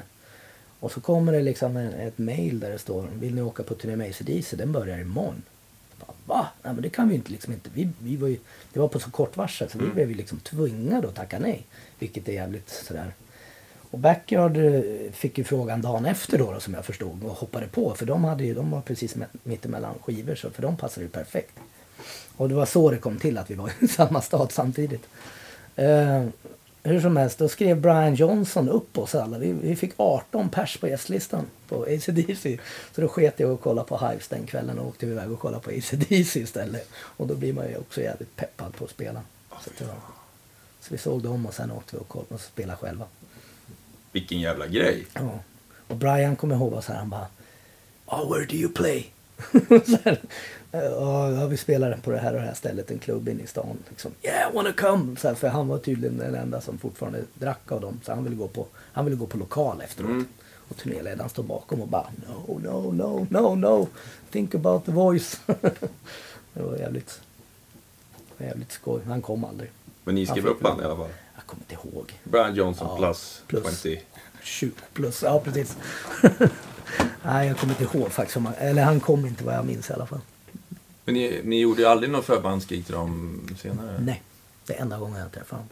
[0.81, 3.75] Och så kommer det liksom en, ett mail där det står, vill ni åka på
[3.75, 4.57] turné med ACDC?
[4.57, 5.43] Den börjar imorgon.
[6.01, 6.47] Bara, Va?
[6.63, 7.71] Nej men det kan vi inte liksom inte.
[7.75, 8.37] Vi, vi var ju,
[8.73, 11.67] det var på så kort varsel så vi blev ju liksom tvingade att tacka nej.
[11.99, 13.13] Vilket är jävligt sådär.
[13.91, 14.81] Och Backyard eh,
[15.13, 17.95] fick ju frågan dagen efter då, då som jag förstod och hoppade på.
[17.95, 21.05] För de, hade ju, de var precis me- mittemellan skivor så för dem passade det
[21.05, 21.59] ju perfekt.
[22.37, 25.07] Och det var så det kom till att vi var i samma stad samtidigt.
[25.77, 26.25] Eh,
[26.83, 29.39] hur som helst, då skrev Brian Johnson upp oss alla.
[29.39, 32.59] Vi, vi fick 18 pers på gästlistan på ACDC.
[32.95, 35.41] Så då sket jag och kolla på Hives den kvällen och åkte vi iväg och
[35.41, 36.89] kollade på ACDC istället.
[36.95, 39.23] Och då blir man ju också jävligt peppad på att spela.
[39.65, 39.71] Så,
[40.81, 43.05] så vi såg dem och sen åkte vi och, kollade och spelade själva.
[44.13, 45.07] Vilken jävla grej.
[45.13, 45.39] Ja.
[45.87, 47.27] Och Brian kommer ihåg så här, han bara
[48.07, 49.13] oh, Where do you play?
[50.05, 50.21] här,
[50.73, 53.79] "Ja, vi spelar på det här och det här stället, en klubb inne i stan.
[53.89, 55.17] Liksom, yeah, wanna come!
[55.17, 58.01] Så här, för han var tydligen den enda som fortfarande drack av dem.
[58.05, 60.11] Så han ville gå på, han ville gå på lokal efteråt.
[60.11, 60.27] Mm.
[60.69, 63.89] Och turnéledaren står bakom och bara No, no, no, no, no.
[64.31, 65.41] Think about the voice.
[66.53, 67.21] det var jävligt,
[68.39, 69.01] jävligt skoj.
[69.07, 69.71] Han kom aldrig.
[70.05, 71.11] Men ni skrev upp han i alla fall.
[71.35, 72.13] Jag kommer inte ihåg.
[72.25, 73.83] Brian Johnson Ja, plus, plus.
[73.83, 74.01] 20.
[74.43, 75.77] 20 plus, ja precis.
[77.23, 78.47] Nej, jag kommer inte ihåg faktiskt.
[78.59, 80.21] Eller han kom inte vad jag minns i alla fall.
[81.05, 83.99] Men ni, ni gjorde ju aldrig någon förbandsgig till dem senare?
[84.01, 84.23] Nej,
[84.67, 85.69] det är enda gången jag träffade honom.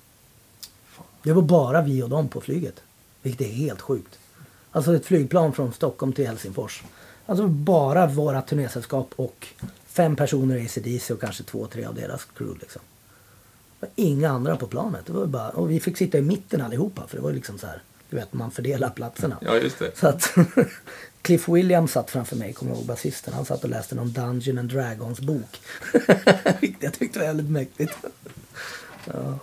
[1.22, 2.82] Det var bara vi och dem på flyget.
[3.22, 4.18] Vilket är helt sjukt.
[4.72, 6.82] Alltså ett flygplan från Stockholm till Helsingfors.
[7.26, 9.46] Alltså bara våra turnésällskap och
[9.86, 12.82] fem personer i ACDC och kanske två, tre av deras crew liksom.
[13.80, 15.06] Det var inga andra på planet.
[15.06, 17.66] Det var bara, och vi fick sitta i mitten allihopa för det var liksom så
[17.66, 19.38] här, du vet man fördelar platserna.
[19.40, 19.98] Ja, just det.
[19.98, 20.34] Så att
[21.22, 23.34] Cliff Williams satt framför mig, kommer jag ihåg basisten.
[23.34, 25.60] Han satt och läste någon Dungeon and Dragons bok.
[26.60, 27.96] Vilket jag tyckte var väldigt mäktigt.
[29.04, 29.38] Ja.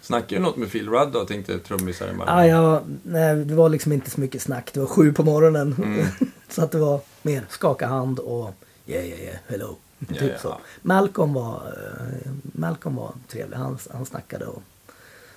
[0.00, 2.32] Snackade du något med Phil Rudd då, tänkte trummisar i Malmö?
[2.32, 4.70] Ah, ja, nej, det var liksom inte så mycket snack.
[4.72, 5.74] Det var sju på morgonen.
[5.78, 6.06] Mm.
[6.48, 8.54] så att det var mer skaka hand och
[8.86, 9.76] yeah, yeah, yeah, hello.
[10.08, 10.38] Typ ja.
[10.38, 10.58] så.
[10.82, 13.56] Malcolm var, eh, Malcolm var trevlig.
[13.56, 14.62] Han, han snackade och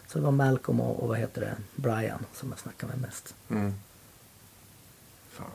[0.07, 3.36] Så det var Malcolm och, och vad heter det, Brian som jag snackade med mest.
[3.49, 3.74] Mm.
[5.34, 5.47] Fan.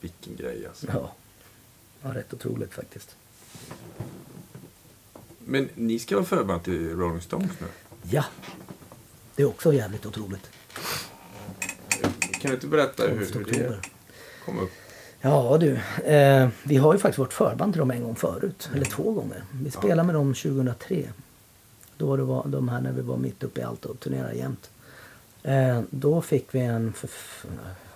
[0.00, 0.86] Vilken grej alltså.
[0.92, 1.12] Ja,
[2.02, 3.16] ja rätt otroligt faktiskt.
[5.38, 7.66] Men ni ska vara förband till Rolling Stones nu?
[8.02, 8.24] Ja,
[9.36, 10.50] det är också jävligt otroligt.
[12.40, 13.80] Kan du inte berätta hur, 12 hur det
[14.44, 14.70] kom upp?
[15.20, 15.72] Ja du,
[16.04, 18.70] eh, vi har ju faktiskt varit förband till dem en gång förut.
[18.74, 19.44] Eller två gånger.
[19.52, 21.08] Vi spelade med dem 2003.
[21.96, 24.70] Då det var de här när vi var mitt uppe i allt och turnerade jämt.
[25.42, 26.92] Eh, då fick vi en,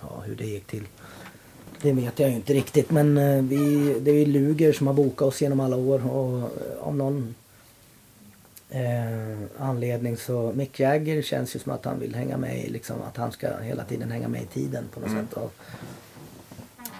[0.09, 0.83] ja hur det gick till.
[1.81, 4.93] Det vet jag ju inte riktigt men eh, vi, det är ju Luger som har
[4.93, 6.47] bokat oss genom alla år och eh,
[6.81, 7.35] av någon
[8.69, 13.17] eh, anledning så Mick Jagger känns ju som att han vill hänga med liksom att
[13.17, 15.33] han ska hela tiden hänga med i tiden på något sätt.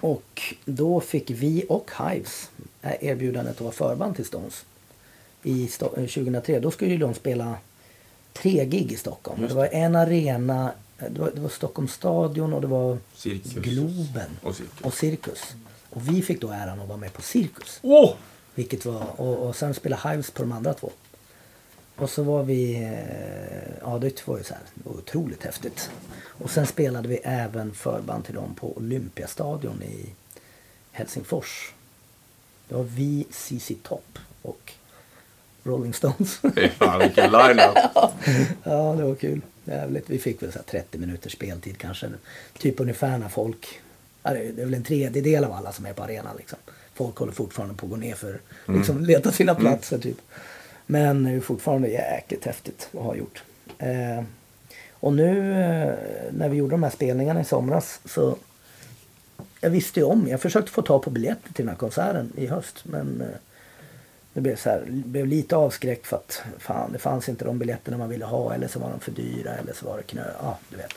[0.00, 2.50] Och, då fick vi och Hives
[3.00, 4.64] erbjudandet att vara förband till Stones.
[5.42, 6.60] I Sto- eh, 2003.
[6.60, 7.54] Då skulle ju de spela
[8.32, 9.40] tre gig i Stockholm.
[9.42, 12.98] Just Det var en arena, eh, det var, det var Stockholms stadion och det var
[13.14, 13.52] Cirkus.
[13.52, 14.80] Globen Och cirkus.
[14.82, 15.54] och Cirkus.
[15.90, 17.78] Och vi fick då äran att vara med på Cirkus.
[17.82, 18.14] Åh!
[18.54, 20.90] Vilket var, och, och sen spela Hives på de andra två.
[21.96, 25.90] Och så var vi, eh, ja det var ju så här, otroligt häftigt.
[26.24, 30.06] Och sen spelade vi även förband till dem på Olympiastadion i
[30.92, 31.72] Helsingfors.
[32.68, 34.72] Det var vi, ZZ Top och
[35.62, 36.38] Rolling Stones.
[36.54, 37.76] Fy fan vilken line-up.
[38.64, 39.40] ja, det var kul.
[39.66, 40.10] Jävligt.
[40.10, 42.08] Vi fick väl så här 30 minuters speltid kanske.
[42.58, 43.80] Typ ungefär när folk...
[44.22, 46.58] Det är väl en tredjedel av alla som är på arenan liksom.
[46.94, 50.16] Folk håller fortfarande på att gå ner för liksom leta sina platser typ.
[50.86, 53.42] Men det är fortfarande jäkligt häftigt att ha gjort.
[53.78, 54.22] Eh,
[54.90, 55.94] och nu eh,
[56.32, 58.36] när vi gjorde de här spelningarna i somras så
[59.60, 62.46] jag visste ju om, jag försökte få tag på biljetter till den här konserten i
[62.46, 63.38] höst men eh,
[64.36, 67.98] det blev, så här, blev lite avskräckt för att fan, det fanns inte de biljetterna
[67.98, 70.24] man ville ha eller så var de för dyra eller så var det knö.
[70.42, 70.94] Ja, du vet.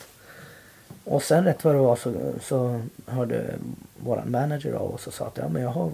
[1.04, 3.54] Och sen rätt vad det var så, så hörde
[3.96, 5.92] våran manager av oss och sa att ja, men jag har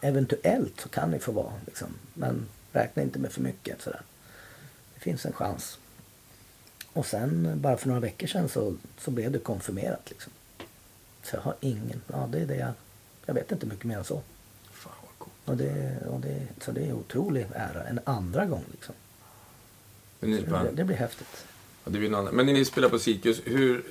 [0.00, 1.88] eventuellt så kan ni få vara liksom.
[2.14, 4.02] Men räkna inte med för mycket sådär.
[4.94, 5.78] Det finns en chans.
[6.92, 10.32] Och sen bara för några veckor sedan så, så blev det konfirmerat liksom.
[11.22, 12.72] Så jag har ingen, ja det är det jag,
[13.26, 14.22] jag vet inte mycket mer än så.
[15.48, 17.84] Och det, och det, så det är otrolig ära.
[17.84, 18.94] En andra gång liksom.
[20.20, 21.44] Det, det blir häftigt.
[21.84, 22.34] Ja, det blir en annan.
[22.34, 23.84] Men när ni spelar på Cirkus, hur...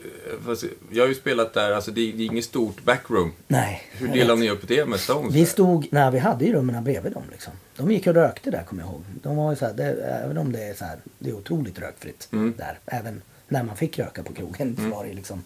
[0.92, 3.34] jag har ju spelat där, alltså det är, det är inget stort backroom.
[3.48, 3.84] Nej.
[3.92, 5.34] Hur delar ni upp det med Stones?
[5.36, 7.54] Vi stod, nej vi hade ju rummen bredvid dem liksom.
[7.78, 9.04] De gick och rökte där kommer jag ihåg.
[9.24, 9.84] De var ju så här, det,
[10.24, 12.54] även om det är så här, det är otroligt rökfritt Mm.
[12.58, 12.80] där.
[12.86, 15.44] Även när man fick röka på krogen så var det liksom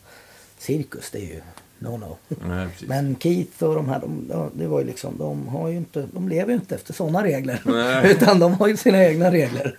[0.57, 1.41] cirkus, det är ju
[1.81, 2.17] no no.
[2.47, 2.67] Nej.
[2.87, 6.07] Men Keith och de här, de, de, det var ju liksom, de har ju inte,
[6.13, 7.61] de lever ju inte efter sådana regler.
[8.11, 9.75] Utan de har ju sina egna regler.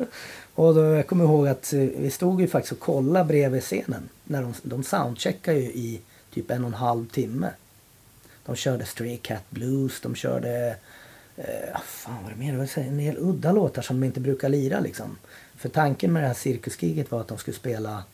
[0.54, 4.08] Och då, jag kommer ihåg att eh, vi stod ju faktiskt och kollade bredvid scenen.
[4.24, 6.00] När de, de soundcheckade ju i
[6.34, 7.50] typ en och en halv timme.
[8.46, 10.76] De körde Stray Cat Blues, de körde...
[11.36, 12.52] Eh, fan vad det mer?
[12.52, 15.16] Det var en del udda låtar som de inte brukar lira liksom.
[15.56, 18.04] För tanken med det här cirkusgiget var att de skulle spela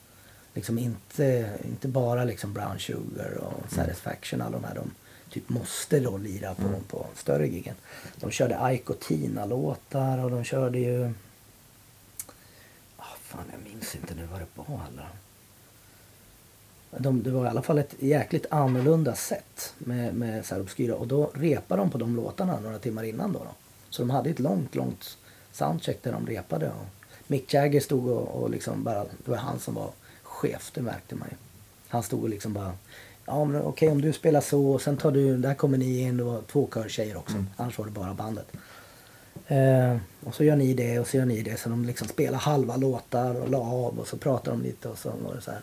[0.54, 4.90] liksom inte, inte bara liksom Brown Sugar och Satisfaction, alla de här de
[5.30, 7.74] typ måste då lira på, på större giggen.
[8.16, 11.12] De körde Ike och Tina-låtar och de körde ju...
[12.96, 15.06] Ah, fan, jag minns inte nu vad det var alla.
[16.98, 20.94] De, det var i alla fall ett jäkligt annorlunda sätt med, med så här obskyra.
[20.94, 23.38] Och då repade de på de låtarna några timmar innan då.
[23.38, 23.50] då.
[23.90, 25.18] Så de hade ett långt, långt
[25.52, 26.68] soundcheck där de repade.
[26.68, 26.86] Och
[27.26, 29.90] Mick Jagger stod och, och liksom bara, det var han som var
[30.38, 31.36] chef, det märkte man ju.
[31.88, 32.72] Han stod och liksom bara,
[33.26, 36.16] ja men okej om du spelar så och sen tar du, där kommer ni in,
[36.16, 37.44] det var två körtjejer också.
[37.56, 38.46] Annars var det bara bandet.
[39.46, 41.60] Eh, och så gör ni det och så gör ni det.
[41.60, 44.98] Så de liksom spelar halva låtar och la av och så pratar de lite och
[44.98, 45.60] så var det så här.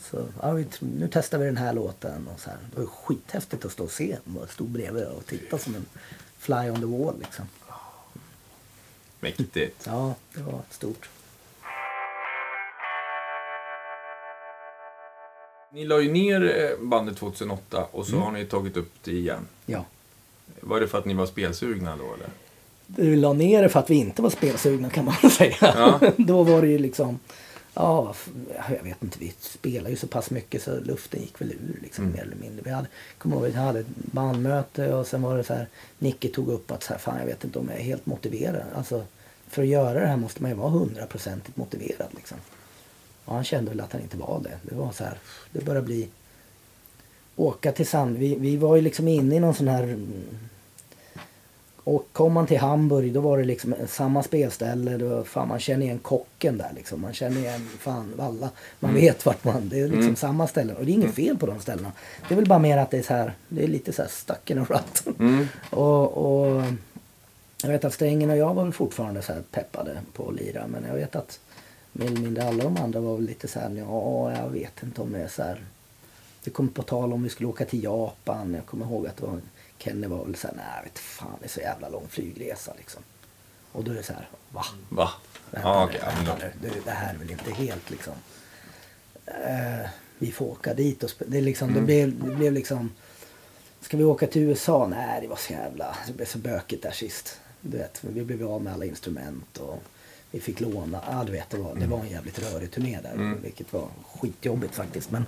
[0.00, 2.58] Så, ja, vi, nu testar vi den här låten och så här.
[2.74, 4.16] Det var skithäftigt att stå och se.
[4.24, 5.86] Man stod bredvid och titta som en
[6.38, 7.44] fly on the wall liksom.
[9.20, 9.86] Mäktigt.
[9.86, 11.08] Ja, det var stort.
[15.74, 18.24] Ni la ju ner eh, bandet 2008 och så Mm.
[18.24, 19.46] har ni tagit upp det igen.
[19.66, 19.84] Ja.
[20.60, 22.28] Var det för att ni var spelsugna då eller?
[22.86, 25.56] Vi la ner det för att vi inte var spelsugna kan man säga.
[25.60, 26.00] Ja.
[26.16, 27.18] Då var det ju liksom,
[27.74, 28.14] ja,
[28.68, 32.04] jag vet inte, vi spelade ju så pass mycket så luften gick väl ur liksom
[32.04, 32.16] Mm.
[32.16, 32.62] mer eller mindre.
[32.64, 32.88] Vi hade,
[33.18, 35.68] kommer ihåg, vi hade ett bandmöte och sen var det så här,
[35.98, 38.62] Nicke tog upp att så här, fan jag vet inte om jag är helt motiverad.
[38.76, 39.04] Alltså,
[39.48, 42.38] för att göra det här måste man ju vara hundraprocentigt motiverad liksom.
[43.24, 44.58] Och han kände väl att han inte var det.
[44.62, 45.18] Det var så här,
[45.52, 46.08] det började bli
[47.36, 48.16] åka till Sand.
[48.16, 50.24] Vi, vi var ju liksom inne i någon sån här mm,
[51.84, 54.96] Och kom man till Hamburg då var det liksom samma spelställe.
[54.96, 57.00] Då, fan, man känner igen kocken där liksom.
[57.00, 58.50] Man känner igen fan alla.
[58.80, 59.02] Man Mm.
[59.02, 59.68] vet vart man...
[59.68, 60.76] Det är liksom samma ställen.
[60.76, 61.92] Och det är inget fel på de ställena.
[62.28, 63.32] Det är väl bara mer att det är så här.
[63.48, 65.18] Det är lite så här stuck in a rut.
[65.18, 65.46] Mm.
[65.70, 66.62] och, och
[67.62, 70.66] jag vet att Strängen och jag var väl fortfarande så här peppade på att lira.
[70.66, 71.38] Men jag vet att
[71.96, 73.70] mer eller mindre alla de andra var väl lite så här.
[73.70, 75.64] Ja, jag vet inte om det är så här.
[76.44, 78.54] Det kom på tal om vi skulle åka till Japan.
[78.54, 79.40] Jag kommer ihåg att det var,
[79.78, 80.54] Kenny var väl så här.
[80.56, 83.02] Nej, vet fan det är så jävla lång flygresa liksom.
[83.72, 84.28] Och då är det så här.
[84.50, 84.64] Va?
[84.88, 85.10] Va?
[85.50, 86.52] Vänta ja, men vänta nu.
[86.62, 88.12] Det, det här är väl inte helt liksom.
[89.26, 89.88] Eh,
[90.18, 91.80] vi får åka dit och det, liksom, Mm.
[91.80, 92.90] det, blev, det blev liksom.
[93.80, 94.86] Ska vi åka till USA?
[94.86, 95.96] Nej, det var så jävla.
[96.06, 97.40] Det blev så bökigt där sist.
[97.60, 99.82] Du vet, vi blev av med alla instrument och
[100.34, 101.00] vi fick låna.
[101.10, 103.12] Ja, du vet, det var, det var en jävligt rörig turné där.
[103.12, 103.42] Mm.
[103.42, 105.10] Vilket var skitjobbigt faktiskt.
[105.10, 105.24] Men,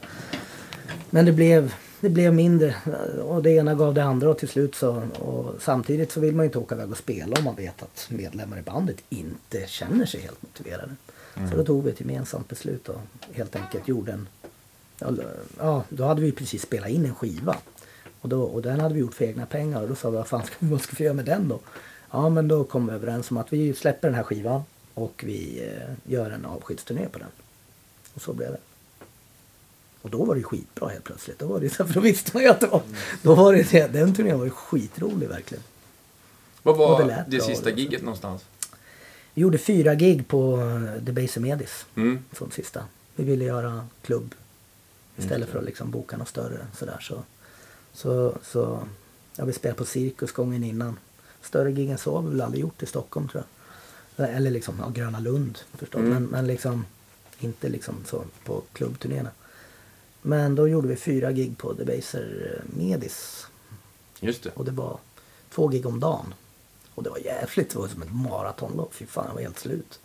[1.10, 2.74] men det blev, det blev mindre
[3.22, 6.44] och det ena gav det andra och till slut så och samtidigt så vill man
[6.44, 10.06] ju inte åka iväg och spela om man vet att medlemmar i bandet inte känner
[10.06, 10.96] sig helt motiverade.
[11.50, 13.00] Så då tog vi ett gemensamt beslut och
[13.32, 14.28] helt enkelt gjorde en
[15.58, 17.56] Ja, då hade vi precis spelat in en skiva.
[18.20, 20.26] Och, då, och den hade vi gjort för egna pengar och då sa vi vad
[20.26, 21.60] fan ska vad ska vi göra med den då?
[22.10, 24.62] Ja men då kom vi överens om att vi släpper den här skivan
[24.96, 27.28] och vi eh, gör en avskedsturné på den.
[28.14, 28.58] Och så blev det.
[30.02, 31.38] Och då var det skitbra helt plötsligt.
[31.38, 32.82] Då var det så för då visste man ju att det var,
[33.22, 35.64] då var det, den turnén var ju skitrolig verkligen.
[36.62, 37.80] Vad var det det, sista det.
[37.80, 38.44] giget någonstans?
[39.34, 41.86] Vi gjorde fyra gig på eh, The Base Medis.
[41.94, 42.24] Mm.
[42.32, 42.84] som sista.
[43.14, 44.34] Vi ville göra klubb
[45.16, 46.66] istället för att liksom boka något större.
[46.74, 46.98] Sådär.
[47.00, 47.22] Så,
[47.92, 48.80] så, så,
[49.36, 50.98] ja, vi spelade på Cirkus gången innan.
[51.42, 53.55] Större gig än så har vi väl aldrig gjort i Stockholm tror jag.
[54.16, 55.98] Eller liksom ja, Gröna Lund förstås.
[55.98, 56.12] Mm.
[56.12, 56.86] Men, men liksom
[57.38, 59.30] inte liksom så på klubbturnéerna.
[60.22, 63.46] Men då gjorde vi fyra gig på The Baser eh, Medis.
[64.20, 64.50] Just det.
[64.50, 64.98] Och det var
[65.50, 66.34] två gig om dagen.
[66.94, 67.70] Och det var jävligt.
[67.70, 68.94] Det var som ett maratonlopp.
[68.94, 70.00] Fy fan, jag var helt slut.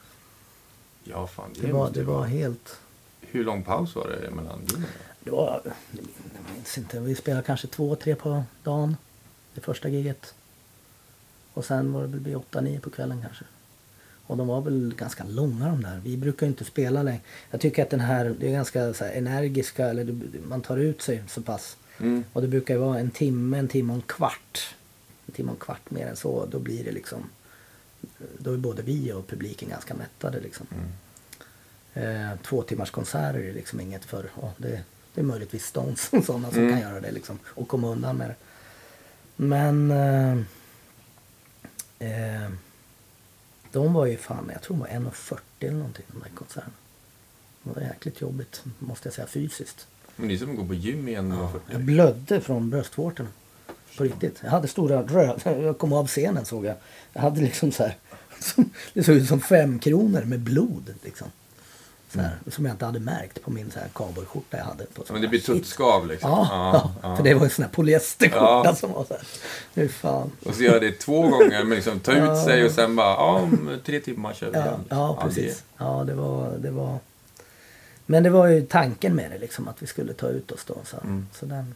[1.04, 1.50] Ja, fan.
[1.54, 2.80] Det, Det var, det var helt...
[3.22, 4.86] Hur lång paus var det mellan gigen?
[5.24, 5.62] Det var,
[5.92, 6.06] jag
[6.56, 8.98] minns inte, vi spelade kanske två, tre på dagen.
[9.54, 10.34] Det första giget.
[11.54, 13.46] Och sen var det vid åtta, nio på kvällen kanske.
[14.32, 16.02] Och de var väl ganska långa de där.
[16.04, 17.22] Vi brukar inte spela längre.
[17.52, 20.78] Jag tycker att den här, det är ganska så här energiska, eller det, man tar
[20.78, 21.78] ut sig så pass.
[22.00, 22.24] Mm.
[22.34, 24.76] Och det brukar ju vara en timme, en timme och en kvart.
[25.28, 26.46] En timme och en kvart mer än så.
[26.46, 27.30] Då blir det liksom,
[28.38, 30.68] då är både vi och publiken ganska mättade liksom.
[31.94, 34.82] Eh, två timmars konserter är liksom inget för, ja, det,
[35.14, 36.72] det är möjligtvis Stones och sådana som Mm.
[36.74, 37.40] kan göra det liksom.
[37.46, 38.36] Och komma undan med det.
[39.36, 40.38] Men eh,
[42.00, 42.52] eh,
[43.72, 46.74] de var ju fan, jag tror de var 1,40 eller någonting de där konserterna.
[47.64, 49.88] Det var jäkligt jobbigt, måste jag säga, fysiskt.
[50.16, 51.78] Men det är som att gå på gym i en Jag 40.
[51.78, 53.30] blödde från bröstvårtorna.
[53.98, 54.40] På riktigt.
[54.44, 55.62] Jag hade stora röda...
[55.62, 56.76] Jag kom av scenen såg jag.
[57.14, 57.98] Jag hade liksom så här...
[58.40, 61.28] Som, det såg ut som fem kronor med blod liksom.
[62.14, 64.86] Så här, Som jag inte hade märkt på min så här cowboyskjorta jag hade.
[64.86, 66.30] På Ja, men det blir tuttskav liksom.
[66.30, 68.76] Ja, ja, för det var ju sån här polyesterskjorta Ja.
[68.76, 69.24] som var så här.
[69.74, 70.32] Hur fan.
[70.46, 72.46] Och så göra det två gånger, men liksom ta ut Ja.
[72.46, 74.80] sig och sen bara, ja, om tre timmar kör vi Ja, igen.
[74.90, 75.64] ja precis.
[75.78, 76.98] Ja, det var, det var...
[78.06, 80.76] Men det var ju tanken med det liksom att vi skulle ta ut oss då.
[80.86, 81.28] Så, Mm.
[81.34, 81.76] så den,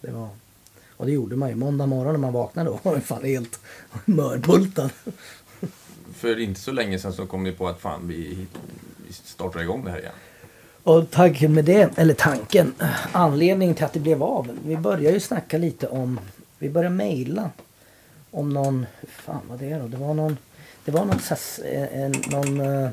[0.00, 0.28] det var...
[0.96, 1.54] Och det gjorde man ju.
[1.54, 3.60] Måndag morgon när man vaknade då var man fan helt
[4.04, 4.90] mörbultad.
[6.16, 8.46] För inte så länge sedan så kom vi på att fan, vi
[9.12, 10.12] startar igång det här igen.
[10.82, 12.74] Och tanken med det, eller tanken,
[13.12, 14.58] anledningen till att det blev av.
[14.64, 16.20] Vi började ju snacka lite om,
[16.58, 17.50] vi började mejla
[18.30, 19.88] om någon, hur fan var det då?
[19.88, 20.36] Det var någon,
[20.84, 22.90] det var någon, sas- eh, en, någon eh,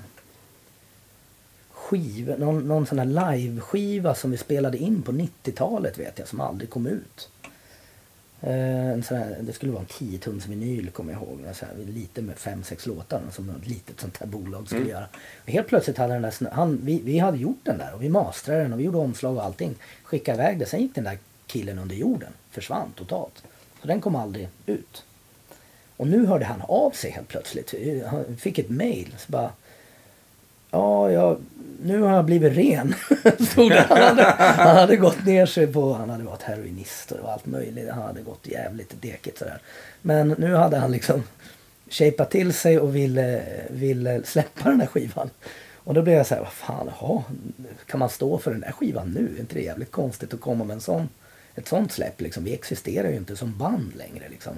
[1.72, 6.28] skiv, skiva, någon, någon sån här live-skiva som vi spelade in på 90-talet vet jag,
[6.28, 7.30] som aldrig kom ut.
[8.44, 11.40] Eh, En sån här, det skulle vara en 10 tums vinyl kommer jag ihåg.
[11.54, 15.06] Så här, lite med fem sex låtar som ett litet sånt här bolag skulle göra.
[15.44, 18.10] Och helt plötsligt hade den där, han, vi, vi hade gjort den där och vi
[18.10, 19.76] mastrade den och vi gjorde omslag och allting.
[20.04, 20.66] Skickade iväg det.
[20.66, 21.18] Sen gick den där
[21.48, 22.34] killen under jorden.
[22.52, 23.44] Försvann totalt.
[23.82, 25.04] Så den kom aldrig ut.
[25.98, 27.74] Och nu hörde han av sig helt plötsligt.
[28.08, 29.16] Han fick ett mail.
[29.18, 29.52] Så bara,
[30.72, 31.38] Ja, jag,
[31.84, 32.96] nu har jag blivit ren.
[33.52, 33.86] Stod det.
[33.90, 37.90] Han, hade, han hade gått ner sig på, han hade varit heroinist och allt möjligt.
[37.90, 39.60] Han hade gått jävligt dekigt sådär.
[40.02, 41.24] Men nu hade han liksom
[41.90, 45.30] shapat till sig och ville, ville släppa den här skivan.
[45.84, 47.24] Och då blev jag så här, vad fan, aha,
[47.86, 49.36] kan man stå för den där skivan nu?
[49.36, 51.10] Är inte det jävligt konstigt att komma med en sån,
[51.56, 52.44] ett sånt släpp liksom?
[52.44, 54.54] Vi existerar ju inte som band längre liksom.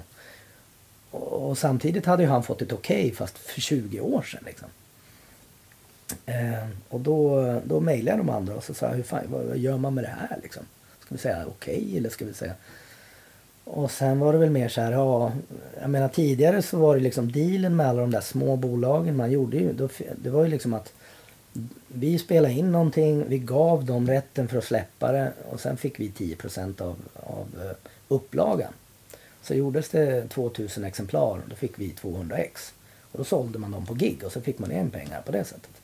[1.10, 4.42] Och, och samtidigt hade ju han fått ett okej okay, fast för 20 år sedan
[4.46, 4.68] liksom.
[6.26, 9.44] Eh, och då, då mejlade jag de andra och så sa jag, hur fan, vad,
[9.44, 10.62] vad gör man med det här liksom?
[11.00, 12.54] Ska vi säga okej eller ska vi säga...
[13.64, 15.32] Och sen var det väl mer så här, ja,
[15.80, 19.30] jag menar tidigare så var det liksom dealen med alla de där små bolagen man
[19.30, 19.88] gjorde ju, då,
[20.22, 20.92] det var ju liksom att
[21.88, 26.00] vi spelade in någonting, vi gav dem rätten för att släppa det och sen fick
[26.00, 26.36] vi 10
[26.78, 27.76] av, av eh,
[28.08, 28.72] upplagan.
[29.42, 32.74] Så gjordes det 2000 exemplar, då fick vi 200 ex.
[33.12, 35.44] Och då sålde man dem på gig och så fick man igen pengar på det
[35.44, 35.75] sättet.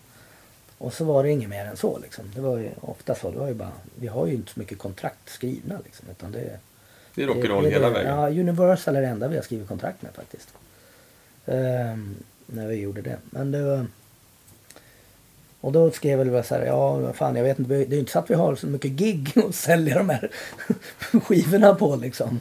[0.82, 2.24] Och så var det inget mer än så liksom.
[2.34, 3.30] Det var ju ofta så.
[3.30, 6.08] Det var ju bara, vi har ju inte så mycket kontrakt skrivna liksom.
[6.10, 6.58] Utan det,
[7.14, 8.16] det är rock'n'roll hela vägen.
[8.16, 10.48] Ja, Universal är det enda vi har skrivit kontrakt med faktiskt.
[11.44, 13.18] Um, när vi gjorde det.
[13.30, 13.86] Men det var...
[15.60, 18.12] Och då skrev jag väl så här, ja fan jag vet inte, det är inte
[18.12, 20.30] så att vi har så mycket gig att sälja de här
[21.20, 22.40] skivorna på liksom.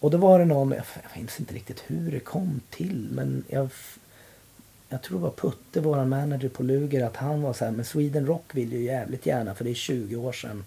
[0.00, 0.84] Och då var det någon, jag
[1.16, 3.68] minns inte riktigt hur det kom till men jag,
[4.90, 7.84] jag tror det var Putte, vår manager på Luger, att han var så här, men
[7.84, 10.64] Sweden Rock vill ju jävligt gärna för det är 20 år sedan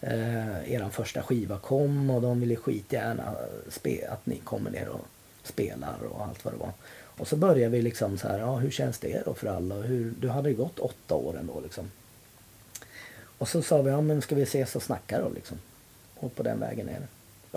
[0.00, 3.34] eh, er första skiva kom och de ville skitgärna
[3.68, 5.06] spe, att ni kommer ner och
[5.42, 6.72] spelar och allt vad det var.
[7.18, 9.74] Och så började vi liksom så här, ja hur känns det då för alla?
[9.74, 11.90] Hur, du hade ju gått åtta år ändå liksom.
[13.38, 15.58] Och så sa vi, ja men ska vi ses och snacka då liksom.
[16.14, 17.08] Och på den vägen är det.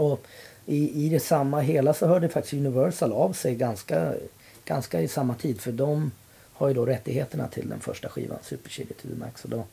[0.02, 0.28] Och
[0.66, 4.14] i, i det samma hela så hörde faktiskt Universal av sig ganska,
[4.70, 5.62] ganska i samma tid.
[5.62, 6.12] För de
[6.54, 9.44] har ju då rättigheterna till den första skivan, Super Chili the Max.
[9.44, 9.66] Och då,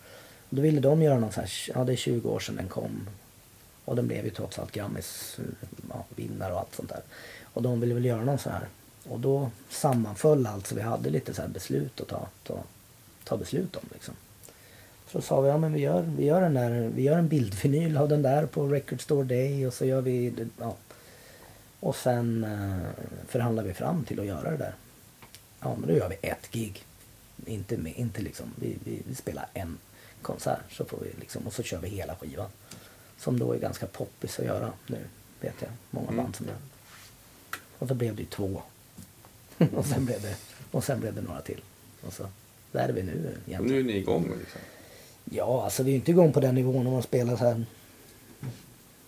[0.51, 3.09] då ville de göra någon sån här, ja det är 20 år sedan den kom.
[3.85, 6.05] Och den blev ju trots allt Grammis eh, ja,
[6.51, 7.01] och allt sånt där.
[7.43, 8.69] Och de ville väl göra någon sån här.
[9.09, 12.59] Och då sammanföll allt så vi hade lite så beslut att ta, ta,
[13.25, 14.15] ta beslut om liksom.
[15.13, 17.97] Så sa vi, ja men vi gör, vi gör, den där, vi gör en bildvinyl
[17.97, 20.75] av den där på Record Store Day och så gör vi, ja.
[21.81, 24.75] Och sen eh, förhandlar vi fram till att göra det där.
[25.61, 26.85] Ja men då gör vi ett gig.
[27.47, 29.79] Inte, med, inte liksom, vi, vi, vi spelar en
[30.23, 32.51] konsert så får vi liksom, och så kör vi hela skivan.
[33.19, 34.99] Som då är ganska poppis att göra nu,
[35.41, 35.71] vet jag.
[35.91, 36.17] Många mm.
[36.17, 36.57] band som gör.
[37.79, 38.63] Och så blev det ju två.
[39.75, 40.37] och, sen blev det,
[40.71, 41.61] och sen blev det några till.
[42.07, 42.27] Och så,
[42.73, 43.61] där är vi nu egentligen.
[43.61, 44.61] Och nu är ni igång liksom?
[45.25, 47.65] Ja, alltså vi är inte igång på den nivån om man spelar så här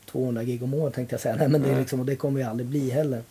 [0.06, 1.36] 200 gig om året tänkte jag säga.
[1.36, 3.22] Nej, men det, är liksom, och det kommer vi aldrig bli heller.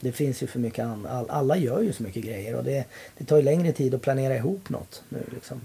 [0.00, 1.28] Det finns ju för mycket annat.
[1.28, 2.84] alla gör ju så mycket grejer och det,
[3.18, 5.60] det tar ju längre tid att planera ihop något nu liksom.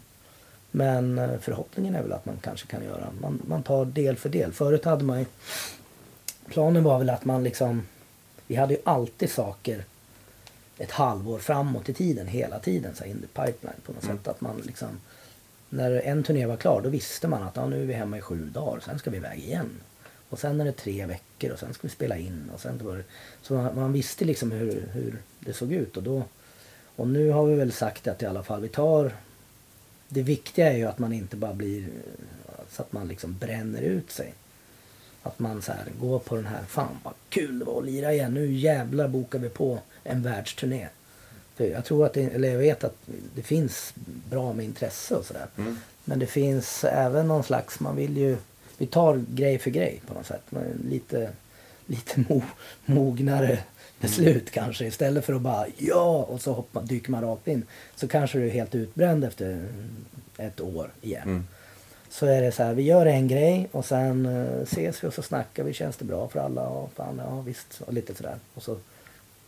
[0.72, 4.30] Men eh, förhoppningen är väl att man kanske kan göra, man, man tar del för
[4.30, 4.54] del.
[4.54, 5.26] Förut hade man ju,
[6.48, 7.88] planen var väl att man liksom,
[8.48, 9.86] vi hade ju alltid saker
[10.78, 14.18] ett halvår framåt i tiden hela tiden så in the pipeline på något mm.
[14.18, 14.28] sätt.
[14.28, 15.00] Att man liksom
[15.70, 18.22] när en turné var klar då visste man att ja, nu är vi hemma i
[18.22, 19.70] sju dagar, sen ska vi iväg igen.
[20.30, 22.52] Och sen är det tre veckor och sen ska vi spela in.
[22.54, 23.04] Och sen var
[23.42, 25.98] så man, man, visste liksom hur, hur det såg ut.
[25.98, 26.24] Och, då,
[26.96, 29.12] och nu har vi väl sagt att i alla fall vi tar...
[30.08, 31.88] Det viktiga är ju att man inte bara blir
[32.70, 34.34] så att man liksom bränner ut sig.
[35.24, 38.14] Att man så här går på den här, fan vad kul det var att lira
[38.14, 38.34] igen.
[38.34, 40.88] Nu jävlar bokar vi på en världsturné.
[41.58, 42.96] Jag tror att det, eller jag vet att
[43.36, 43.94] det finns
[44.30, 45.48] bra med intresse och sådär.
[45.58, 45.78] Mm.
[46.06, 48.38] Men det finns även någon slags, man vill ju,
[48.80, 50.42] vi tar grej för grej på något sätt.
[50.90, 51.30] Lite,
[51.86, 52.42] lite mo,
[52.86, 53.60] mognare
[54.00, 54.66] beslut mm.
[54.66, 54.86] kanske.
[54.86, 57.66] Istället för att bara ja och så hoppar, dyker man rakt in.
[57.96, 59.68] Så kanske du är helt utbränd efter
[60.38, 61.24] ett år igen.
[61.24, 61.48] Mm.
[62.10, 65.14] Så är det så här, vi gör en grej och sen uh, ses vi och
[65.14, 65.74] så snackar vi.
[65.74, 66.68] Känns det bra för alla?
[66.68, 67.82] Och fan, ja visst.
[67.86, 68.36] Och lite sådär.
[68.54, 68.78] Och så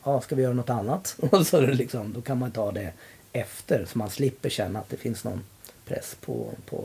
[0.03, 1.15] ja, ska vi göra något annat?
[1.31, 2.93] Och så liksom, då kan man ta det
[3.33, 5.43] efter så man slipper känna att det finns någon
[5.85, 6.83] press på, på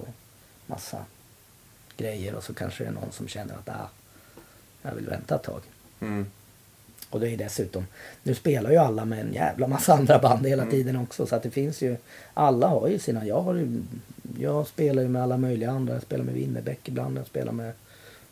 [0.66, 1.04] massa
[1.96, 3.90] grejer och så kanske det är någon som känner att ah,
[4.82, 5.60] jag vill vänta ett tag.
[6.00, 6.26] Mm.
[7.10, 7.86] Och det är dessutom,
[8.22, 10.74] nu spelar ju alla med en jävla massa andra band hela mm.
[10.74, 11.96] tiden också så att det finns ju,
[12.34, 13.82] alla har ju sina, jag har ju,
[14.38, 17.72] jag spelar ju med alla möjliga andra, jag spelar med Winnerbäck ibland, jag spelar med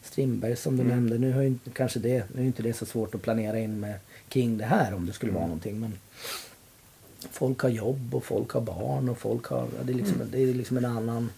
[0.05, 0.95] Strindberg som du mm.
[0.95, 1.19] nämnde.
[1.19, 3.95] Nu har ju kanske det, nu är inte det så svårt att planera in med
[4.28, 5.41] kring det här om det skulle mm.
[5.41, 5.81] vara någonting.
[5.81, 5.99] Men
[7.31, 9.69] folk har jobb och folk har barn och folk har...
[9.82, 10.28] Det är liksom, mm.
[10.31, 11.31] det är liksom en annan...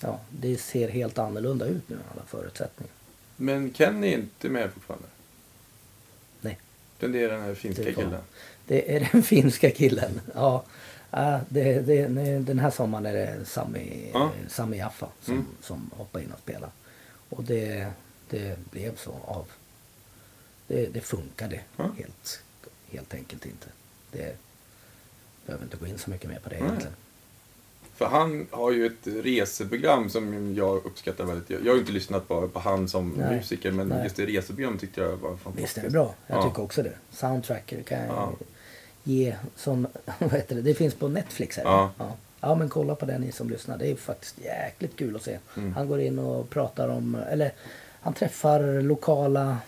[0.00, 2.92] Ja, det ser helt annorlunda ut nu, alla förutsättningar.
[3.36, 5.06] Men Kenny är inte med fortfarande?
[6.40, 6.58] Nej.
[6.98, 8.20] Den är den här finska det killen?
[8.66, 10.64] Det är den finska killen, ja.
[11.16, 12.06] Uh, det, det,
[12.38, 14.28] den här sommaren är det Sami, uh.
[14.48, 15.46] Sami Jaffa som, mm.
[15.62, 16.70] som hoppar in och spelar.
[17.28, 17.90] Och det,
[18.30, 19.46] det blev så av
[20.66, 21.90] det, det funkade mm.
[21.96, 22.42] helt,
[22.90, 23.66] helt enkelt inte.
[24.12, 24.36] Det
[25.46, 26.94] behöver inte gå in så mycket mer på det egentligen.
[27.96, 31.50] För han har ju ett reseprogram som jag uppskattar väldigt.
[31.50, 33.36] Jag har ju inte lyssnat bara på han som Nej.
[33.36, 34.04] musiker men Nej.
[34.04, 35.58] just det reseprogram tyckte jag var fantastiskt.
[35.58, 36.14] Visst är det bra.
[36.26, 36.48] Jag ja.
[36.48, 36.92] tycker också det.
[37.10, 38.32] Soundtracker kan jag ja.
[39.04, 39.86] ge som,
[40.18, 41.64] vad heter det, det finns på Netflix här.
[41.64, 41.90] Ja.
[41.98, 42.16] ja.
[42.40, 43.78] Ja men kolla på det ni som lyssnar.
[43.78, 45.38] Det är faktiskt jäkligt kul att se.
[45.56, 45.72] Mm.
[45.74, 47.52] Han går in och pratar om, eller
[48.00, 49.58] han träffar lokala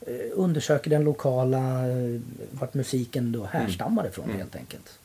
[0.00, 2.20] eh, undersöker den lokala, eh,
[2.50, 4.38] vart musiken då härstammar ifrån Mm.
[4.38, 4.97] helt enkelt.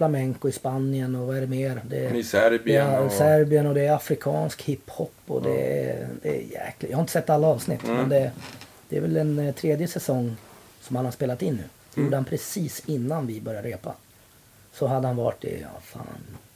[0.00, 1.80] Flamenco i Spanien och vad är det mer?
[1.88, 3.12] Det Men i det Serbien är och...
[3.12, 6.90] Serbien och det är afrikansk hiphop och det är, det är jäkligt.
[6.90, 7.96] Jag har inte sett alla avsnitt Mm.
[7.96, 8.32] men det,
[8.88, 10.36] det är väl en eh, tredje säsong
[10.80, 11.62] som han har spelat in nu.
[11.94, 12.04] Mm.
[12.04, 13.94] gjorde han precis innan vi började repa.
[14.72, 16.06] Så hade han varit i ja, fan,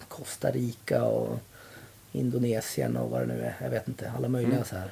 [0.09, 1.39] Costa Rica och
[2.13, 3.57] Indonesien och vad det nu är.
[3.63, 4.13] Jag vet inte.
[4.17, 4.65] Alla möjliga Mm.
[4.69, 4.91] så här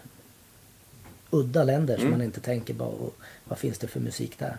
[1.30, 2.18] udda länder som Mm.
[2.18, 3.10] man inte tänker på.
[3.44, 4.56] Vad finns det för musik där?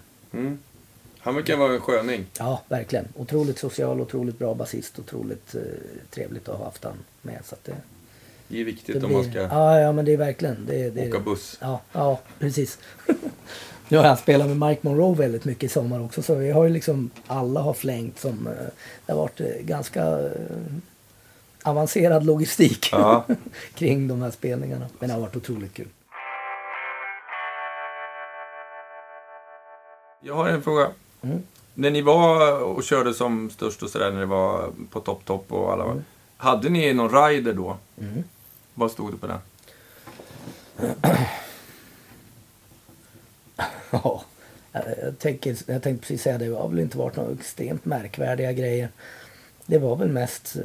[1.23, 2.25] Han verkar vara en sköning.
[2.39, 3.07] Ja, verkligen.
[3.15, 4.99] Otroligt social, otroligt bra basist.
[4.99, 5.61] Otroligt eh,
[6.09, 7.39] trevligt att ha haft han med.
[7.45, 7.75] Så det,
[8.47, 10.65] Det är viktigt det om man blir, ska ja, ja, men det är verkligen...
[10.65, 11.57] Det, det, åka buss.
[11.61, 12.77] Ja, ja precis.
[13.89, 16.21] nu har jag spelat med Mike Monroe väldigt mycket i sommar också.
[16.21, 18.53] Så vi har ju liksom, alla har flängt som, eh,
[19.05, 20.31] det har varit eh, ganska eh,
[21.63, 23.25] avancerad logistik Ja.
[23.75, 24.85] kring de här spelningarna.
[24.99, 25.87] Men det har varit otroligt kul.
[30.21, 30.87] Jag har en fråga.
[31.23, 31.41] Mm.
[31.73, 35.51] När ni var och körde som störst och sådär, när det var på topp, topp
[35.51, 36.01] och alla var...
[36.37, 37.77] Hade ni någon rider då?
[38.01, 38.23] Mm.
[38.73, 39.39] Vad stod det på den?
[43.91, 44.23] Ja,
[44.71, 46.45] jag, tänker, jag tänkte precis säga det.
[46.45, 48.89] Det har väl inte varit några extremt märkvärdiga grejer.
[49.65, 50.55] Det var väl mest,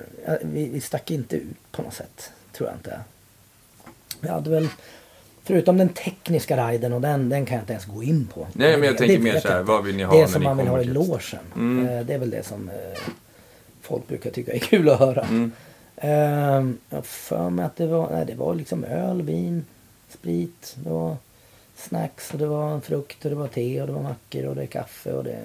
[0.42, 2.32] vi, vi stack inte ut på något sätt.
[2.52, 3.00] Tror jag inte.
[4.20, 4.68] Vi hade väl,
[5.48, 8.46] förutom den tekniska riden och den, den kan jag inte ens gå in på.
[8.52, 10.14] Nej, men jag Det- tänker det mer vet så här, jag vad vill ni ha
[10.14, 11.40] Det när som ni man vill ha i logen.
[11.56, 11.88] Mm.
[11.88, 12.98] Eh, Det är väl det som eh,
[13.82, 15.22] folk brukar tycka är kul att höra.
[15.22, 15.52] Mm.
[15.96, 19.64] Ehm, jag har för mig att det var, nej, det var liksom öl, vin,
[20.08, 21.16] sprit, det var
[21.76, 24.62] snacks och det var frukt och det var te och det var mackor och det
[24.62, 25.44] är kaffe och det är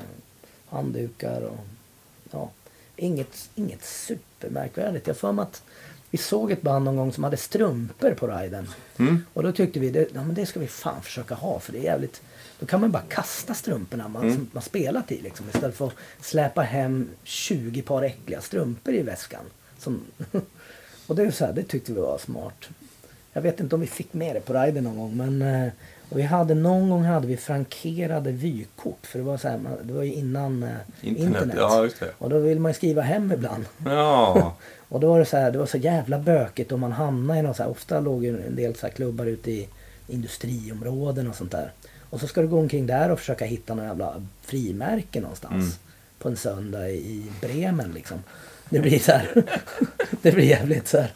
[0.70, 1.58] handdukar och
[2.32, 2.50] ja,
[2.96, 5.08] inget, inget supermärkvärdigt.
[5.08, 5.64] Jag har för mig att
[6.14, 8.68] vi såg ett band någon gång som hade strumpor på riden.
[8.98, 9.26] Mm.
[9.34, 11.80] Och då tyckte vi det, ja, men det ska vi fan försöka ha för det
[11.80, 12.22] är jävligt
[12.60, 14.48] då kan man bara kasta strumporna man, Mm.
[14.52, 19.42] man spelat i liksom, istället för att släpa hem 20 par äckliga strumpor i väskan.
[19.78, 20.02] Som,
[21.08, 22.70] och det, är så här, det tyckte vi var smart.
[23.34, 25.72] Jag vet inte om vi fick med det på riden någon gång men eh,
[26.10, 29.94] och vi hade, någon gång hade vi frankerade vykort för det var, så här, det
[29.94, 30.70] var ju innan eh,
[31.02, 31.44] Internet.
[31.44, 31.56] internet.
[31.60, 32.08] Ja.
[32.18, 33.66] Och då vill man skriva hem ibland.
[33.86, 34.56] Ja.
[34.90, 37.42] Och då var det så här, det var så jävla bökigt om man hamnade i
[37.42, 39.68] någon så här, ofta låg en del så här klubbar ute i
[40.08, 41.72] industriområden och sånt där.
[42.10, 45.54] Och så ska du gå omkring där och försöka hitta några jävla frimärke någonstans.
[45.54, 45.72] Mm.
[46.20, 48.24] På en söndag i Bremen liksom.
[48.70, 49.30] Det blir så här,
[50.22, 51.12] det blir jävligt så här.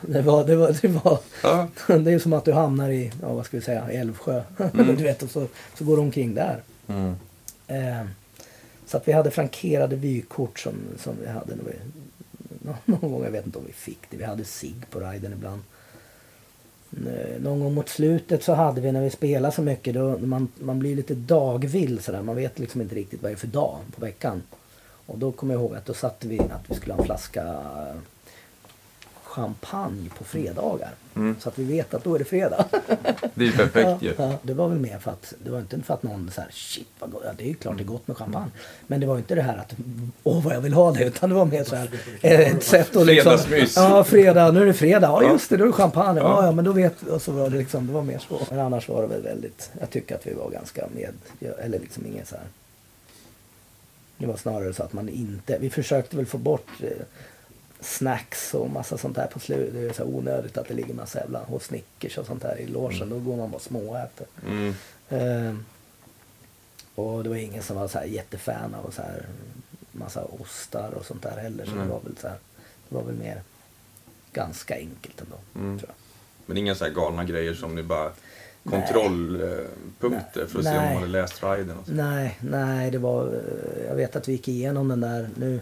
[0.00, 1.68] Det var, det var, det var, ja.
[1.98, 4.42] det är som att du hamnar i, ja vad ska vi säga, Älvsjö.
[4.72, 5.46] du vet, och så,
[5.78, 6.62] så går du omkring där.
[6.86, 7.14] Mm.
[7.66, 8.06] Eh,
[8.86, 11.72] så att vi hade frankerade vykort som, som vi hade när vi,
[12.62, 14.16] nå- någon gång, jag vet inte om vi fick det.
[14.16, 15.62] Vi hade sig på riden ibland.
[17.06, 20.48] Eh, Någon gång mot slutet så hade vi när vi spelade så mycket, då man,
[20.60, 22.22] man blir lite dagvill sådär.
[22.22, 24.42] Man vet liksom inte riktigt vad det är för dag på veckan.
[25.06, 27.42] Och då kommer jag ihåg att då satte vi att vi skulle ha en flaska
[29.34, 30.90] champagne på fredagar.
[31.14, 31.36] Mm.
[31.40, 32.64] Så att vi vet att då är det fredag.
[33.34, 34.14] Det är ju perfekt ju.
[34.18, 36.50] Ja, det var väl mer för att det var inte för att någon så här
[36.50, 37.22] shit vad gott.
[37.26, 38.50] Ja, det är ju klart det är gott med champagne.
[38.86, 39.74] Men det var inte det här att
[40.22, 41.88] åh vad jag vill ha det utan det var mer så här
[42.20, 43.38] eh, ett sätt att liksom.
[43.38, 43.76] Fredagsmys.
[43.76, 45.06] Ja fredag, nu är det fredag.
[45.06, 46.20] Ja just det, då är det champagne.
[46.20, 46.36] Ja.
[46.40, 46.46] Ja.
[46.46, 48.40] ja men då vet och så var det liksom, det var mer så.
[48.50, 51.12] Men annars var det väl väldigt, jag tycker att vi var ganska med,
[51.58, 52.44] eller liksom ingen så här.
[54.18, 56.88] Det var snarare så att man inte, vi försökte väl få bort eh,
[57.84, 59.74] snacks och massa sånt där på slutet.
[59.74, 62.66] Det är så onödigt att det ligger massa jävla och Snickers och sånt där i
[62.66, 63.08] logen.
[63.10, 64.26] Då går man bara små och äter.
[64.46, 64.74] Mm.
[65.08, 65.54] Eh,
[66.94, 69.26] och det var ingen som var så här jättefan av så här
[69.92, 71.64] massa ostar och sånt där heller.
[71.64, 71.86] Så Mm.
[71.86, 72.36] det var väl så här,
[72.88, 73.42] det var väl mer
[74.32, 75.36] ganska enkelt ändå.
[75.54, 75.78] Mm.
[75.78, 75.96] Tror jag.
[76.46, 78.10] Men inga så här galna grejer som ni bara
[78.64, 80.84] kontrollpunkter för att se om Nej.
[80.94, 81.92] man hade läst riden och så.
[81.92, 83.26] Nej, nej, det var...
[83.26, 85.60] eh, Jag vet att vi gick igenom den där nu.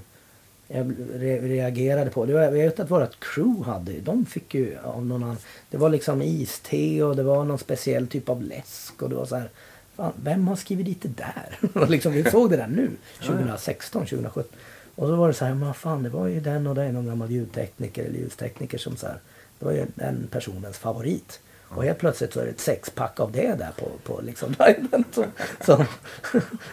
[0.74, 2.32] Jag re- reagerade på det.
[2.32, 5.36] var- Jag vet att vårt crew hade, de fick ju av någon annan.
[5.70, 9.24] Det var liksom iste och det var någon speciell typ av läsk och det var
[9.26, 9.50] så här.
[9.96, 11.86] Fan, vem har skrivit dit det där?
[11.88, 12.90] Liksom, vi såg det där nu,
[13.26, 14.52] 2016, 2017.
[14.94, 17.06] Och så var det så här, men fan det var ju den och den, någon
[17.06, 19.16] gammal ljudtekniker eller ljustekniker som så här.
[19.58, 21.40] Det var ju den personens favorit.
[21.76, 25.04] Och helt plötsligt så är det ett sexpack av det där på, på liksom riden.
[25.12, 25.24] Som,
[25.66, 25.84] som,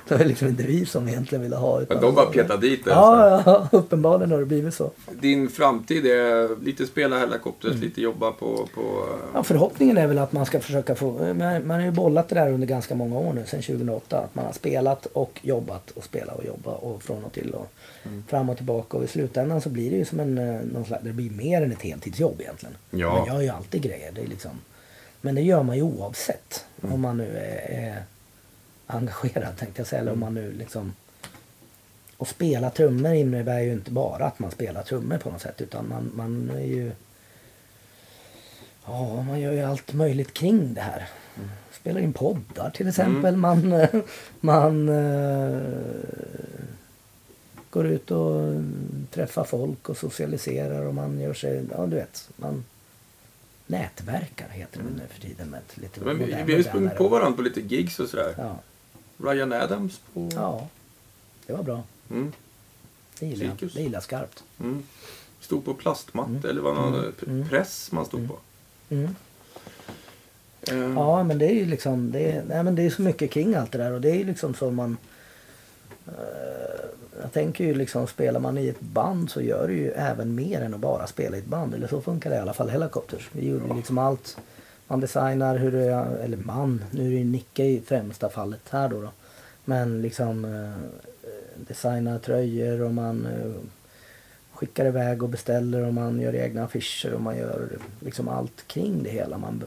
[0.07, 1.81] det var liksom inte vi som egentligen ville ha.
[1.89, 2.91] Men de bara petade dit det.
[2.91, 4.91] Ja, ja, uppenbarligen har det blivit så.
[5.11, 7.81] Din framtid är lite spela helikopters, Mm.
[7.81, 8.67] lite jobba på...
[8.75, 11.11] på Ja, förhoppningen är väl att man ska försöka få...
[11.33, 14.17] Man, man har ju bollat det där under ganska många år nu, sedan 2008.
[14.19, 17.67] Att man har spelat och jobbat och spelat och jobbat och från och till och
[18.05, 18.23] Mm.
[18.27, 18.97] fram och tillbaka.
[18.97, 20.37] Och i slutändan så blir det ju som en...
[20.37, 22.75] eh, Någon slags, det blir mer än ett heltidsjobb egentligen.
[22.91, 23.13] Ja.
[23.17, 24.11] Man gör ju alltid grejer.
[24.15, 24.51] Det är liksom,
[25.21, 26.65] men det gör man ju oavsett.
[26.81, 28.03] Om man nu är, är
[28.87, 30.01] engagerad tänkte jag säga.
[30.01, 30.93] Eller om man nu liksom...
[32.17, 35.61] Och spela trummor innebär ju inte bara att man spelar trummor på något sätt.
[35.61, 36.91] Utan man, man är ju...
[38.85, 41.07] Ja, man gör ju allt möjligt kring det här.
[41.71, 43.35] Spelar in poddar till exempel.
[43.35, 43.89] Man, eh,
[44.39, 45.61] man eh,
[47.69, 48.63] går ut och
[49.11, 52.63] träffar folk och socialiserar och man gör sig, ja du vet, man
[53.69, 56.63] nätverkar heter det väl nu för tiden med lite Men vi, modernare vi har ju
[56.63, 58.33] sprungit på varandra på lite gigs och sådär.
[58.37, 58.59] Ja,
[59.31, 60.29] Ryan Adams på...
[60.35, 60.67] ja,
[61.45, 61.83] det var bra.
[62.11, 62.31] Mm,
[63.19, 63.69] Det gillar jag.
[63.73, 64.43] Det gillar jag skarpt.
[64.59, 64.83] mm.
[65.39, 68.37] Stod på plastmatta eller var det någon p- press man stod på?
[68.89, 69.15] Mm.
[70.61, 73.31] Eh, Ja, men det är ju liksom, det är, nej, men det är så mycket
[73.31, 74.97] kring allt det där och det är ju liksom så man
[77.21, 80.61] jag tänker ju liksom, spelar man i ett band så gör du ju även mer
[80.61, 81.73] än att bara spela i ett band.
[81.73, 83.29] Eller så funkar det i alla fall Helicopters.
[83.31, 84.37] Vi gjorde ju liksom allt.
[84.87, 88.61] Man designar hur det är, eller man, nu är det ju Nicke i främsta fallet
[88.69, 89.01] här då.
[89.01, 89.09] då.
[89.65, 90.99] Men liksom eh,
[91.55, 93.51] designar tröjor och man eh,
[94.53, 97.69] skickar iväg och beställer och man gör egna affischer och man gör
[97.99, 99.37] liksom allt kring det hela.
[99.37, 99.63] Man,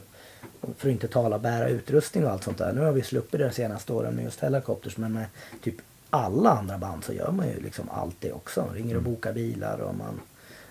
[0.77, 2.73] för att inte tala bära utrustning och allt sånt där.
[2.73, 5.25] Nu har vi sluppit det de senaste åren med just Helicopters men med
[5.63, 5.75] typ
[6.13, 8.65] alla andra band så gör man ju liksom allt det också.
[8.73, 10.19] Ringer och bokar bilar och man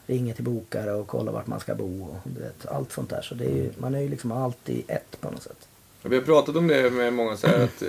[0.07, 3.23] ringer till bokare och kollar vart man ska bo och du vet, allt sånt där.
[3.23, 5.69] Så det är ju, man är ju liksom alltid ett på något sätt.
[6.03, 7.89] Vi har pratat om det med många så här att eh,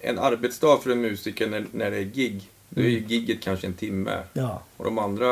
[0.00, 2.50] en arbetsdag för en musiker när, när det är gig.
[2.68, 4.18] Då är ju gigget kanske en timme.
[4.32, 5.26] Ja, Och de andra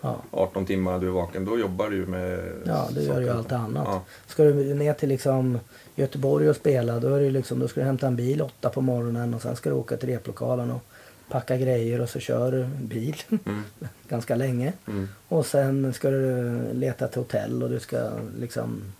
[0.00, 0.16] ja.
[0.30, 3.52] 18 timmarna du är vaken, då jobbar du ju med Ja, du gör ju allt
[3.52, 3.84] annat.
[3.86, 4.02] Ja.
[4.26, 5.58] Ska du ner till liksom
[5.94, 8.80] Göteborg och spela då, är det liksom, då ska du hämta en bil åtta på
[8.80, 10.82] morgonen och sen ska du åka till replokalen och
[11.28, 13.62] packa grejer och så kör du bil Mm.
[14.08, 14.72] ganska länge.
[14.86, 15.08] Mm.
[15.28, 18.92] Och sen ska du leta ett hotell och du ska liksom...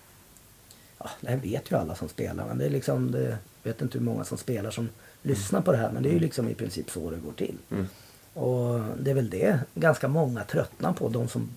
[0.99, 3.11] Ja, det här vet ju alla som spelar men det är liksom...
[3.11, 4.89] Det, jag vet inte hur många som spelar som
[5.23, 7.57] lyssnar på det här men det är ju liksom i princip så det går till.
[7.71, 7.87] Mm.
[8.35, 11.09] Och det är väl det ganska många tröttnar på.
[11.09, 11.49] De som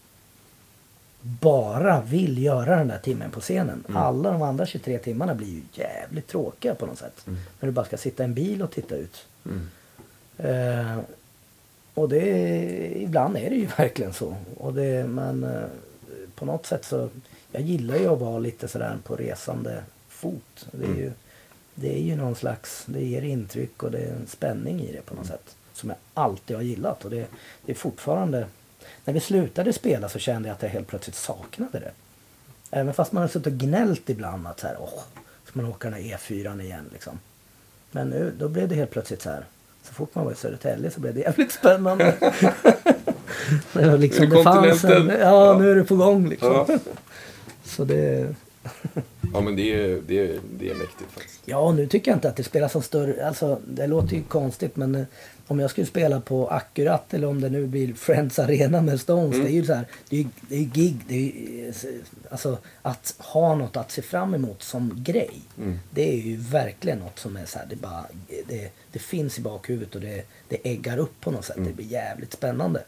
[1.42, 3.84] bara vill göra den där timmen på scenen.
[3.90, 4.02] Mm.
[4.02, 7.28] Alla de andra 23 timmarna blir ju jävligt tråkiga på något sätt.
[7.28, 7.40] Mm.
[7.60, 9.26] När du bara ska sitta i en bil och titta ut.
[9.46, 9.70] Mm.
[10.38, 11.00] Eh,
[11.94, 14.36] och det, ibland är det ju verkligen så.
[14.58, 15.62] Och det, men eh,
[16.36, 17.10] på något sätt så,
[17.52, 20.68] jag gillar ju att vara lite sådär på resande fot.
[20.72, 21.00] Det är, Mm.
[21.00, 21.12] ju,
[21.76, 25.02] det är ju någon slags, det ger intryck och det är en spänning i det
[25.06, 25.56] på något sätt.
[25.74, 27.06] Som jag alltid har gillat.
[27.06, 27.28] Och det,
[27.66, 28.46] det är fortfarande,
[29.08, 31.92] när vi slutade spela så kände jag att jag helt plötsligt saknade det.
[32.72, 35.04] Även fast man har suttit och gnällt ibland att så här, åh,
[35.46, 37.20] ska man åka den här E4 igen liksom.
[37.92, 39.46] Men nu, då blev det helt plötsligt så här.
[39.84, 42.16] Så fort man var i Södertälje så blev det jävligt spännande.
[43.74, 45.58] det var liksom, det fanns en, ja, Ja.
[45.60, 46.54] nu är det på gång liksom.
[46.68, 46.68] Ja.
[47.64, 48.36] Så det,
[49.34, 51.42] ja, men det är, det, är, det är mäktigt faktiskt.
[51.46, 54.76] ja nu tycker jag inte att det spelar som större, alltså det låter ju konstigt
[54.76, 55.06] men eh,
[55.48, 59.36] om jag skulle spela på Akkurat eller om det nu blir Friends Arena med Stones.
[59.36, 59.46] Mm.
[59.46, 60.96] Det är ju så här, det är det är gig.
[61.08, 61.74] Det är
[62.30, 65.42] alltså att ha något att se fram emot som grej.
[65.58, 65.80] Mm.
[65.90, 68.06] Det är ju verkligen något som är så här, det, bara,
[68.48, 71.58] det, det finns i bakhuvudet och det, det äggar upp på något sätt.
[71.58, 71.70] Mm.
[71.70, 72.84] Det blir jävligt spännande.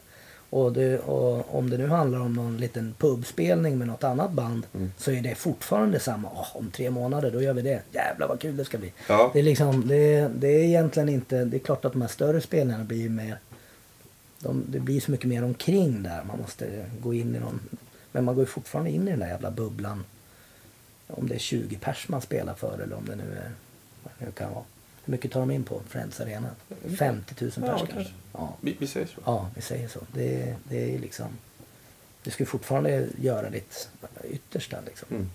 [0.50, 4.66] Och, det, och om det nu handlar om någon liten pubspelning med något annat band
[4.74, 4.92] Mm.
[4.96, 6.28] så är det fortfarande samma.
[6.34, 7.82] Åh, om tre månader då gör vi det.
[7.92, 8.92] Jävlar vad kul det ska bli.
[9.08, 9.30] Ja.
[9.32, 11.44] Det, är liksom, det, det är egentligen inte...
[11.44, 13.38] Det är klart att de här större spelningarna blir ju mer...
[14.38, 16.24] De, det blir så mycket mer omkring där.
[16.24, 17.60] Man måste gå in i någon...
[18.12, 20.04] Men man går ju fortfarande in i den där jävla bubblan.
[21.06, 23.50] Om det är 20 pers man spelar för eller om det nu är...
[24.02, 24.64] Vad det nu kan vara.
[25.04, 26.48] Hur mycket tar de in på Friends Arena?
[26.98, 27.86] 50 000 pers Ja, kanske?
[27.94, 28.12] kanske.
[28.32, 28.56] Ja.
[28.60, 29.20] Vi, vi säger så.
[29.24, 30.00] Ja, vi säger så.
[30.12, 31.26] Det, det är liksom...
[32.22, 33.88] Du ska fortfarande göra ditt
[34.24, 35.08] yttersta liksom.
[35.10, 35.30] Mm.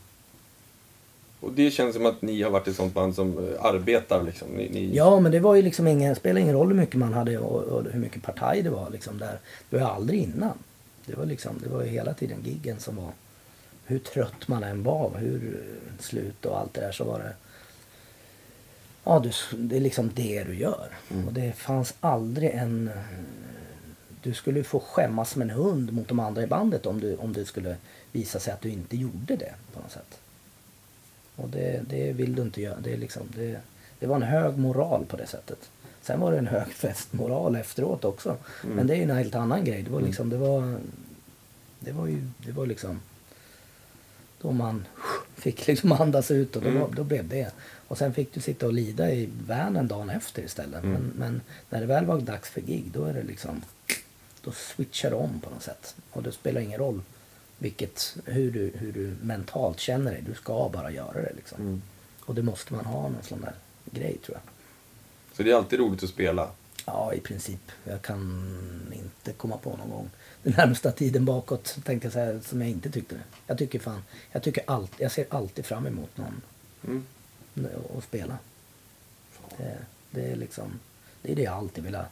[1.40, 4.48] Och det känns som att ni har varit ett sånt band som eh, arbetar liksom.
[4.48, 4.96] Ni, ni...
[4.96, 7.38] Ja, men det var ju liksom ingen, det spelade ingen roll hur mycket man hade
[7.38, 9.40] och, och hur mycket partaj det var liksom där.
[9.70, 10.58] Det var aldrig innan.
[11.06, 13.12] Det var liksom, det var ju hela tiden giggen som var,
[13.86, 15.64] hur trött man än var, hur
[16.00, 17.34] slut och allt det där så var det,
[19.06, 20.90] ja du, det är liksom det du gör.
[21.28, 22.92] Och det fanns aldrig en,
[24.24, 27.34] du skulle få skämmas som en hund mot de andra i bandet om du, om
[27.34, 27.76] det skulle
[28.12, 30.20] visa sig att du inte gjorde det på något sätt.
[31.36, 32.80] Och det, det vill du inte göra.
[32.80, 33.60] Det, är liksom, det,
[34.00, 35.70] det var en hög moral på det sättet.
[36.02, 38.38] Sen var det en hög festmoral efteråt också.
[38.62, 39.82] Men det är ju en helt annan grej.
[39.82, 40.78] Det var liksom, det var,
[41.80, 43.00] det var ju, det var liksom
[44.42, 44.86] då man
[45.36, 47.52] fick liksom andas ut och då, var, då blev det.
[47.88, 50.84] Och sen fick du sitta och lida i vanen dagen efter istället.
[50.84, 53.62] Men, men när det väl var dags för gig då är det liksom,
[54.42, 55.96] då switchar du om på något sätt.
[56.12, 57.02] Och det spelar ingen roll
[57.58, 60.24] vilket, hur, du, hur du mentalt känner dig.
[60.28, 61.62] Du ska bara göra det liksom.
[61.62, 61.82] Mm.
[62.22, 63.54] Och det måste man ha någon sån där
[63.86, 64.54] grej tror jag.
[65.38, 66.50] Så det är alltid roligt att spela.
[66.86, 67.72] Ja, i princip.
[67.84, 70.10] Jag kan inte komma på någon gång
[70.46, 73.22] den närmsta tiden bakåt tänkte jag säga som jag inte tyckte det.
[73.48, 76.42] Jag tycker fan, jag tycker allt, jag ser alltid fram emot någon
[76.88, 77.04] Mm.
[77.98, 78.38] Att spela.
[79.58, 79.78] Det,
[80.12, 80.80] det är liksom,
[81.22, 82.06] det är det jag alltid vill ha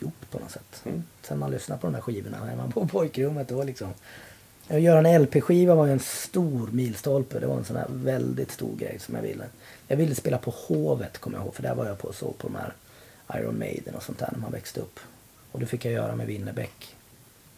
[0.00, 0.82] gjort på något sätt.
[0.84, 1.02] Mm.
[1.22, 3.88] Sen man lyssnar på de där skivorna hemma på pojkrummet då liksom.
[4.68, 7.40] Att göra en LP-skiva var ju en stor milstolpe.
[7.40, 9.44] Det var en sån här väldigt stor grej som jag ville.
[9.88, 11.54] Jag ville spela på Hovet kommer jag ihåg.
[11.54, 12.72] För där var jag på och såg på de här
[13.40, 15.00] Iron Maiden och sånt där när man växte upp.
[15.52, 16.96] Och det fick jag göra med Winnerbäck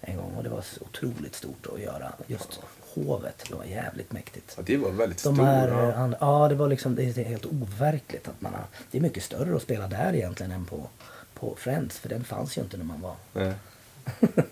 [0.01, 0.35] en gång.
[0.37, 2.61] Och det var otroligt stort att göra just
[3.05, 3.45] Hovet.
[3.49, 4.55] Det var jävligt mäktigt.
[4.57, 5.45] Ja, det var väldigt De stor.
[5.45, 6.07] här, ja.
[6.07, 9.23] eh, ja, det var liksom, det är helt overkligt att man har, det är mycket
[9.23, 10.89] större att spela där egentligen än på,
[11.35, 13.53] på Friends, för den fanns ju inte när man var Nej.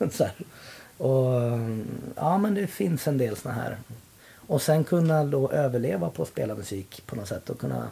[0.12, 0.34] så här.
[0.98, 3.76] Och mm, ja, men det finns en del såna här.
[4.46, 7.88] Och sen kunna då överleva på att spela musik på något sätt och kunna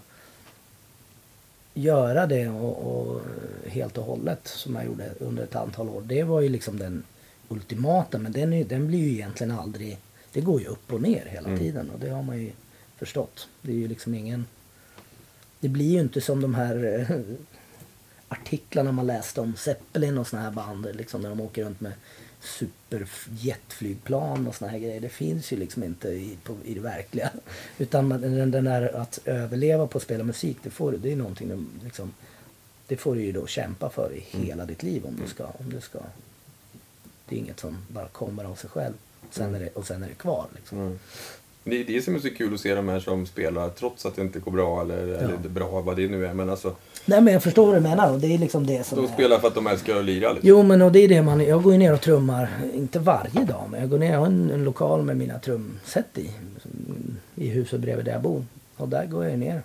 [1.75, 3.21] göra det och, och
[3.67, 6.03] helt och hållet som jag gjorde under ett antal år.
[6.07, 7.05] Det var ju liksom den
[7.49, 9.99] ultimata, men den, är, den blir ju egentligen aldrig,
[10.33, 11.61] det går ju upp och ner hela Mm.
[11.61, 12.53] tiden och det har man ju
[12.99, 13.49] förstått.
[13.63, 14.47] Det är ju liksom ingen,
[15.61, 17.19] det blir ju inte som de här eh,
[18.29, 21.93] artiklarna man läste om Zeppelin och såna här band liksom när de åker runt med
[22.41, 25.01] superjetflygplan och såna här grejer.
[25.01, 27.31] Det finns ju liksom inte i, på, i det verkliga.
[27.79, 31.17] Utan den, den där att överleva på att spela musik, det, får, du- det är
[31.17, 32.13] någonting du liksom,
[32.87, 35.71] det får du ju då kämpa för i hela ditt liv om du ska, om
[35.71, 35.99] du ska.
[37.29, 38.95] Det är inget som bara kommer av sig själv.
[39.33, 40.79] Sen är det, och sen är det kvar liksom.
[40.79, 40.99] Mm.
[41.65, 44.17] Det är det som är så kul att se de här som spelar trots att
[44.17, 46.35] det inte går bra eller, eller det är bra vad det nu är.
[46.35, 49.05] Men alltså, Nej men jag förstår vad du menar det är liksom det som de
[49.11, 49.13] är.
[49.15, 50.33] spelar för att de älskar att lira.
[50.33, 50.49] Liksom.
[50.49, 53.45] Jo men och det är det man, jag går ju ner och trummar, inte varje
[53.45, 56.31] dag men jag går ner, jag har en, en lokal med mina trumset i.
[57.35, 58.45] I huset bredvid där jag bor.
[58.77, 59.63] Och där går jag ner.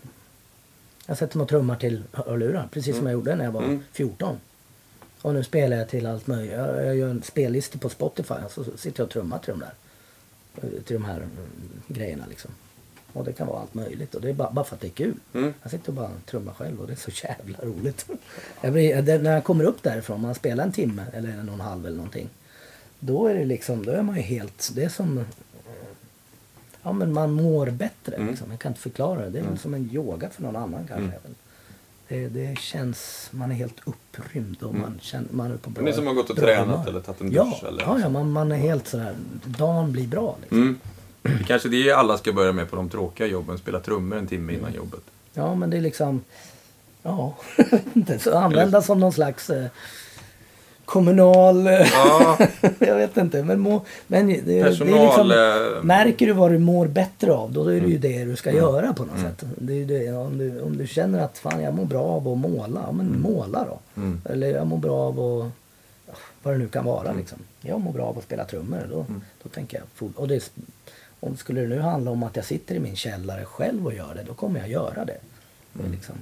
[1.07, 3.83] Jag sätter mig och trummar till hörlurar, precis som jag gjorde när jag var Mm.
[3.91, 4.35] 14.
[5.21, 6.53] Och nu spelar jag till allt möjligt.
[6.53, 9.73] Jag, gör en spellista på Spotify och så sitter jag och trummar till de där.
[10.83, 11.29] Till de här mm,
[11.87, 12.51] grejerna liksom.
[13.13, 14.91] Och det kan vara allt möjligt och det är bara, bara för att det är
[14.91, 15.15] kul.
[15.33, 15.53] Mm.
[15.61, 18.05] Jag sitter och bara trummar själv och det är så jävla roligt.
[18.61, 21.61] Jag blir, när jag kommer upp därifrån, man spelar en timme eller en och en
[21.61, 22.29] halv eller någonting.
[22.99, 25.25] Då är det liksom, då är man ju helt, det är som,
[26.83, 28.27] ja men man mår bättre Mm.
[28.27, 28.51] liksom.
[28.51, 29.29] Jag kan inte förklara det.
[29.29, 31.17] Det är väl som en yoga för någon annan kanske.
[31.17, 31.35] Mm.
[32.07, 35.89] Det, det känns, man är helt upprymd och man känner, man är på bra det
[35.89, 37.63] är som att ha gått och tränat eller tagit en ja, dusch.
[37.63, 39.15] Eller, Ja, ja man, man är helt sådär,
[39.45, 40.57] dagen blir bra liksom.
[40.57, 40.79] Mm.
[41.21, 43.57] Det kanske det alla ska börja med på de tråkiga jobben.
[43.57, 45.01] Spela trummor en timme innan jobbet.
[45.33, 46.21] Ja, men det är liksom...
[47.03, 47.35] Ja,
[48.19, 49.67] så använda som någon slags eh,
[50.87, 51.67] kommunal...
[51.67, 52.37] eh, Ja,
[52.79, 53.43] jag vet inte.
[53.43, 55.05] Men, må, men det, det är personal...
[55.05, 57.91] liksom, eh, märker du vad du mår bättre av, då är det Mm.
[57.91, 59.43] ju det du ska göra på något sätt.
[59.57, 62.37] Det är det, om, du, om du känner att fan, jag mår bra av att
[62.37, 64.01] måla, ja, men måla då.
[64.01, 64.21] Mm.
[64.25, 65.51] Eller jag mår bra av att...
[66.43, 67.37] Vad det nu kan vara liksom.
[67.61, 68.87] Jag mår bra av att spela trummor.
[68.91, 69.21] Då, Mm.
[69.43, 70.09] då tänker jag...
[70.15, 70.51] Och det,
[71.19, 74.13] om skulle det nu handla om att jag sitter i min källare själv och gör
[74.15, 75.17] det, då kommer jag göra det.
[75.73, 75.91] det Mm.
[75.91, 76.15] liksom,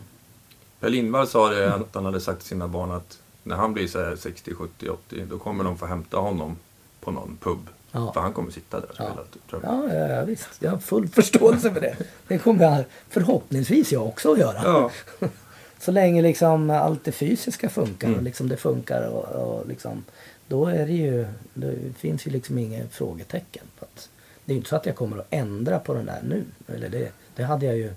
[0.80, 3.88] Per Lindvall sa det att han hade sagt till sina barn att när han blir
[3.88, 6.58] så här 60, 70, 80 då kommer de få hämta honom
[7.02, 7.70] på någon pub.
[7.92, 8.14] Ja.
[8.14, 9.18] För han kommer sitta där och spela
[9.50, 9.90] trummor.
[9.90, 10.50] Ja, ja, ja, visst.
[10.60, 11.96] Jag har full förståelse för det.
[12.28, 14.62] Det kommer jag förhoppningsvis jag också att göra.
[14.64, 14.92] Ja.
[15.80, 18.18] Så länge liksom allt det fysiska funkar Mm.
[18.18, 20.04] och liksom det funkar och, och liksom,
[20.48, 23.64] då är det ju, det finns ju liksom inga frågetecken.
[23.78, 24.10] För att,
[24.46, 26.44] det är ju inte så att jag kommer att ändra på den där nu.
[26.68, 27.94] Eller det, det hade jag ju,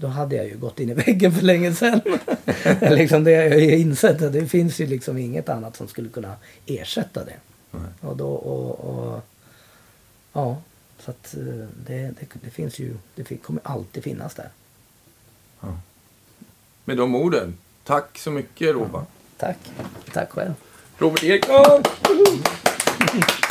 [0.00, 2.00] då hade jag ju gått in i väggen för länge sedan.
[2.80, 6.08] liksom det har jag ju insett att det finns ju liksom inget annat som skulle
[6.08, 6.36] kunna
[6.66, 7.36] ersätta det.
[7.70, 7.82] Nej.
[8.00, 9.20] Och då, och, och
[10.32, 10.62] ja,
[10.98, 14.48] så att eh, det, det, det finns ju, det kommer alltid finnas där.
[16.84, 19.04] Med de orden, tack så mycket Robert.
[19.36, 19.58] Tack,
[20.12, 20.54] tack själv.
[20.98, 21.82] Robert Eriksson!